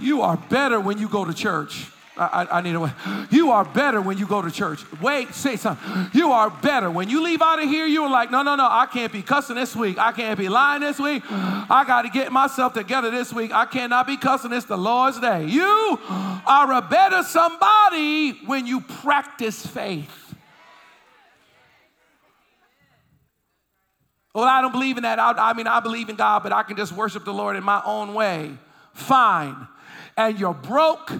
You 0.00 0.22
are 0.22 0.36
better 0.36 0.78
when 0.78 0.98
you 0.98 1.08
go 1.08 1.24
to 1.24 1.34
church. 1.34 1.90
I, 2.16 2.46
I, 2.48 2.60
need 2.60 2.76
a 2.76 2.80
way. 2.80 2.92
You 3.30 3.50
are 3.50 3.64
better 3.64 4.00
when 4.00 4.18
you 4.18 4.26
go 4.26 4.40
to 4.40 4.50
church. 4.50 4.80
Wait, 5.00 5.34
say 5.34 5.56
something. 5.56 6.10
You 6.12 6.30
are 6.30 6.48
better. 6.48 6.88
When 6.88 7.10
you 7.10 7.24
leave 7.24 7.42
out 7.42 7.60
of 7.60 7.68
here, 7.68 7.86
you're 7.86 8.08
like, 8.08 8.30
no, 8.30 8.42
no, 8.42 8.54
no, 8.54 8.68
I 8.70 8.86
can't 8.86 9.12
be 9.12 9.20
cussing 9.20 9.56
this 9.56 9.74
week. 9.74 9.98
I 9.98 10.12
can't 10.12 10.38
be 10.38 10.48
lying 10.48 10.80
this 10.80 11.00
week. 11.00 11.24
I 11.28 11.84
got 11.84 12.02
to 12.02 12.10
get 12.10 12.30
myself 12.30 12.72
together 12.72 13.10
this 13.10 13.32
week. 13.32 13.52
I 13.52 13.66
cannot 13.66 14.06
be 14.06 14.16
cussing. 14.16 14.52
It's 14.52 14.66
the 14.66 14.78
Lord's 14.78 15.18
day. 15.18 15.46
You 15.46 15.98
are 16.08 16.72
a 16.72 16.82
better 16.82 17.24
somebody 17.24 18.32
when 18.46 18.64
you 18.66 18.80
practice 18.80 19.66
faith. 19.66 20.36
Well, 24.34 24.44
I 24.44 24.60
don't 24.60 24.72
believe 24.72 24.98
in 24.98 25.02
that. 25.02 25.18
I, 25.18 25.32
I 25.50 25.52
mean, 25.52 25.66
I 25.66 25.80
believe 25.80 26.08
in 26.08 26.16
God, 26.16 26.44
but 26.44 26.52
I 26.52 26.62
can 26.62 26.76
just 26.76 26.92
worship 26.92 27.24
the 27.24 27.34
Lord 27.34 27.56
in 27.56 27.64
my 27.64 27.82
own 27.84 28.14
way. 28.14 28.56
Fine. 28.92 29.66
And 30.16 30.38
you're 30.38 30.54
broke 30.54 31.10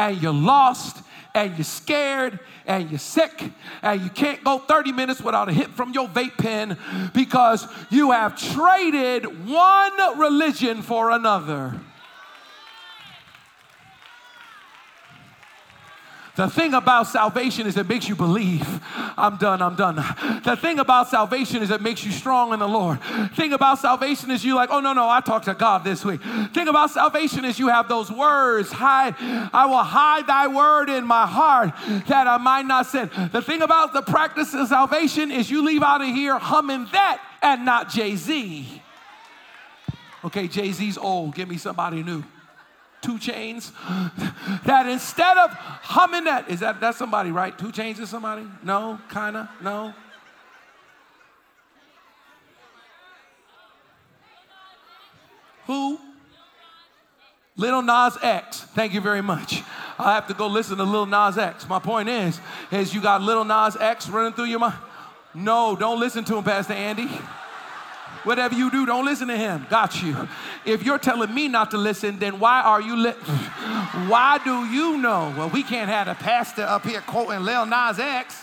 and 0.00 0.22
you're 0.22 0.32
lost 0.32 1.02
and 1.34 1.56
you're 1.58 1.64
scared 1.64 2.40
and 2.66 2.90
you're 2.90 2.98
sick 2.98 3.52
and 3.82 4.00
you 4.00 4.08
can't 4.08 4.42
go 4.42 4.58
30 4.58 4.92
minutes 4.92 5.20
without 5.20 5.50
a 5.50 5.52
hit 5.52 5.68
from 5.68 5.92
your 5.92 6.08
vape 6.08 6.38
pen 6.38 6.78
because 7.12 7.66
you 7.90 8.10
have 8.10 8.34
traded 8.34 9.46
one 9.46 10.18
religion 10.18 10.80
for 10.80 11.10
another. 11.10 11.78
The 16.40 16.48
thing 16.48 16.72
about 16.72 17.06
salvation 17.06 17.66
is 17.66 17.76
it 17.76 17.86
makes 17.86 18.08
you 18.08 18.16
believe. 18.16 18.66
I'm 19.18 19.36
done, 19.36 19.60
I'm 19.60 19.76
done. 19.76 19.96
The 20.42 20.56
thing 20.56 20.78
about 20.78 21.10
salvation 21.10 21.62
is 21.62 21.70
it 21.70 21.82
makes 21.82 22.02
you 22.02 22.10
strong 22.10 22.54
in 22.54 22.60
the 22.60 22.66
Lord. 22.66 22.98
Thing 23.34 23.52
about 23.52 23.78
salvation 23.78 24.30
is 24.30 24.42
you 24.42 24.54
like, 24.54 24.70
oh 24.72 24.80
no, 24.80 24.94
no, 24.94 25.06
I 25.06 25.20
talked 25.20 25.44
to 25.44 25.54
God 25.54 25.84
this 25.84 26.02
week. 26.02 26.22
Thing 26.54 26.68
about 26.68 26.88
salvation 26.92 27.44
is 27.44 27.58
you 27.58 27.68
have 27.68 27.90
those 27.90 28.10
words, 28.10 28.72
hide, 28.72 29.16
I 29.18 29.66
will 29.66 29.82
hide 29.82 30.28
thy 30.28 30.46
word 30.46 30.88
in 30.88 31.06
my 31.06 31.26
heart 31.26 31.74
that 32.06 32.26
I 32.26 32.38
might 32.38 32.64
not 32.64 32.86
sin. 32.86 33.10
The 33.32 33.42
thing 33.42 33.60
about 33.60 33.92
the 33.92 34.00
practice 34.00 34.54
of 34.54 34.66
salvation 34.66 35.30
is 35.30 35.50
you 35.50 35.62
leave 35.62 35.82
out 35.82 36.00
of 36.00 36.06
here 36.06 36.38
humming 36.38 36.86
that 36.92 37.20
and 37.42 37.66
not 37.66 37.90
Jay-Z. 37.90 38.80
Okay, 40.24 40.48
Jay-Z's 40.48 40.96
old. 40.96 41.34
Give 41.34 41.50
me 41.50 41.58
somebody 41.58 42.02
new. 42.02 42.24
2 43.02 43.18
Chainz, 43.18 43.72
that 44.64 44.86
instead 44.86 45.36
of 45.38 45.52
humming 45.52 46.24
that, 46.24 46.48
is 46.50 46.60
that 46.60 46.80
that's 46.80 46.98
somebody, 46.98 47.30
right? 47.30 47.56
2 47.58 47.66
Chainz 47.66 47.98
is 47.98 48.08
somebody? 48.08 48.46
No, 48.62 48.98
kinda, 49.10 49.48
no. 49.62 49.94
Who? 55.66 55.98
Little 57.56 57.82
Nas 57.82 58.16
X. 58.22 58.62
Thank 58.74 58.94
you 58.94 59.00
very 59.00 59.22
much. 59.22 59.62
I 59.98 60.14
have 60.14 60.26
to 60.28 60.34
go 60.34 60.46
listen 60.46 60.78
to 60.78 60.84
Little 60.84 61.06
Nas 61.06 61.36
X. 61.36 61.68
My 61.68 61.78
point 61.78 62.08
is, 62.08 62.40
is 62.72 62.94
you 62.94 63.00
got 63.00 63.22
Little 63.22 63.44
Nas 63.44 63.76
X 63.76 64.08
running 64.08 64.32
through 64.32 64.46
your 64.46 64.58
mind. 64.58 64.78
No, 65.34 65.76
don't 65.76 66.00
listen 66.00 66.24
to 66.24 66.36
him, 66.38 66.44
Pastor 66.44 66.72
Andy. 66.72 67.08
Whatever 68.24 68.54
you 68.54 68.70
do, 68.70 68.84
don't 68.84 69.04
listen 69.04 69.28
to 69.28 69.36
him. 69.36 69.66
Got 69.70 70.02
you. 70.02 70.28
If 70.64 70.82
you're 70.82 70.98
telling 70.98 71.34
me 71.34 71.48
not 71.48 71.70
to 71.70 71.78
listen, 71.78 72.18
then 72.18 72.38
why 72.38 72.60
are 72.60 72.80
you 72.80 72.96
li- 72.96 73.12
Why 74.08 74.38
do 74.44 74.64
you 74.66 74.98
know? 74.98 75.34
Well, 75.36 75.48
we 75.48 75.62
can't 75.62 75.88
have 75.88 76.06
a 76.06 76.14
pastor 76.14 76.62
up 76.62 76.84
here 76.84 77.00
quoting 77.00 77.44
Lil 77.44 77.66
Nas 77.66 77.98
X. 77.98 78.42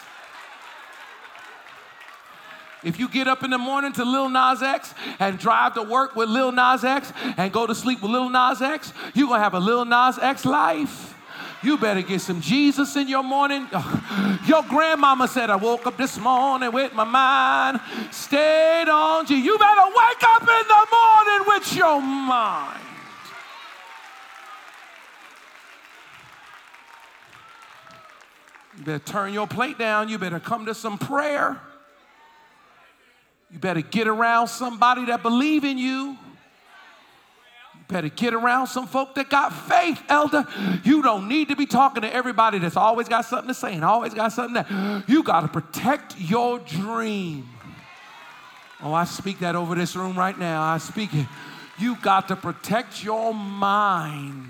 If 2.83 2.99
you 2.99 3.07
get 3.07 3.27
up 3.27 3.43
in 3.43 3.49
the 3.49 3.57
morning 3.57 3.91
to 3.93 4.05
Lil 4.05 4.29
Nas 4.29 4.61
X 4.61 4.93
and 5.19 5.37
drive 5.37 5.73
to 5.75 5.83
work 5.83 6.15
with 6.15 6.29
Lil 6.29 6.51
Nas 6.51 6.83
X 6.83 7.11
and 7.37 7.51
go 7.51 7.65
to 7.67 7.75
sleep 7.75 8.01
with 8.01 8.11
Lil 8.11 8.29
Nas 8.29 8.61
X, 8.61 8.93
you're 9.13 9.27
gonna 9.27 9.43
have 9.43 9.53
a 9.53 9.59
Lil 9.59 9.85
Nas 9.85 10.17
X 10.19 10.45
life. 10.45 11.16
You 11.63 11.77
better 11.77 12.01
get 12.01 12.21
some 12.21 12.39
Jesus 12.39 12.95
in 12.95 13.07
your 13.07 13.23
morning. 13.23 13.67
Your 14.45 14.63
grandmama 14.63 15.27
said, 15.27 15.49
I 15.49 15.55
woke 15.55 15.87
up 15.87 15.97
this 15.97 16.17
morning 16.19 16.71
with 16.71 16.93
my 16.93 17.03
mind 17.03 17.79
stayed 18.11 18.89
on 18.89 19.25
you. 19.27 19.37
You 19.37 19.57
better 19.57 19.85
wake 19.87 20.23
up 20.23 20.41
in 20.41 20.67
the 20.67 20.87
morning 20.91 21.47
with 21.47 21.75
your 21.75 22.01
mind. 22.01 22.81
You 28.77 28.83
better 28.83 29.03
turn 29.03 29.33
your 29.33 29.47
plate 29.47 29.79
down. 29.79 30.09
You 30.09 30.19
better 30.19 30.39
come 30.39 30.67
to 30.67 30.75
some 30.75 30.97
prayer. 30.99 31.59
You 33.51 33.59
better 33.59 33.81
get 33.81 34.07
around 34.07 34.47
somebody 34.47 35.05
that 35.05 35.23
believe 35.23 35.63
in 35.63 35.77
you. 35.77 36.17
Better 37.87 38.09
get 38.09 38.33
around 38.33 38.67
some 38.67 38.85
folk 38.85 39.15
that 39.15 39.29
got 39.29 39.53
faith, 39.53 40.01
elder. 40.09 40.45
You 40.83 41.01
don't 41.01 41.29
need 41.29 41.47
to 41.49 41.55
be 41.55 41.65
talking 41.65 42.01
to 42.01 42.13
everybody 42.13 42.59
that's 42.59 42.75
always 42.75 43.07
got 43.07 43.23
something 43.25 43.47
to 43.47 43.53
say 43.53 43.73
and 43.73 43.85
always 43.85 44.13
got 44.13 44.33
something 44.33 44.55
that 44.55 45.03
you 45.07 45.23
got 45.23 45.41
to 45.41 45.47
protect 45.47 46.19
your 46.19 46.59
dream. 46.59 47.47
Oh, 48.83 48.93
I 48.93 49.05
speak 49.05 49.39
that 49.39 49.55
over 49.55 49.73
this 49.73 49.95
room 49.95 50.17
right 50.17 50.37
now. 50.37 50.61
I 50.61 50.79
speak 50.79 51.13
it. 51.13 51.27
You 51.79 51.95
got 52.01 52.27
to 52.27 52.35
protect 52.35 53.03
your 53.03 53.33
mind. 53.33 54.49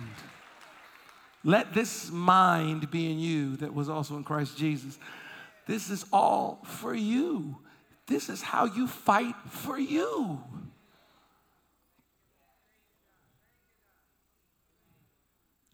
Let 1.44 1.74
this 1.74 2.10
mind 2.12 2.90
be 2.90 3.12
in 3.12 3.20
you 3.20 3.56
that 3.58 3.74
was 3.74 3.88
also 3.88 4.18
in 4.18 4.24
Christ 4.24 4.58
Jesus. 4.58 4.98
This 5.68 5.90
is 5.90 6.06
all 6.12 6.62
for 6.66 6.94
you. 6.94 7.58
This 8.08 8.30
is 8.30 8.42
how 8.42 8.66
you 8.66 8.88
fight 8.88 9.36
for 9.50 9.78
you. 9.78 10.42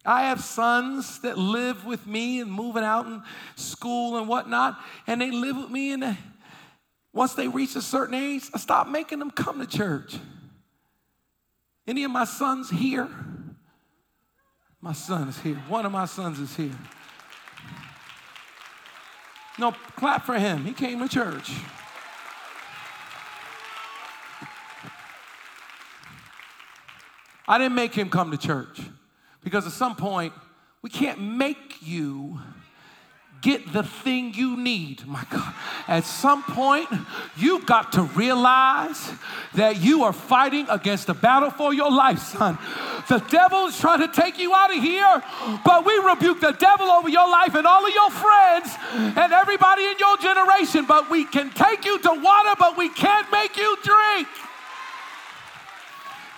I 0.06 0.24
have 0.24 0.44
sons 0.44 1.20
that 1.20 1.38
live 1.38 1.86
with 1.86 2.06
me 2.06 2.42
and 2.42 2.52
moving 2.52 2.84
out 2.84 3.06
in 3.06 3.24
school 3.56 4.18
and 4.18 4.28
whatnot, 4.28 4.78
and 5.08 5.22
they 5.22 5.32
live 5.32 5.56
with 5.56 5.70
me. 5.70 5.94
And 5.94 6.18
once 7.14 7.36
they 7.36 7.48
reach 7.48 7.76
a 7.76 7.82
certain 7.82 8.16
age, 8.16 8.44
I 8.54 8.58
stop 8.58 8.88
making 8.88 9.20
them 9.20 9.32
come 9.32 9.60
to 9.60 9.66
church. 9.66 10.18
Any 11.88 12.04
of 12.04 12.12
my 12.12 12.26
sons 12.26 12.70
here? 12.70 13.08
My 14.82 14.94
son 14.94 15.30
is 15.30 15.40
here. 15.40 15.56
One 15.70 15.86
of 15.86 15.94
my 15.94 16.06
sons 16.06 16.40
is 16.40 16.54
here. 16.56 16.78
No, 19.58 19.72
clap 19.96 20.26
for 20.26 20.34
him. 20.34 20.66
He 20.66 20.74
came 20.74 21.00
to 21.00 21.08
church. 21.08 21.52
I 27.48 27.58
didn't 27.58 27.76
make 27.76 27.94
him 27.94 28.10
come 28.10 28.32
to 28.32 28.38
church 28.38 28.82
because 29.44 29.66
at 29.66 29.74
some 29.74 29.96
point, 29.96 30.34
we 30.82 30.90
can't 30.90 31.22
make 31.22 31.78
you 31.82 32.40
get 33.44 33.74
the 33.74 33.84
thing 33.84 34.34
you 34.34 34.56
need. 34.56 35.06
My 35.06 35.24
God. 35.30 35.54
At 35.88 36.06
some 36.06 36.44
point, 36.44 36.88
you've 37.36 37.66
got 37.66 37.92
to 37.92 38.04
realize 38.04 39.12
that 39.54 39.82
you 39.82 40.04
are 40.04 40.14
fighting 40.14 40.66
against 40.70 41.08
the 41.08 41.14
battle 41.14 41.52
for 41.52 41.74
your 41.74 41.92
life, 41.92 42.20
son. 42.20 42.58
The 43.10 43.20
devil 43.30 43.68
is 43.68 43.78
trying 43.78 44.00
to 44.00 44.08
take 44.08 44.40
you 44.40 44.54
out 44.56 44.76
of 44.76 44.82
here, 44.82 45.22
but 45.66 45.86
we 45.86 45.98
rebuke 45.98 46.40
the 46.40 46.54
devil 46.54 46.90
over 46.90 47.10
your 47.10 47.30
life 47.30 47.54
and 47.54 47.68
all 47.68 47.86
of 47.86 47.94
your 47.94 48.10
friends 48.12 48.76
and 48.94 49.34
everybody 49.34 49.84
in 49.84 49.96
your 50.00 50.18
generation. 50.18 50.86
But 50.88 51.10
we 51.10 51.26
can 51.26 51.50
take 51.52 51.84
you 51.84 52.00
to 52.00 52.14
water, 52.14 52.56
but 52.58 52.78
we 52.78 52.88
can't 52.90 53.30
make 53.30 53.58
you 53.58 53.78
drink. 53.84 54.28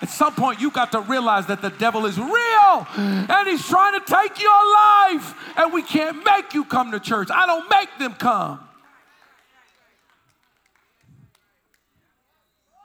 At 0.02 0.10
some 0.10 0.34
point, 0.34 0.60
you 0.60 0.70
got 0.70 0.92
to 0.92 1.00
realize 1.00 1.46
that 1.46 1.62
the 1.62 1.70
devil 1.70 2.04
is 2.04 2.18
real 2.18 2.86
and 2.96 3.48
he's 3.48 3.66
trying 3.66 3.98
to 3.98 4.04
take 4.06 4.40
your 4.40 4.74
life, 4.74 5.34
and 5.56 5.72
we 5.72 5.82
can't 5.82 6.22
make 6.24 6.52
you 6.52 6.64
come 6.64 6.90
to 6.92 7.00
church. 7.00 7.28
I 7.32 7.46
don't 7.46 7.68
make 7.70 7.88
them 7.98 8.14
come. 8.14 8.60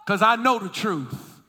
Because 0.05 0.21
I 0.21 0.35
know 0.35 0.59
the 0.59 0.69
truth. 0.69 1.41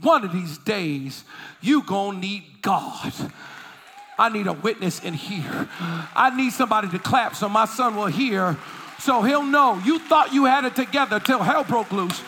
One 0.00 0.24
of 0.24 0.32
these 0.32 0.58
days, 0.58 1.24
you 1.60 1.82
gonna 1.82 2.18
need 2.18 2.44
God. 2.62 3.12
I 4.18 4.28
need 4.28 4.48
a 4.48 4.52
witness 4.52 5.00
in 5.00 5.14
here. 5.14 5.68
I 6.14 6.34
need 6.36 6.52
somebody 6.52 6.88
to 6.88 6.98
clap 6.98 7.36
so 7.36 7.48
my 7.48 7.64
son 7.64 7.94
will 7.94 8.06
hear 8.06 8.56
so 9.08 9.22
he'll 9.22 9.42
know 9.42 9.80
you 9.86 9.98
thought 9.98 10.34
you 10.34 10.44
had 10.44 10.66
it 10.66 10.76
together 10.76 11.18
till 11.18 11.38
hell 11.38 11.64
broke 11.64 11.90
loose. 11.92 12.22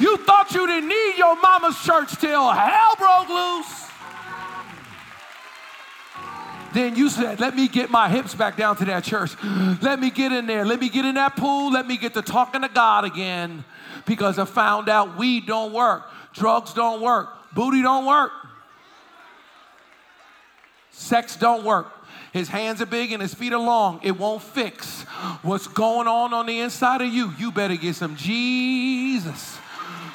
You 0.00 0.16
thought 0.16 0.50
you 0.54 0.66
didn't 0.66 0.88
need 0.88 1.18
your 1.18 1.38
mama's 1.38 1.78
church 1.84 2.16
till 2.18 2.50
hell 2.50 2.94
broke 2.96 3.28
loose. 3.28 3.90
Then 6.72 6.96
you 6.96 7.10
said, 7.10 7.38
Let 7.38 7.54
me 7.54 7.68
get 7.68 7.90
my 7.90 8.08
hips 8.08 8.34
back 8.34 8.56
down 8.56 8.76
to 8.76 8.86
that 8.86 9.04
church. 9.04 9.32
Let 9.82 10.00
me 10.00 10.08
get 10.08 10.32
in 10.32 10.46
there. 10.46 10.64
Let 10.64 10.80
me 10.80 10.88
get 10.88 11.04
in 11.04 11.16
that 11.16 11.36
pool. 11.36 11.70
Let 11.70 11.86
me 11.86 11.98
get 11.98 12.14
to 12.14 12.22
talking 12.22 12.62
to 12.62 12.70
God 12.70 13.04
again 13.04 13.62
because 14.06 14.38
I 14.38 14.46
found 14.46 14.88
out 14.88 15.18
weed 15.18 15.44
don't 15.46 15.74
work, 15.74 16.04
drugs 16.32 16.72
don't 16.72 17.02
work, 17.02 17.28
booty 17.52 17.82
don't 17.82 18.06
work, 18.06 18.32
sex 20.92 21.36
don't 21.36 21.62
work. 21.62 21.88
His 22.32 22.48
hands 22.48 22.80
are 22.80 22.86
big 22.86 23.12
and 23.12 23.20
his 23.20 23.34
feet 23.34 23.52
are 23.52 23.60
long. 23.60 24.00
It 24.02 24.18
won't 24.18 24.42
fix 24.42 25.02
what's 25.42 25.66
going 25.66 26.08
on 26.08 26.32
on 26.32 26.46
the 26.46 26.60
inside 26.60 27.02
of 27.02 27.12
you. 27.12 27.32
You 27.38 27.52
better 27.52 27.76
get 27.76 27.94
some 27.94 28.16
Jesus. 28.16 29.58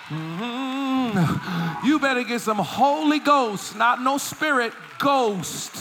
Mm-hmm. 0.10 1.86
You 1.86 2.00
better 2.00 2.24
get 2.24 2.42
some 2.42 2.58
Holy 2.58 3.20
Ghost, 3.20 3.76
not 3.76 4.02
no 4.02 4.18
spirit, 4.18 4.74
ghost. 4.98 5.76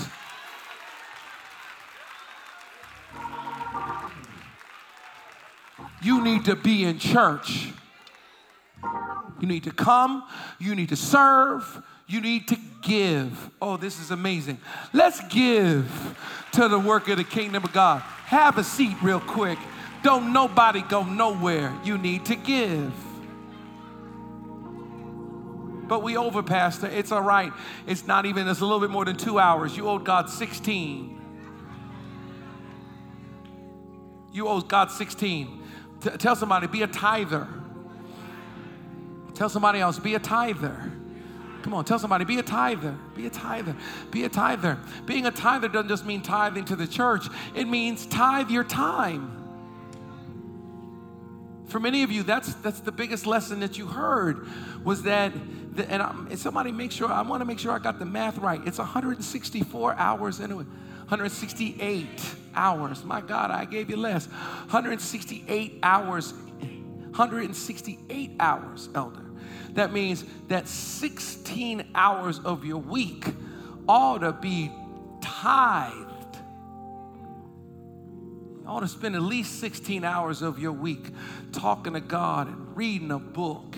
You 6.03 6.23
need 6.23 6.45
to 6.45 6.55
be 6.55 6.85
in 6.85 6.99
church. 6.99 7.73
You 9.41 9.47
need 9.47 9.65
to 9.65 9.71
come, 9.71 10.23
you 10.59 10.75
need 10.75 10.91
to 10.91 10.97
serve, 10.97 11.83
you 12.07 12.21
need 12.21 12.49
to 12.49 12.57
give. 12.83 13.51
Oh, 13.61 13.77
this 13.77 14.01
is 14.01 14.11
amazing. 14.11 14.59
Let's 14.93 15.21
give 15.29 16.17
to 16.53 16.69
the 16.69 16.79
work 16.79 17.09
of 17.09 17.17
the 17.17 17.25
kingdom 17.25 17.65
of 17.65 17.73
God. 17.73 18.01
Have 18.01 18.59
a 18.59 18.65
seat 18.65 18.97
real 19.03 19.21
quick. 19.21 19.59
Don't 20.03 20.33
nobody 20.33 20.83
go 20.83 21.03
nowhere. 21.03 21.77
You 21.85 21.99
need 21.99 22.27
to 22.27 22.37
give. 22.37 22.93
But 25.89 26.03
we 26.03 26.17
over, 26.17 26.43
Pastor. 26.43 26.87
It's 26.87 27.13
all 27.13 27.23
right. 27.23 27.53
It's 27.87 28.07
not 28.07 28.27
even, 28.27 28.47
it's 28.49 28.61
a 28.61 28.65
little 28.65 28.81
bit 28.81 28.91
more 28.91 29.05
than 29.05 29.17
two 29.17 29.39
hours. 29.39 29.77
You 29.77 29.89
owed 29.89 30.05
God 30.05 30.29
16. 30.29 31.21
You 34.33 34.49
owe 34.49 34.61
God 34.61 34.91
16. 34.91 35.63
T- 36.01 36.11
tell 36.11 36.37
somebody, 36.37 36.67
be 36.67 36.83
a 36.83 36.87
tither. 36.87 37.49
Tell 39.35 39.49
somebody 39.49 39.81
else, 39.81 39.99
be 39.99 40.15
a 40.15 40.19
tither. 40.19 40.93
Come 41.67 41.75
on, 41.75 41.85
tell 41.85 41.99
somebody, 41.99 42.25
be 42.25 42.39
a 42.39 42.45
tither. 42.45 42.97
Be 43.17 43.27
a 43.27 43.31
tither. 43.31 43.75
Be 44.13 44.23
a 44.23 44.29
tither. 44.29 44.79
Being 45.05 45.27
a 45.27 45.33
tither 45.33 45.67
doesn't 45.67 45.89
just 45.89 46.07
mean 46.07 46.23
tithing 46.23 46.67
to 46.67 46.77
the 46.77 46.87
church, 46.87 47.27
it 47.57 47.67
means 47.67 48.07
tithe 48.07 48.51
your 48.51 48.63
time. 48.63 49.33
For 51.67 51.81
many 51.81 52.05
of 52.05 52.13
you, 52.13 52.23
that's, 52.23 52.55
that's 52.55 52.79
the 52.79 52.93
biggest 52.93 53.27
lesson 53.27 53.59
that 53.59 53.79
you 53.79 53.87
heard 53.87 54.47
was 54.85 55.03
that, 55.03 55.33
the, 55.75 55.91
and, 55.91 56.01
and 56.01 56.39
somebody 56.39 56.71
make 56.71 56.93
sure, 56.93 57.11
I 57.11 57.23
want 57.23 57.41
to 57.41 57.45
make 57.45 57.59
sure 57.59 57.73
I 57.73 57.81
got 57.81 57.99
the 57.99 58.07
math 58.07 58.39
right. 58.39 58.61
It's 58.65 58.79
164 58.79 59.97
hours 59.97 60.39
into 60.39 60.61
it. 60.61 60.69
168 60.69 62.07
hours. 62.55 63.03
My 63.03 63.21
God, 63.21 63.51
I 63.51 63.65
gave 63.65 63.91
you 63.91 63.97
less. 63.97 64.29
168 64.29 65.81
hours. 65.83 66.33
168 66.33 68.37
hours, 68.39 68.89
elder 68.95 69.26
that 69.77 69.93
means 69.93 70.25
that 70.49 70.69
16 70.69 71.91
hours 71.95 72.39
of 72.41 72.65
your 72.65 72.79
week 72.79 73.25
ought 73.89 74.19
to 74.19 74.33
be 74.33 74.71
tithed. 75.21 76.07
You 78.63 78.67
ought 78.67 78.81
to 78.81 78.89
spend 78.89 79.15
at 79.15 79.23
least 79.23 79.61
16 79.61 80.03
hours 80.03 80.43
of 80.43 80.59
your 80.59 80.73
week 80.73 81.07
talking 81.53 81.93
to 81.93 82.01
God 82.01 82.49
and 82.49 82.77
reading 82.77 83.11
a 83.11 83.19
book 83.19 83.77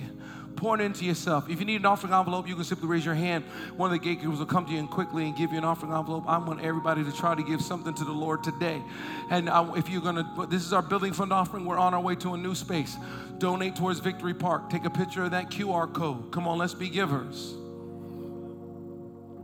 pouring 0.59 0.85
into 0.85 1.05
yourself. 1.05 1.49
If 1.49 1.61
you 1.61 1.65
need 1.65 1.77
an 1.77 1.87
offering 1.87 2.13
envelope, 2.13 2.49
you 2.49 2.55
can 2.55 2.65
simply 2.65 2.89
raise 2.89 3.05
your 3.05 3.15
hand. 3.15 3.45
One 3.77 3.93
of 3.93 3.99
the 3.99 4.05
gatekeepers 4.05 4.41
will 4.41 4.47
come 4.47 4.67
to 4.67 4.73
you 4.73 4.79
and 4.79 4.91
quickly 4.91 5.25
and 5.25 5.37
give 5.37 5.53
you 5.53 5.59
an 5.59 5.65
offering 5.65 5.93
envelope. 5.93 6.25
I 6.27 6.37
want 6.39 6.61
everybody 6.61 7.05
to 7.05 7.13
try 7.13 7.35
to 7.35 7.43
give 7.43 7.63
something 7.63 7.95
to 7.95 8.05
the 8.05 8.13
Lord 8.13 8.43
today. 8.43 8.83
And 9.31 9.49
I, 9.49 9.77
if 9.77 9.89
you're 9.89 10.03
going 10.03 10.17
to, 10.17 10.47
this 10.51 10.67
is 10.67 10.73
our 10.73 10.83
building 10.83 11.13
fund 11.13 11.33
offering. 11.33 11.65
We're 11.65 11.79
on 11.79 11.95
our 11.95 12.01
way 12.01 12.17
to 12.17 12.35
a 12.35 12.37
new 12.37 12.55
space. 12.55 12.97
Donate 13.39 13.77
towards 13.77 14.01
Victory 14.01 14.35
Park. 14.35 14.69
Take 14.69 14.85
a 14.85 14.91
picture 14.91 15.25
of 15.25 15.31
that 15.31 15.51
QR 15.51 15.93
code. 15.93 16.33
Come 16.33 16.49
on, 16.49 16.59
let's 16.59 16.75
be 16.75 16.89
givers. 16.89 17.55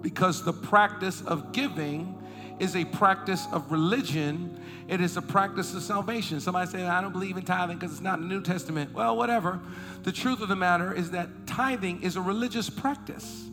Because 0.03 0.45
the 0.45 0.53
practice 0.53 1.23
of 1.23 1.53
giving 1.53 2.21
is 2.59 2.77
a 2.77 2.85
practice 2.85 3.47
of 3.53 3.71
religion 3.71 4.61
it 4.87 5.01
is 5.01 5.17
a 5.17 5.23
practice 5.23 5.75
of 5.75 5.83
salvation. 5.83 6.41
Somebody 6.41 6.71
say, 6.71 6.87
I 6.87 7.01
don't 7.01 7.13
believe 7.13 7.37
in 7.37 7.45
tithing 7.45 7.79
because 7.79 7.93
it's 7.93 8.03
not 8.03 8.19
in 8.19 8.29
the 8.29 8.35
New 8.35 8.43
Testament. 8.43 8.93
Well, 8.93 9.17
whatever. 9.17 9.61
The 10.03 10.13
truth 10.13 10.43
of 10.43 10.49
the 10.49 10.57
matter 10.57 10.93
is 10.93 11.13
that 11.13 11.47
tithing 11.47 12.03
is 12.03 12.17
a 12.17 12.21
religious 12.21 12.69
practice. 12.69 13.47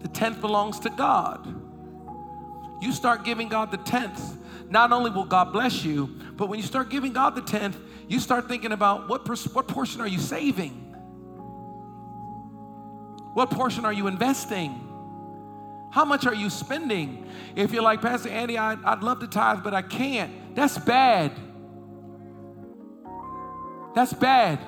The 0.00 0.08
tenth 0.08 0.40
belongs 0.40 0.80
to 0.80 0.90
God. 0.90 1.46
You 2.82 2.92
start 2.92 3.24
giving 3.24 3.48
God 3.48 3.70
the 3.70 3.78
tenth, 3.78 4.20
not 4.68 4.92
only 4.92 5.10
will 5.10 5.24
God 5.24 5.52
bless 5.52 5.84
you, 5.84 6.06
but 6.36 6.48
when 6.48 6.58
you 6.58 6.66
start 6.66 6.90
giving 6.90 7.12
God 7.12 7.34
the 7.34 7.42
tenth, 7.42 7.78
you 8.08 8.18
start 8.18 8.48
thinking 8.48 8.72
about 8.72 9.08
what, 9.08 9.24
pers- 9.24 9.52
what 9.52 9.68
portion 9.68 10.00
are 10.00 10.06
you 10.06 10.18
saving? 10.18 10.87
What 13.38 13.52
portion 13.52 13.84
are 13.84 13.92
you 13.92 14.08
investing? 14.08 14.72
How 15.92 16.04
much 16.04 16.26
are 16.26 16.34
you 16.34 16.50
spending? 16.50 17.24
If 17.54 17.70
you're 17.72 17.84
like, 17.84 18.02
Pastor 18.02 18.30
Andy, 18.30 18.58
I, 18.58 18.74
would 18.74 19.04
love 19.04 19.20
to 19.20 19.28
tithe, 19.28 19.62
but 19.62 19.72
I 19.72 19.82
can't, 19.82 20.56
that's 20.56 20.76
bad. 20.76 21.30
That's 23.94 24.12
bad. 24.12 24.58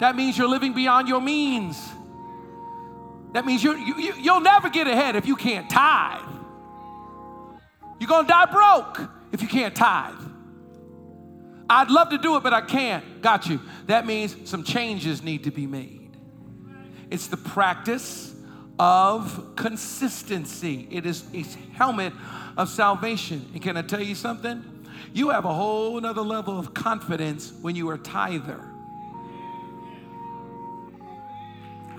That 0.00 0.16
means 0.16 0.36
you're 0.36 0.48
living 0.48 0.72
beyond 0.72 1.06
your 1.06 1.20
means. 1.20 1.80
That 3.34 3.46
means 3.46 3.62
you, 3.62 3.76
you, 3.76 4.14
you'll 4.20 4.40
never 4.40 4.68
get 4.68 4.88
ahead 4.88 5.14
if 5.14 5.28
you 5.28 5.36
can't 5.36 5.70
tithe. 5.70 6.22
You're 8.00 8.08
going 8.08 8.24
to 8.24 8.28
die 8.28 8.46
broke 8.46 9.08
if 9.30 9.42
you 9.42 9.48
can't 9.48 9.76
tithe. 9.76 10.20
I'd 11.70 11.88
love 11.88 12.10
to 12.10 12.18
do 12.18 12.34
it, 12.34 12.42
but 12.42 12.52
I 12.52 12.62
can't. 12.62 13.22
Got 13.22 13.46
you. 13.46 13.60
That 13.86 14.08
means 14.08 14.50
some 14.50 14.64
changes 14.64 15.22
need 15.22 15.44
to 15.44 15.52
be 15.52 15.68
made. 15.68 15.99
It's 17.10 17.26
the 17.26 17.36
practice 17.36 18.34
of 18.78 19.56
consistency. 19.56 20.88
It 20.90 21.04
is 21.04 21.24
a 21.34 21.42
helmet 21.74 22.12
of 22.56 22.68
salvation. 22.68 23.46
And 23.52 23.62
can 23.62 23.76
I 23.76 23.82
tell 23.82 24.02
you 24.02 24.14
something? 24.14 24.64
You 25.12 25.30
have 25.30 25.44
a 25.44 25.52
whole 25.52 26.00
nother 26.00 26.22
level 26.22 26.58
of 26.58 26.72
confidence 26.72 27.52
when 27.60 27.74
you 27.74 27.90
are 27.90 27.98
tither. 27.98 28.69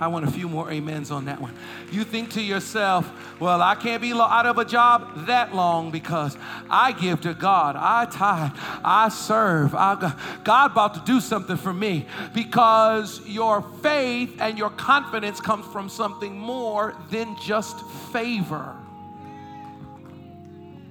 I 0.02 0.08
want 0.08 0.28
a 0.28 0.32
few 0.32 0.50
more 0.50 0.72
amens 0.72 1.12
on 1.12 1.26
that 1.26 1.40
one. 1.40 1.54
You 1.92 2.04
think 2.04 2.32
to 2.32 2.42
yourself, 2.42 3.08
well, 3.40 3.62
I 3.62 3.76
can't 3.76 4.02
be 4.02 4.12
out 4.14 4.48
of 4.48 4.58
a 4.58 4.66
job 4.66 5.28
that 5.28 5.54
long 5.54 5.92
because 5.92 6.36
I 6.72 6.92
give 6.92 7.22
to 7.22 7.36
God. 7.36 7.76
I 7.78 8.08
tithe. 8.08 8.52
I 8.84 9.10
serve. 9.10 9.76
I, 9.76 10.16
God 10.44 10.72
about 10.72 10.96
to 10.96 11.02
do 11.06 11.22
something 11.22 11.56
for 11.56 11.72
me 11.72 12.08
because 12.34 13.22
your 13.28 13.62
faith 13.84 14.42
and 14.42 14.58
your 14.58 14.72
confidence 14.72 15.40
comes 15.40 15.68
from 15.68 15.88
something 15.88 16.36
more 16.36 16.96
than 17.12 17.36
just 17.40 17.80
favor. 18.12 18.76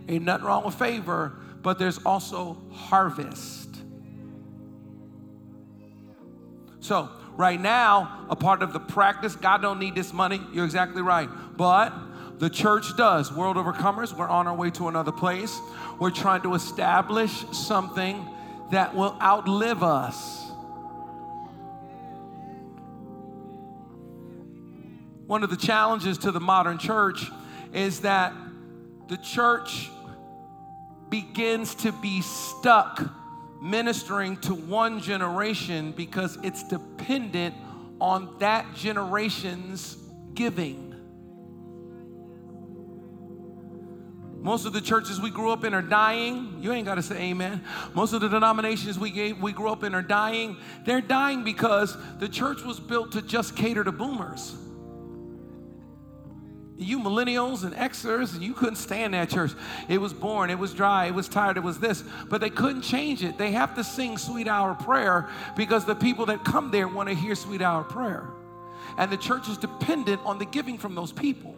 Ain't 0.08 0.24
nothing 0.24 0.46
wrong 0.46 0.64
with 0.64 0.76
favor, 0.76 1.32
but 1.62 1.80
there's 1.80 1.98
also 2.06 2.56
harvest. 2.70 3.74
So, 6.78 7.08
right 7.40 7.60
now, 7.60 8.26
a 8.28 8.36
part 8.36 8.62
of 8.62 8.74
the 8.74 8.78
practice, 8.78 9.34
God 9.34 9.62
don't 9.62 9.78
need 9.78 9.94
this 9.94 10.12
money. 10.12 10.40
You're 10.52 10.66
exactly 10.66 11.00
right. 11.00 11.28
But 11.56 11.92
the 12.38 12.50
church 12.50 12.96
does. 12.98 13.32
World 13.32 13.56
Overcomers, 13.56 14.16
we're 14.16 14.28
on 14.28 14.46
our 14.46 14.54
way 14.54 14.70
to 14.72 14.88
another 14.88 15.10
place. 15.10 15.58
We're 15.98 16.10
trying 16.10 16.42
to 16.42 16.54
establish 16.54 17.32
something 17.52 18.28
that 18.70 18.94
will 18.94 19.16
outlive 19.22 19.82
us. 19.82 20.50
One 25.26 25.42
of 25.42 25.48
the 25.48 25.56
challenges 25.56 26.18
to 26.18 26.32
the 26.32 26.40
modern 26.40 26.76
church 26.76 27.24
is 27.72 28.00
that 28.00 28.34
the 29.08 29.16
church 29.16 29.88
begins 31.08 31.74
to 31.76 31.92
be 31.92 32.20
stuck 32.20 33.19
ministering 33.60 34.36
to 34.38 34.54
one 34.54 35.00
generation 35.00 35.92
because 35.92 36.38
it's 36.42 36.62
dependent 36.62 37.54
on 38.00 38.36
that 38.38 38.74
generation's 38.74 39.96
giving. 40.34 40.94
Most 44.40 44.64
of 44.64 44.72
the 44.72 44.80
churches 44.80 45.20
we 45.20 45.28
grew 45.28 45.50
up 45.50 45.64
in 45.64 45.74
are 45.74 45.82
dying. 45.82 46.56
You 46.60 46.72
ain't 46.72 46.86
got 46.86 46.94
to 46.94 47.02
say 47.02 47.30
amen. 47.30 47.62
Most 47.92 48.14
of 48.14 48.22
the 48.22 48.28
denominations 48.28 48.98
we 48.98 49.10
gave, 49.10 49.38
we 49.42 49.52
grew 49.52 49.70
up 49.70 49.84
in 49.84 49.94
are 49.94 50.00
dying. 50.00 50.56
They're 50.86 51.02
dying 51.02 51.44
because 51.44 51.94
the 52.18 52.28
church 52.28 52.62
was 52.62 52.80
built 52.80 53.12
to 53.12 53.22
just 53.22 53.54
cater 53.54 53.84
to 53.84 53.92
boomers 53.92 54.56
you 56.80 56.98
millennials 56.98 57.62
and 57.62 57.74
Xers, 57.74 58.32
and 58.32 58.42
you 58.42 58.54
couldn't 58.54 58.76
stand 58.76 59.12
that 59.12 59.28
church. 59.28 59.52
It 59.88 60.00
was 60.00 60.14
born, 60.14 60.48
it 60.48 60.58
was 60.58 60.72
dry, 60.72 61.06
it 61.06 61.14
was 61.14 61.28
tired, 61.28 61.58
it 61.58 61.62
was 61.62 61.78
this. 61.78 62.02
But 62.28 62.40
they 62.40 62.48
couldn't 62.48 62.82
change 62.82 63.22
it. 63.22 63.36
They 63.36 63.52
have 63.52 63.74
to 63.74 63.84
sing 63.84 64.16
sweet 64.16 64.48
hour 64.48 64.74
prayer 64.74 65.28
because 65.56 65.84
the 65.84 65.94
people 65.94 66.26
that 66.26 66.42
come 66.42 66.70
there 66.70 66.88
want 66.88 67.10
to 67.10 67.14
hear 67.14 67.34
sweet 67.34 67.60
hour 67.60 67.84
prayer. 67.84 68.28
And 68.96 69.12
the 69.12 69.18
church 69.18 69.48
is 69.48 69.58
dependent 69.58 70.22
on 70.24 70.38
the 70.38 70.46
giving 70.46 70.78
from 70.78 70.94
those 70.94 71.12
people. 71.12 71.54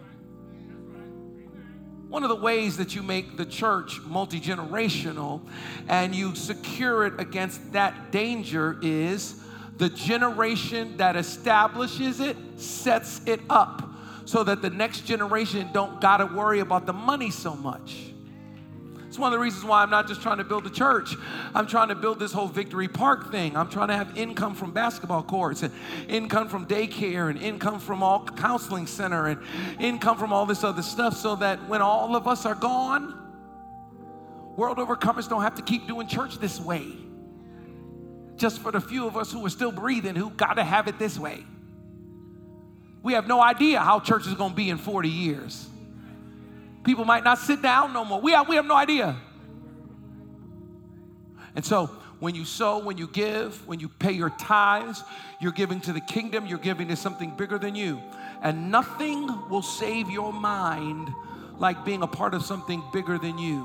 One 2.08 2.24
of 2.24 2.28
the 2.28 2.36
ways 2.36 2.76
that 2.76 2.94
you 2.94 3.02
make 3.02 3.36
the 3.36 3.46
church 3.46 4.00
multi 4.02 4.40
generational 4.40 5.40
and 5.88 6.14
you 6.14 6.34
secure 6.34 7.06
it 7.06 7.18
against 7.18 7.72
that 7.72 8.10
danger 8.10 8.76
is 8.82 9.36
the 9.78 9.88
generation 9.88 10.96
that 10.98 11.16
establishes 11.16 12.20
it 12.20 12.36
sets 12.56 13.22
it 13.26 13.40
up 13.48 13.91
so 14.24 14.44
that 14.44 14.62
the 14.62 14.70
next 14.70 15.06
generation 15.06 15.68
don't 15.72 16.00
got 16.00 16.18
to 16.18 16.26
worry 16.26 16.60
about 16.60 16.86
the 16.86 16.92
money 16.92 17.30
so 17.30 17.54
much. 17.54 18.12
It's 19.12 19.18
one 19.18 19.30
of 19.30 19.38
the 19.38 19.42
reasons 19.42 19.64
why 19.64 19.82
I'm 19.82 19.90
not 19.90 20.08
just 20.08 20.22
trying 20.22 20.38
to 20.38 20.44
build 20.44 20.66
a 20.66 20.70
church. 20.70 21.16
I'm 21.54 21.66
trying 21.66 21.88
to 21.88 21.94
build 21.94 22.18
this 22.18 22.32
whole 22.32 22.48
Victory 22.48 22.88
Park 22.88 23.30
thing. 23.30 23.54
I'm 23.58 23.68
trying 23.68 23.88
to 23.88 23.94
have 23.94 24.16
income 24.16 24.54
from 24.54 24.72
basketball 24.72 25.22
courts 25.22 25.62
and 25.62 25.74
income 26.08 26.48
from 26.48 26.64
daycare 26.64 27.28
and 27.28 27.38
income 27.38 27.78
from 27.78 28.02
all 28.02 28.24
counseling 28.24 28.86
center 28.86 29.26
and 29.26 29.42
income 29.78 30.16
from 30.16 30.32
all 30.32 30.46
this 30.46 30.64
other 30.64 30.80
stuff 30.80 31.14
so 31.14 31.36
that 31.36 31.68
when 31.68 31.82
all 31.82 32.16
of 32.16 32.26
us 32.26 32.46
are 32.46 32.54
gone, 32.54 33.14
world 34.56 34.78
overcomers 34.78 35.28
don't 35.28 35.42
have 35.42 35.56
to 35.56 35.62
keep 35.62 35.86
doing 35.86 36.06
church 36.06 36.38
this 36.38 36.58
way. 36.58 36.86
Just 38.36 38.60
for 38.60 38.72
the 38.72 38.80
few 38.80 39.06
of 39.06 39.18
us 39.18 39.30
who 39.30 39.44
are 39.44 39.50
still 39.50 39.72
breathing 39.72 40.14
who 40.14 40.30
got 40.30 40.54
to 40.54 40.64
have 40.64 40.88
it 40.88 40.98
this 40.98 41.18
way. 41.18 41.44
We 43.02 43.14
have 43.14 43.26
no 43.26 43.40
idea 43.40 43.80
how 43.80 44.00
church 44.00 44.26
is 44.26 44.34
going 44.34 44.50
to 44.50 44.56
be 44.56 44.70
in 44.70 44.78
40 44.78 45.08
years. 45.08 45.68
People 46.84 47.04
might 47.04 47.24
not 47.24 47.38
sit 47.38 47.62
down 47.62 47.92
no 47.92 48.04
more. 48.04 48.20
We 48.20 48.32
have, 48.32 48.48
we 48.48 48.56
have 48.56 48.66
no 48.66 48.76
idea. 48.76 49.16
And 51.54 51.64
so, 51.64 51.86
when 52.20 52.36
you 52.36 52.44
sow, 52.44 52.78
when 52.78 52.98
you 52.98 53.08
give, 53.08 53.66
when 53.66 53.80
you 53.80 53.88
pay 53.88 54.12
your 54.12 54.30
tithes, 54.30 55.02
you're 55.40 55.52
giving 55.52 55.80
to 55.80 55.92
the 55.92 56.00
kingdom, 56.00 56.46
you're 56.46 56.58
giving 56.58 56.88
to 56.88 56.96
something 56.96 57.34
bigger 57.36 57.58
than 57.58 57.74
you. 57.74 58.00
And 58.42 58.70
nothing 58.70 59.28
will 59.48 59.62
save 59.62 60.08
your 60.08 60.32
mind 60.32 61.10
like 61.58 61.84
being 61.84 62.02
a 62.02 62.06
part 62.06 62.34
of 62.34 62.44
something 62.44 62.82
bigger 62.92 63.18
than 63.18 63.38
you. 63.38 63.62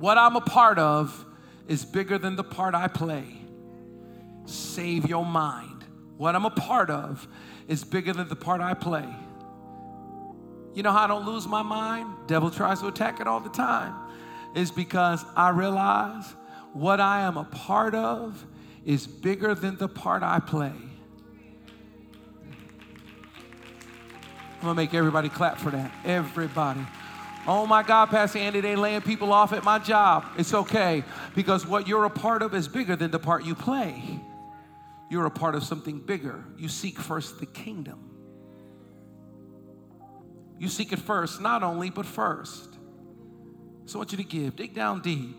What 0.00 0.18
I'm 0.18 0.34
a 0.34 0.40
part 0.40 0.78
of 0.78 1.24
is 1.68 1.84
bigger 1.84 2.18
than 2.18 2.34
the 2.34 2.44
part 2.44 2.74
I 2.74 2.88
play 2.88 3.39
save 4.50 5.08
your 5.08 5.24
mind. 5.24 5.84
What 6.16 6.34
I'm 6.34 6.44
a 6.44 6.50
part 6.50 6.90
of 6.90 7.26
is 7.66 7.84
bigger 7.84 8.12
than 8.12 8.28
the 8.28 8.36
part 8.36 8.60
I 8.60 8.74
play. 8.74 9.08
You 10.74 10.82
know 10.82 10.92
how 10.92 11.04
I 11.04 11.06
don't 11.06 11.26
lose 11.26 11.46
my 11.46 11.62
mind? 11.62 12.12
Devil 12.26 12.50
tries 12.50 12.80
to 12.80 12.88
attack 12.88 13.20
it 13.20 13.26
all 13.26 13.40
the 13.40 13.48
time. 13.48 13.94
Is 14.54 14.70
because 14.70 15.24
I 15.36 15.48
realize 15.50 16.34
what 16.72 17.00
I 17.00 17.22
am 17.22 17.36
a 17.36 17.44
part 17.44 17.94
of 17.94 18.44
is 18.84 19.06
bigger 19.06 19.54
than 19.54 19.76
the 19.76 19.88
part 19.88 20.22
I 20.22 20.40
play. 20.40 20.72
I'm 24.56 24.66
gonna 24.66 24.74
make 24.74 24.92
everybody 24.92 25.28
clap 25.28 25.58
for 25.58 25.70
that. 25.70 25.90
Everybody. 26.04 26.86
Oh 27.46 27.66
my 27.66 27.82
God, 27.82 28.10
Pastor 28.10 28.38
Andy, 28.40 28.60
they 28.60 28.76
laying 28.76 29.00
people 29.00 29.32
off 29.32 29.54
at 29.54 29.64
my 29.64 29.78
job. 29.78 30.26
It's 30.36 30.52
okay 30.52 31.02
because 31.34 31.66
what 31.66 31.88
you're 31.88 32.04
a 32.04 32.10
part 32.10 32.42
of 32.42 32.54
is 32.54 32.68
bigger 32.68 32.94
than 32.94 33.10
the 33.10 33.18
part 33.18 33.44
you 33.44 33.54
play 33.54 34.20
you're 35.10 35.26
a 35.26 35.30
part 35.30 35.56
of 35.56 35.64
something 35.64 35.98
bigger. 35.98 36.44
You 36.56 36.68
seek 36.68 36.98
first 36.98 37.40
the 37.40 37.46
kingdom. 37.46 38.10
You 40.56 40.68
seek 40.68 40.92
it 40.92 41.00
first, 41.00 41.40
not 41.40 41.62
only, 41.62 41.90
but 41.90 42.06
first. 42.06 42.68
So 43.86 43.98
I 43.98 44.00
want 44.00 44.12
you 44.12 44.18
to 44.18 44.24
give. 44.24 44.54
Dig 44.54 44.72
down 44.72 45.00
deep. 45.00 45.36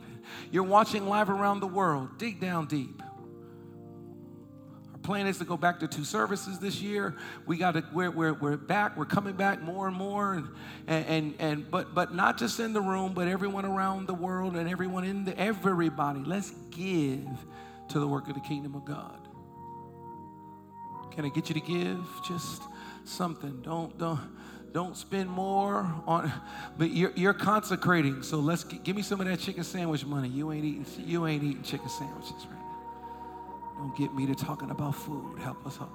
You're 0.52 0.64
watching 0.64 1.08
live 1.08 1.30
around 1.30 1.62
the 1.62 1.68
world. 1.68 2.18
Dig 2.18 2.42
down 2.42 2.66
deep. 2.66 3.02
Our 4.92 5.00
plan 5.00 5.26
is 5.26 5.38
to 5.38 5.46
go 5.46 5.56
back 5.56 5.80
to 5.80 5.88
two 5.88 6.04
services 6.04 6.60
this 6.60 6.82
year. 6.82 7.16
We 7.46 7.58
got 7.58 7.76
to. 7.76 7.84
We're, 7.94 8.12
we're, 8.12 8.34
we're 8.34 8.58
back. 8.58 8.98
We're 8.98 9.06
coming 9.06 9.36
back 9.36 9.62
more 9.62 9.88
and 9.88 9.96
more, 9.96 10.34
and, 10.34 11.06
and 11.06 11.36
and 11.40 11.72
but 11.72 11.96
but 11.96 12.14
not 12.14 12.38
just 12.38 12.60
in 12.60 12.74
the 12.74 12.82
room, 12.82 13.14
but 13.14 13.28
everyone 13.30 13.66
around 13.66 14.08
the 14.08 14.14
world 14.14 14.58
and 14.58 14.70
everyone 14.70 15.06
in 15.06 15.24
the 15.24 15.38
everybody. 15.40 16.22
Let's 16.26 16.52
give 16.72 17.30
to 17.90 18.00
the 18.00 18.08
work 18.08 18.28
of 18.28 18.34
the 18.34 18.42
kingdom 18.42 18.76
of 18.76 18.84
God. 18.86 19.21
Can 21.12 21.26
I 21.26 21.30
get 21.30 21.50
you 21.50 21.56
to 21.56 21.62
give? 21.62 22.00
Just 22.28 22.64
something? 23.04 23.62
Don't 23.62 23.98
don't 23.98 24.20
don't 24.74 24.96
spend 24.96 25.30
more 25.30 25.94
on 26.08 26.32
but 26.78 26.92
you're, 26.92 27.12
you're 27.16 27.34
consecrating 27.34 28.24
so 28.24 28.38
let's 28.38 28.64
get, 28.64 28.84
give 28.84 28.96
me 28.96 29.02
some 29.02 29.20
of 29.20 29.28
that 29.28 29.40
chicken 29.40 29.64
sandwich 29.64 30.06
money. 30.06 30.30
You 30.30 30.52
ain't 30.52 30.64
eating 30.64 30.86
you 30.98 31.28
ain't 31.28 31.44
eating 31.44 31.64
chicken 31.64 31.90
sandwiches 31.90 32.48
right 32.50 32.60
now. 32.60 33.78
Don't 33.78 33.98
get 33.98 34.14
me 34.14 34.26
to 34.28 34.36
talking 34.36 34.72
about 34.72 34.96
food. 34.96 35.40
Help 35.40 35.66
us 35.66 35.80
out. 35.82 35.92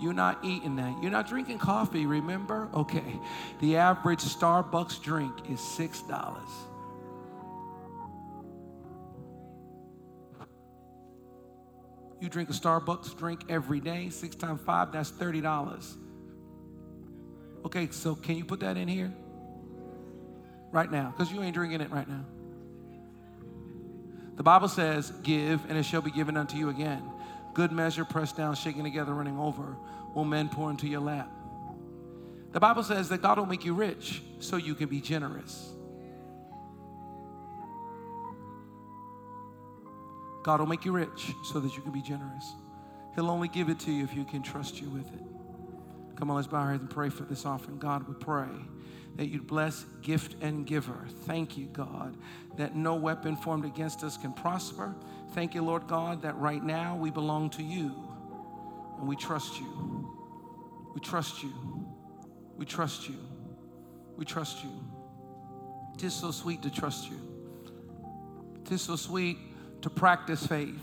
You're 0.00 0.12
not 0.12 0.44
eating 0.44 0.76
that. 0.76 1.02
You're 1.02 1.10
not 1.10 1.28
drinking 1.28 1.58
coffee 1.58 2.06
remember? 2.06 2.68
Okay. 2.74 3.18
The 3.60 3.76
average 3.76 4.20
starbucks 4.20 5.02
drink 5.02 5.32
is 5.50 5.60
six 5.60 6.02
dollars 6.02 6.67
You 12.20 12.28
drink 12.28 12.50
a 12.50 12.52
Starbucks 12.52 13.16
drink 13.16 13.42
every 13.48 13.80
day, 13.80 14.10
six 14.10 14.34
times 14.34 14.60
five, 14.62 14.92
that's 14.92 15.10
$30. 15.10 15.96
Okay, 17.64 17.88
so 17.90 18.14
can 18.14 18.36
you 18.36 18.44
put 18.44 18.60
that 18.60 18.76
in 18.76 18.88
here? 18.88 19.12
Right 20.70 20.90
now, 20.90 21.14
because 21.16 21.32
you 21.32 21.42
ain't 21.42 21.54
drinking 21.54 21.80
it 21.80 21.90
right 21.90 22.08
now. 22.08 22.24
The 24.36 24.42
Bible 24.42 24.68
says, 24.68 25.10
Give, 25.22 25.60
and 25.68 25.78
it 25.78 25.84
shall 25.84 26.02
be 26.02 26.10
given 26.10 26.36
unto 26.36 26.56
you 26.56 26.68
again. 26.68 27.02
Good 27.54 27.72
measure, 27.72 28.04
pressed 28.04 28.36
down, 28.36 28.54
shaken 28.54 28.84
together, 28.84 29.14
running 29.14 29.38
over, 29.38 29.76
will 30.14 30.24
men 30.24 30.48
pour 30.48 30.70
into 30.70 30.86
your 30.86 31.00
lap. 31.00 31.30
The 32.52 32.60
Bible 32.60 32.82
says 32.82 33.08
that 33.08 33.22
God 33.22 33.38
will 33.38 33.46
make 33.46 33.64
you 33.64 33.74
rich 33.74 34.22
so 34.40 34.56
you 34.56 34.74
can 34.74 34.88
be 34.88 35.00
generous. 35.00 35.72
God 40.42 40.60
will 40.60 40.66
make 40.66 40.84
you 40.84 40.92
rich 40.92 41.34
so 41.44 41.60
that 41.60 41.76
you 41.76 41.82
can 41.82 41.92
be 41.92 42.02
generous. 42.02 42.54
He'll 43.14 43.30
only 43.30 43.48
give 43.48 43.68
it 43.68 43.78
to 43.80 43.92
you 43.92 44.04
if 44.04 44.14
you 44.14 44.24
can 44.24 44.42
trust 44.42 44.80
you 44.80 44.88
with 44.90 45.12
it. 45.12 45.22
Come 46.16 46.30
on, 46.30 46.36
let's 46.36 46.48
bow 46.48 46.58
our 46.58 46.70
heads 46.70 46.80
and 46.80 46.90
pray 46.90 47.10
for 47.10 47.24
this 47.24 47.44
offering. 47.44 47.78
God, 47.78 48.08
we 48.08 48.14
pray 48.14 48.48
that 49.16 49.28
you'd 49.28 49.46
bless 49.46 49.84
gift 50.02 50.36
and 50.40 50.64
giver. 50.66 51.06
Thank 51.24 51.58
you, 51.58 51.66
God, 51.66 52.16
that 52.56 52.76
no 52.76 52.94
weapon 52.94 53.36
formed 53.36 53.64
against 53.64 54.04
us 54.04 54.16
can 54.16 54.32
prosper. 54.32 54.94
Thank 55.34 55.54
you, 55.54 55.62
Lord 55.62 55.86
God, 55.88 56.22
that 56.22 56.36
right 56.38 56.62
now 56.62 56.96
we 56.96 57.10
belong 57.10 57.50
to 57.50 57.62
you 57.62 57.92
and 58.98 59.08
we 59.08 59.16
trust 59.16 59.58
you. 59.58 60.08
We 60.94 61.00
trust 61.00 61.42
you. 61.42 61.52
We 62.56 62.64
trust 62.64 63.08
you. 63.08 63.16
We 64.16 64.24
trust 64.24 64.64
you. 64.64 64.70
It 65.94 66.04
is 66.04 66.14
so 66.14 66.30
sweet 66.30 66.62
to 66.62 66.70
trust 66.70 67.10
you. 67.10 67.20
It 68.64 68.72
is 68.72 68.82
so 68.82 68.96
sweet 68.96 69.36
to 69.82 69.90
practice 69.90 70.46
faith. 70.46 70.80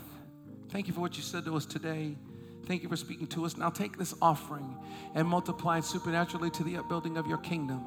Thank 0.70 0.88
you 0.88 0.94
for 0.94 1.00
what 1.00 1.16
you 1.16 1.22
said 1.22 1.44
to 1.44 1.56
us 1.56 1.66
today. 1.66 2.16
Thank 2.66 2.82
you 2.82 2.88
for 2.88 2.96
speaking 2.96 3.28
to 3.28 3.44
us. 3.44 3.56
Now 3.56 3.70
take 3.70 3.96
this 3.96 4.14
offering 4.20 4.76
and 5.14 5.26
multiply 5.26 5.78
it 5.78 5.84
supernaturally 5.84 6.50
to 6.50 6.64
the 6.64 6.76
upbuilding 6.78 7.16
of 7.16 7.26
your 7.26 7.38
kingdom 7.38 7.82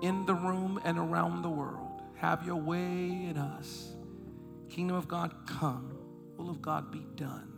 in 0.00 0.24
the 0.26 0.34
room 0.34 0.80
and 0.84 0.98
around 0.98 1.42
the 1.42 1.50
world. 1.50 2.02
Have 2.16 2.46
your 2.46 2.56
way 2.56 2.78
in 2.78 3.36
us. 3.36 3.92
Kingdom 4.70 4.96
of 4.96 5.06
God, 5.06 5.34
come. 5.46 5.98
Will 6.36 6.48
of 6.48 6.62
God 6.62 6.90
be 6.90 7.04
done. 7.14 7.52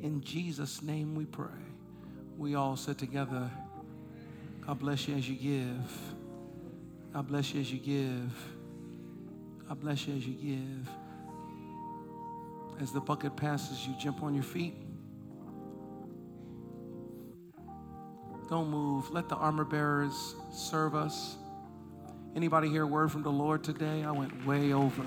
In 0.00 0.22
Jesus' 0.22 0.80
name 0.80 1.14
we 1.14 1.26
pray. 1.26 1.48
We 2.38 2.54
all 2.54 2.76
sit 2.76 2.96
together. 2.96 3.50
God 4.66 4.78
bless 4.78 5.06
you 5.06 5.16
as 5.16 5.28
you 5.28 5.36
give. 5.36 6.00
God 7.12 7.26
bless 7.26 7.52
you 7.52 7.60
as 7.60 7.70
you 7.70 7.78
give. 7.78 8.32
God 9.68 9.80
bless 9.80 10.06
you 10.06 10.16
as 10.16 10.26
you 10.26 10.34
give. 10.34 10.88
As 12.80 12.92
the 12.92 13.00
bucket 13.00 13.36
passes, 13.36 13.86
you 13.86 13.94
jump 13.98 14.22
on 14.22 14.34
your 14.34 14.42
feet. 14.42 14.74
Don't 18.48 18.70
move. 18.70 19.10
Let 19.10 19.28
the 19.28 19.36
armor 19.36 19.64
bearers 19.64 20.34
serve 20.50 20.94
us. 20.94 21.36
Anybody 22.34 22.68
hear 22.70 22.84
a 22.84 22.86
word 22.86 23.12
from 23.12 23.22
the 23.22 23.30
Lord 23.30 23.62
today? 23.62 24.02
I 24.02 24.10
went 24.12 24.46
way 24.46 24.72
over. 24.72 25.04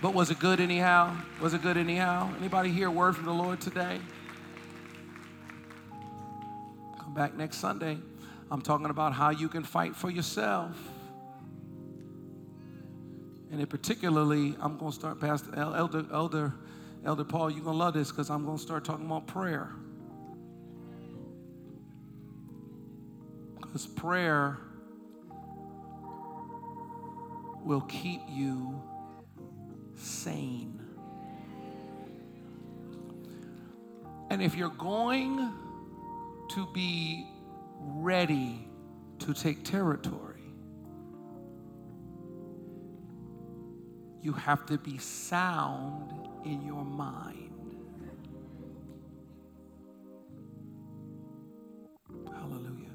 But 0.00 0.14
was 0.14 0.30
it 0.30 0.38
good 0.38 0.60
anyhow? 0.60 1.16
Was 1.40 1.52
it 1.52 1.62
good 1.62 1.76
anyhow? 1.76 2.32
Anybody 2.38 2.70
hear 2.70 2.88
a 2.88 2.90
word 2.90 3.16
from 3.16 3.24
the 3.24 3.34
Lord 3.34 3.60
today? 3.60 4.00
Come 7.00 7.12
back 7.12 7.36
next 7.36 7.58
Sunday. 7.58 7.98
I'm 8.50 8.62
talking 8.62 8.86
about 8.86 9.14
how 9.14 9.30
you 9.30 9.48
can 9.48 9.64
fight 9.64 9.96
for 9.96 10.10
yourself. 10.10 10.76
And 13.52 13.60
in 13.60 13.66
particularly, 13.66 14.56
I'm 14.60 14.78
going 14.78 14.92
to 14.92 14.98
start 14.98 15.20
past 15.20 15.44
Elder, 15.54 16.06
Elder, 16.10 16.54
Elder 17.04 17.24
Paul, 17.24 17.50
you're 17.50 17.62
going 17.62 17.74
to 17.76 17.84
love 17.84 17.92
this 17.92 18.10
because 18.10 18.30
I'm 18.30 18.46
going 18.46 18.56
to 18.56 18.62
start 18.62 18.82
talking 18.82 19.04
about 19.04 19.26
prayer. 19.26 19.70
Because 23.60 23.86
prayer 23.86 24.56
will 27.62 27.82
keep 27.82 28.22
you 28.26 28.82
sane. 29.96 30.80
And 34.30 34.40
if 34.40 34.56
you're 34.56 34.70
going 34.70 35.52
to 36.52 36.66
be 36.72 37.26
ready 37.80 38.66
to 39.18 39.34
take 39.34 39.62
territory, 39.62 40.31
you 44.22 44.32
have 44.32 44.64
to 44.66 44.78
be 44.78 44.98
sound 44.98 46.28
in 46.44 46.64
your 46.64 46.84
mind. 46.84 47.50
Hallelujah. 52.32 52.94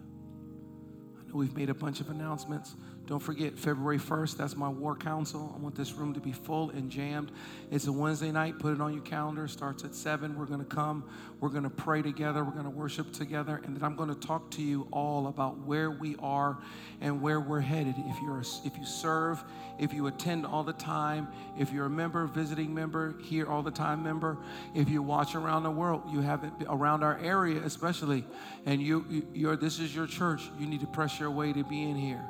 I 1.20 1.28
know 1.28 1.36
we've 1.36 1.56
made 1.56 1.70
a 1.70 1.74
bunch 1.74 2.00
of 2.00 2.10
announcements. 2.10 2.76
Don't 3.08 3.22
forget, 3.22 3.58
February 3.58 4.00
1st, 4.00 4.36
that's 4.36 4.58
my 4.58 4.68
war 4.68 4.94
council. 4.94 5.54
I 5.56 5.62
want 5.62 5.76
this 5.76 5.94
room 5.94 6.14
to 6.14 6.20
be 6.20 6.34
full 6.34 6.72
and 6.72 6.92
jammed. 6.92 7.32
It's 7.72 7.88
a 7.88 7.92
Wednesday 7.92 8.34
night. 8.34 8.60
Put 8.60 8.74
it 8.74 8.82
on 8.82 8.94
your 8.94 9.02
calendar. 9.04 9.48
Starts 9.48 9.86
at 9.86 9.96
7. 9.96 10.38
We're 10.38 10.46
going 10.46 10.60
to 10.60 10.66
come. 10.66 11.06
We're 11.40 11.48
going 11.48 11.64
to 11.64 11.70
pray 11.70 12.02
together. 12.02 12.44
We're 12.44 12.52
going 12.52 12.66
to 12.66 12.70
worship 12.70 13.14
together. 13.14 13.62
And 13.64 13.74
then 13.74 13.84
I'm 13.84 13.96
going 13.96 14.10
to 14.10 14.28
talk 14.28 14.52
to 14.52 14.62
you 14.62 14.90
all 14.92 15.28
about 15.28 15.58
where 15.60 15.90
we 15.90 16.18
are 16.20 16.58
and 17.00 17.22
where 17.22 17.40
we're 17.40 17.62
headed. 17.62 17.96
If, 17.98 18.22
you're, 18.22 18.42
if 18.66 18.78
you 18.78 18.86
serve, 18.86 19.42
if 19.80 19.94
you 19.94 20.08
attend 20.08 20.46
all 20.46 20.66
the 20.66 20.74
time, 20.74 21.30
if 21.58 21.72
you're 21.72 21.86
a 21.86 21.90
member, 21.90 22.28
visiting 22.28 22.74
member, 22.74 23.16
here 23.22 23.48
all 23.48 23.64
the 23.64 23.72
time 23.72 24.04
member, 24.04 24.38
if 24.76 24.90
you 24.90 25.02
watch 25.02 25.34
around 25.34 25.64
the 25.64 25.72
world, 25.72 26.04
you 26.12 26.20
have 26.20 26.44
it 26.44 26.52
around 26.68 27.04
our 27.04 27.18
area 27.20 27.62
especially, 27.64 28.26
and 28.66 28.82
you, 28.82 29.26
you're, 29.34 29.56
this 29.56 29.80
is 29.80 29.96
your 29.96 30.08
church, 30.08 30.50
you 30.60 30.68
need 30.68 30.82
to 30.82 30.88
press 30.88 31.22
your 31.22 31.32
way 31.32 31.54
to 31.54 31.64
be 31.64 31.84
in 31.84 31.96
here 31.96 32.22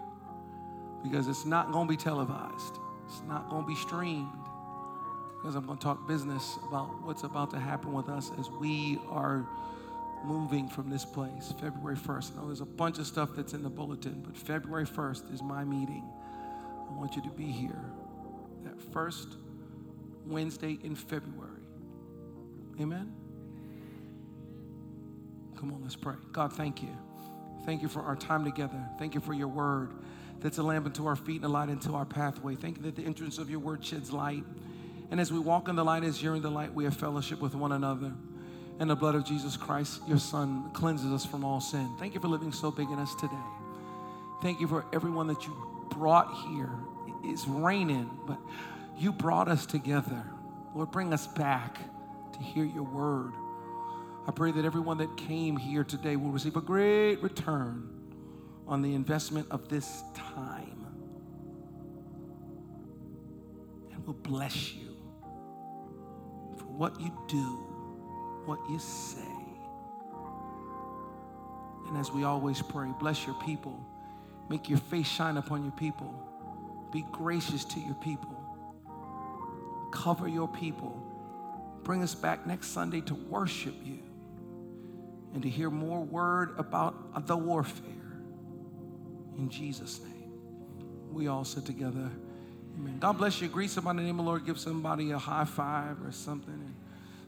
because 1.04 1.28
it's 1.28 1.45
not 1.45 1.72
going 1.72 1.88
to 1.88 1.89
be 1.89 1.98
televised, 1.98 2.80
it's 3.06 3.22
not 3.28 3.50
going 3.50 3.64
to 3.64 3.68
be 3.68 3.76
streamed. 3.76 4.28
Because 5.38 5.56
I'm 5.56 5.66
going 5.66 5.78
to 5.78 5.84
talk 5.84 6.08
business 6.08 6.58
about 6.68 6.89
what's 7.04 7.24
about 7.24 7.52
to 7.52 7.60
happen 7.60 7.93
with 7.93 8.10
us 8.10 8.32
as 8.39 8.50
we 8.50 9.00
are 9.08 9.48
moving 10.26 10.68
from 10.68 10.89
this 10.89 11.06
place 11.06 11.54
February 11.62 11.95
1st. 11.95 12.32
I 12.32 12.41
know 12.41 12.48
there's 12.48 12.62
a 12.62 12.66
bunch 12.66 12.98
of 12.98 13.06
stuff 13.06 13.30
that's 13.36 13.54
in 13.54 13.62
the 13.62 13.70
bulletin, 13.70 14.24
but 14.26 14.36
February 14.36 14.86
1st 14.86 15.34
is 15.34 15.43
my 15.43 15.64
meeting. 15.64 16.04
I 16.89 16.93
want 16.93 17.16
you 17.16 17.22
to 17.22 17.30
be 17.30 17.45
here 17.45 17.86
that 18.64 18.82
first 18.91 19.28
Wednesday 20.26 20.80
in 20.84 20.95
February. 20.95 21.52
Amen? 22.82 23.14
Come 25.58 25.74
on, 25.74 25.82
let's 25.82 25.95
pray. 25.95 26.16
God, 26.32 26.54
thank 26.54 26.82
you. 26.82 26.95
Thank 27.66 27.82
you 27.82 27.88
for 27.88 28.02
our 28.02 28.16
time 28.16 28.43
together. 28.43 28.82
Thank 29.00 29.16
you 29.16 29.22
for 29.22 29.34
your 29.34 29.48
word 29.48 29.93
that's 30.42 30.58
a 30.58 30.64
lamp 30.64 30.86
unto 30.86 31.06
our 31.08 31.16
feet 31.16 31.38
and 31.38 31.46
a 31.46 31.50
light 31.50 31.70
unto 31.70 31.96
our 31.96 32.06
pathway. 32.06 32.56
Thank 32.56 32.78
you 32.78 32.84
that 32.84 32.96
the 32.96 33.04
entrance 33.04 33.38
of 33.38 33.50
your 33.50 33.60
word 33.60 33.84
sheds 33.84 34.12
light. 34.12 34.44
And 35.10 35.20
as 35.20 35.32
we 35.32 35.40
walk 35.40 35.68
in 35.68 35.76
the 35.76 35.84
light, 35.84 36.04
as 36.04 36.22
you're 36.22 36.36
in 36.36 36.42
the 36.42 36.52
light, 36.52 36.74
we 36.74 36.84
have 36.84 36.96
fellowship 36.96 37.42
with 37.42 37.56
one 37.56 37.72
another. 37.72 38.14
And 38.80 38.90
the 38.90 38.96
blood 38.96 39.16
of 39.16 39.26
Jesus 39.26 39.58
Christ, 39.58 40.02
your 40.08 40.20
Son, 40.20 40.70
cleanses 40.74 41.12
us 41.12 41.26
from 41.26 41.44
all 41.44 41.60
sin. 41.60 41.90
Thank 41.98 42.14
you 42.14 42.20
for 42.20 42.28
living 42.28 42.52
so 42.52 42.70
big 42.70 42.90
in 42.90 43.00
us 43.00 43.16
today. 43.16 43.34
Thank 44.42 44.60
you 44.60 44.68
for 44.68 44.86
everyone 44.94 45.28
that 45.28 45.46
you 45.48 45.56
brought 45.90 46.32
here. 46.48 46.70
It's 47.24 47.48
raining, 47.48 48.10
but 48.28 48.38
you 48.98 49.11
brought 49.11 49.48
us 49.48 49.66
together. 49.66 50.24
Lord, 50.76 50.91
bring 50.91 51.11
us 51.14 51.26
back 51.26 51.80
to 52.34 52.40
hear 52.40 52.66
your 52.66 52.84
word. 52.84 53.34
I 54.28 54.32
pray 54.32 54.52
that 54.52 54.66
everyone 54.66 54.99
that 54.99 55.18
came 55.18 55.57
here 55.57 55.84
today 55.84 56.16
will 56.16 56.30
receive 56.30 56.56
a 56.56 56.61
great 56.61 57.24
return 57.24 57.97
on 58.68 58.81
the 58.81 58.94
investment 58.94 59.48
of 59.49 59.69
this 59.69 60.03
time. 60.14 60.85
And 63.94 64.06
we'll 64.06 64.14
bless 64.14 64.73
you 64.73 64.95
for 66.57 66.65
what 66.65 66.99
you 66.99 67.11
do, 67.27 67.45
what 68.45 68.60
you 68.69 68.80
say. 68.80 69.22
And 71.88 71.98
as 71.98 72.11
we 72.11 72.26
always 72.26 72.61
pray, 72.61 72.89
bless 72.99 73.26
your 73.26 73.35
people. 73.45 73.80
Make 74.49 74.69
your 74.69 74.80
face 74.80 75.07
shine 75.07 75.38
upon 75.38 75.64
your 75.64 75.72
people. 75.72 76.14
Be 76.91 77.06
gracious 77.11 77.64
to 77.65 77.80
your 77.80 77.95
people. 77.95 78.35
Cover 79.91 80.27
your 80.27 80.49
people. 80.49 81.02
Bring 81.84 82.03
us 82.03 82.14
back 82.14 82.45
next 82.45 82.68
Sunday 82.68 83.02
to 83.02 83.15
worship 83.15 83.76
you 83.84 83.99
and 85.34 85.41
to 85.44 85.49
hear 85.49 85.69
more 85.69 86.02
word 86.03 86.56
about 86.57 87.26
the 87.27 87.38
warfare. 87.38 87.97
In 89.38 89.49
Jesus' 89.49 90.01
name. 90.01 90.14
We 91.11 91.27
all 91.27 91.45
sit 91.45 91.65
together. 91.65 92.09
Amen. 92.76 92.97
God 92.99 93.18
bless 93.18 93.41
you. 93.41 93.47
Greet 93.47 93.69
somebody 93.69 93.99
in 93.99 94.03
the 94.03 94.11
name 94.11 94.19
of 94.19 94.26
the 94.26 94.30
Lord. 94.30 94.45
Give 94.45 94.59
somebody 94.59 95.11
a 95.11 95.18
high 95.18 95.45
five 95.45 96.03
or 96.03 96.11
something. 96.11 96.53
And 96.53 96.76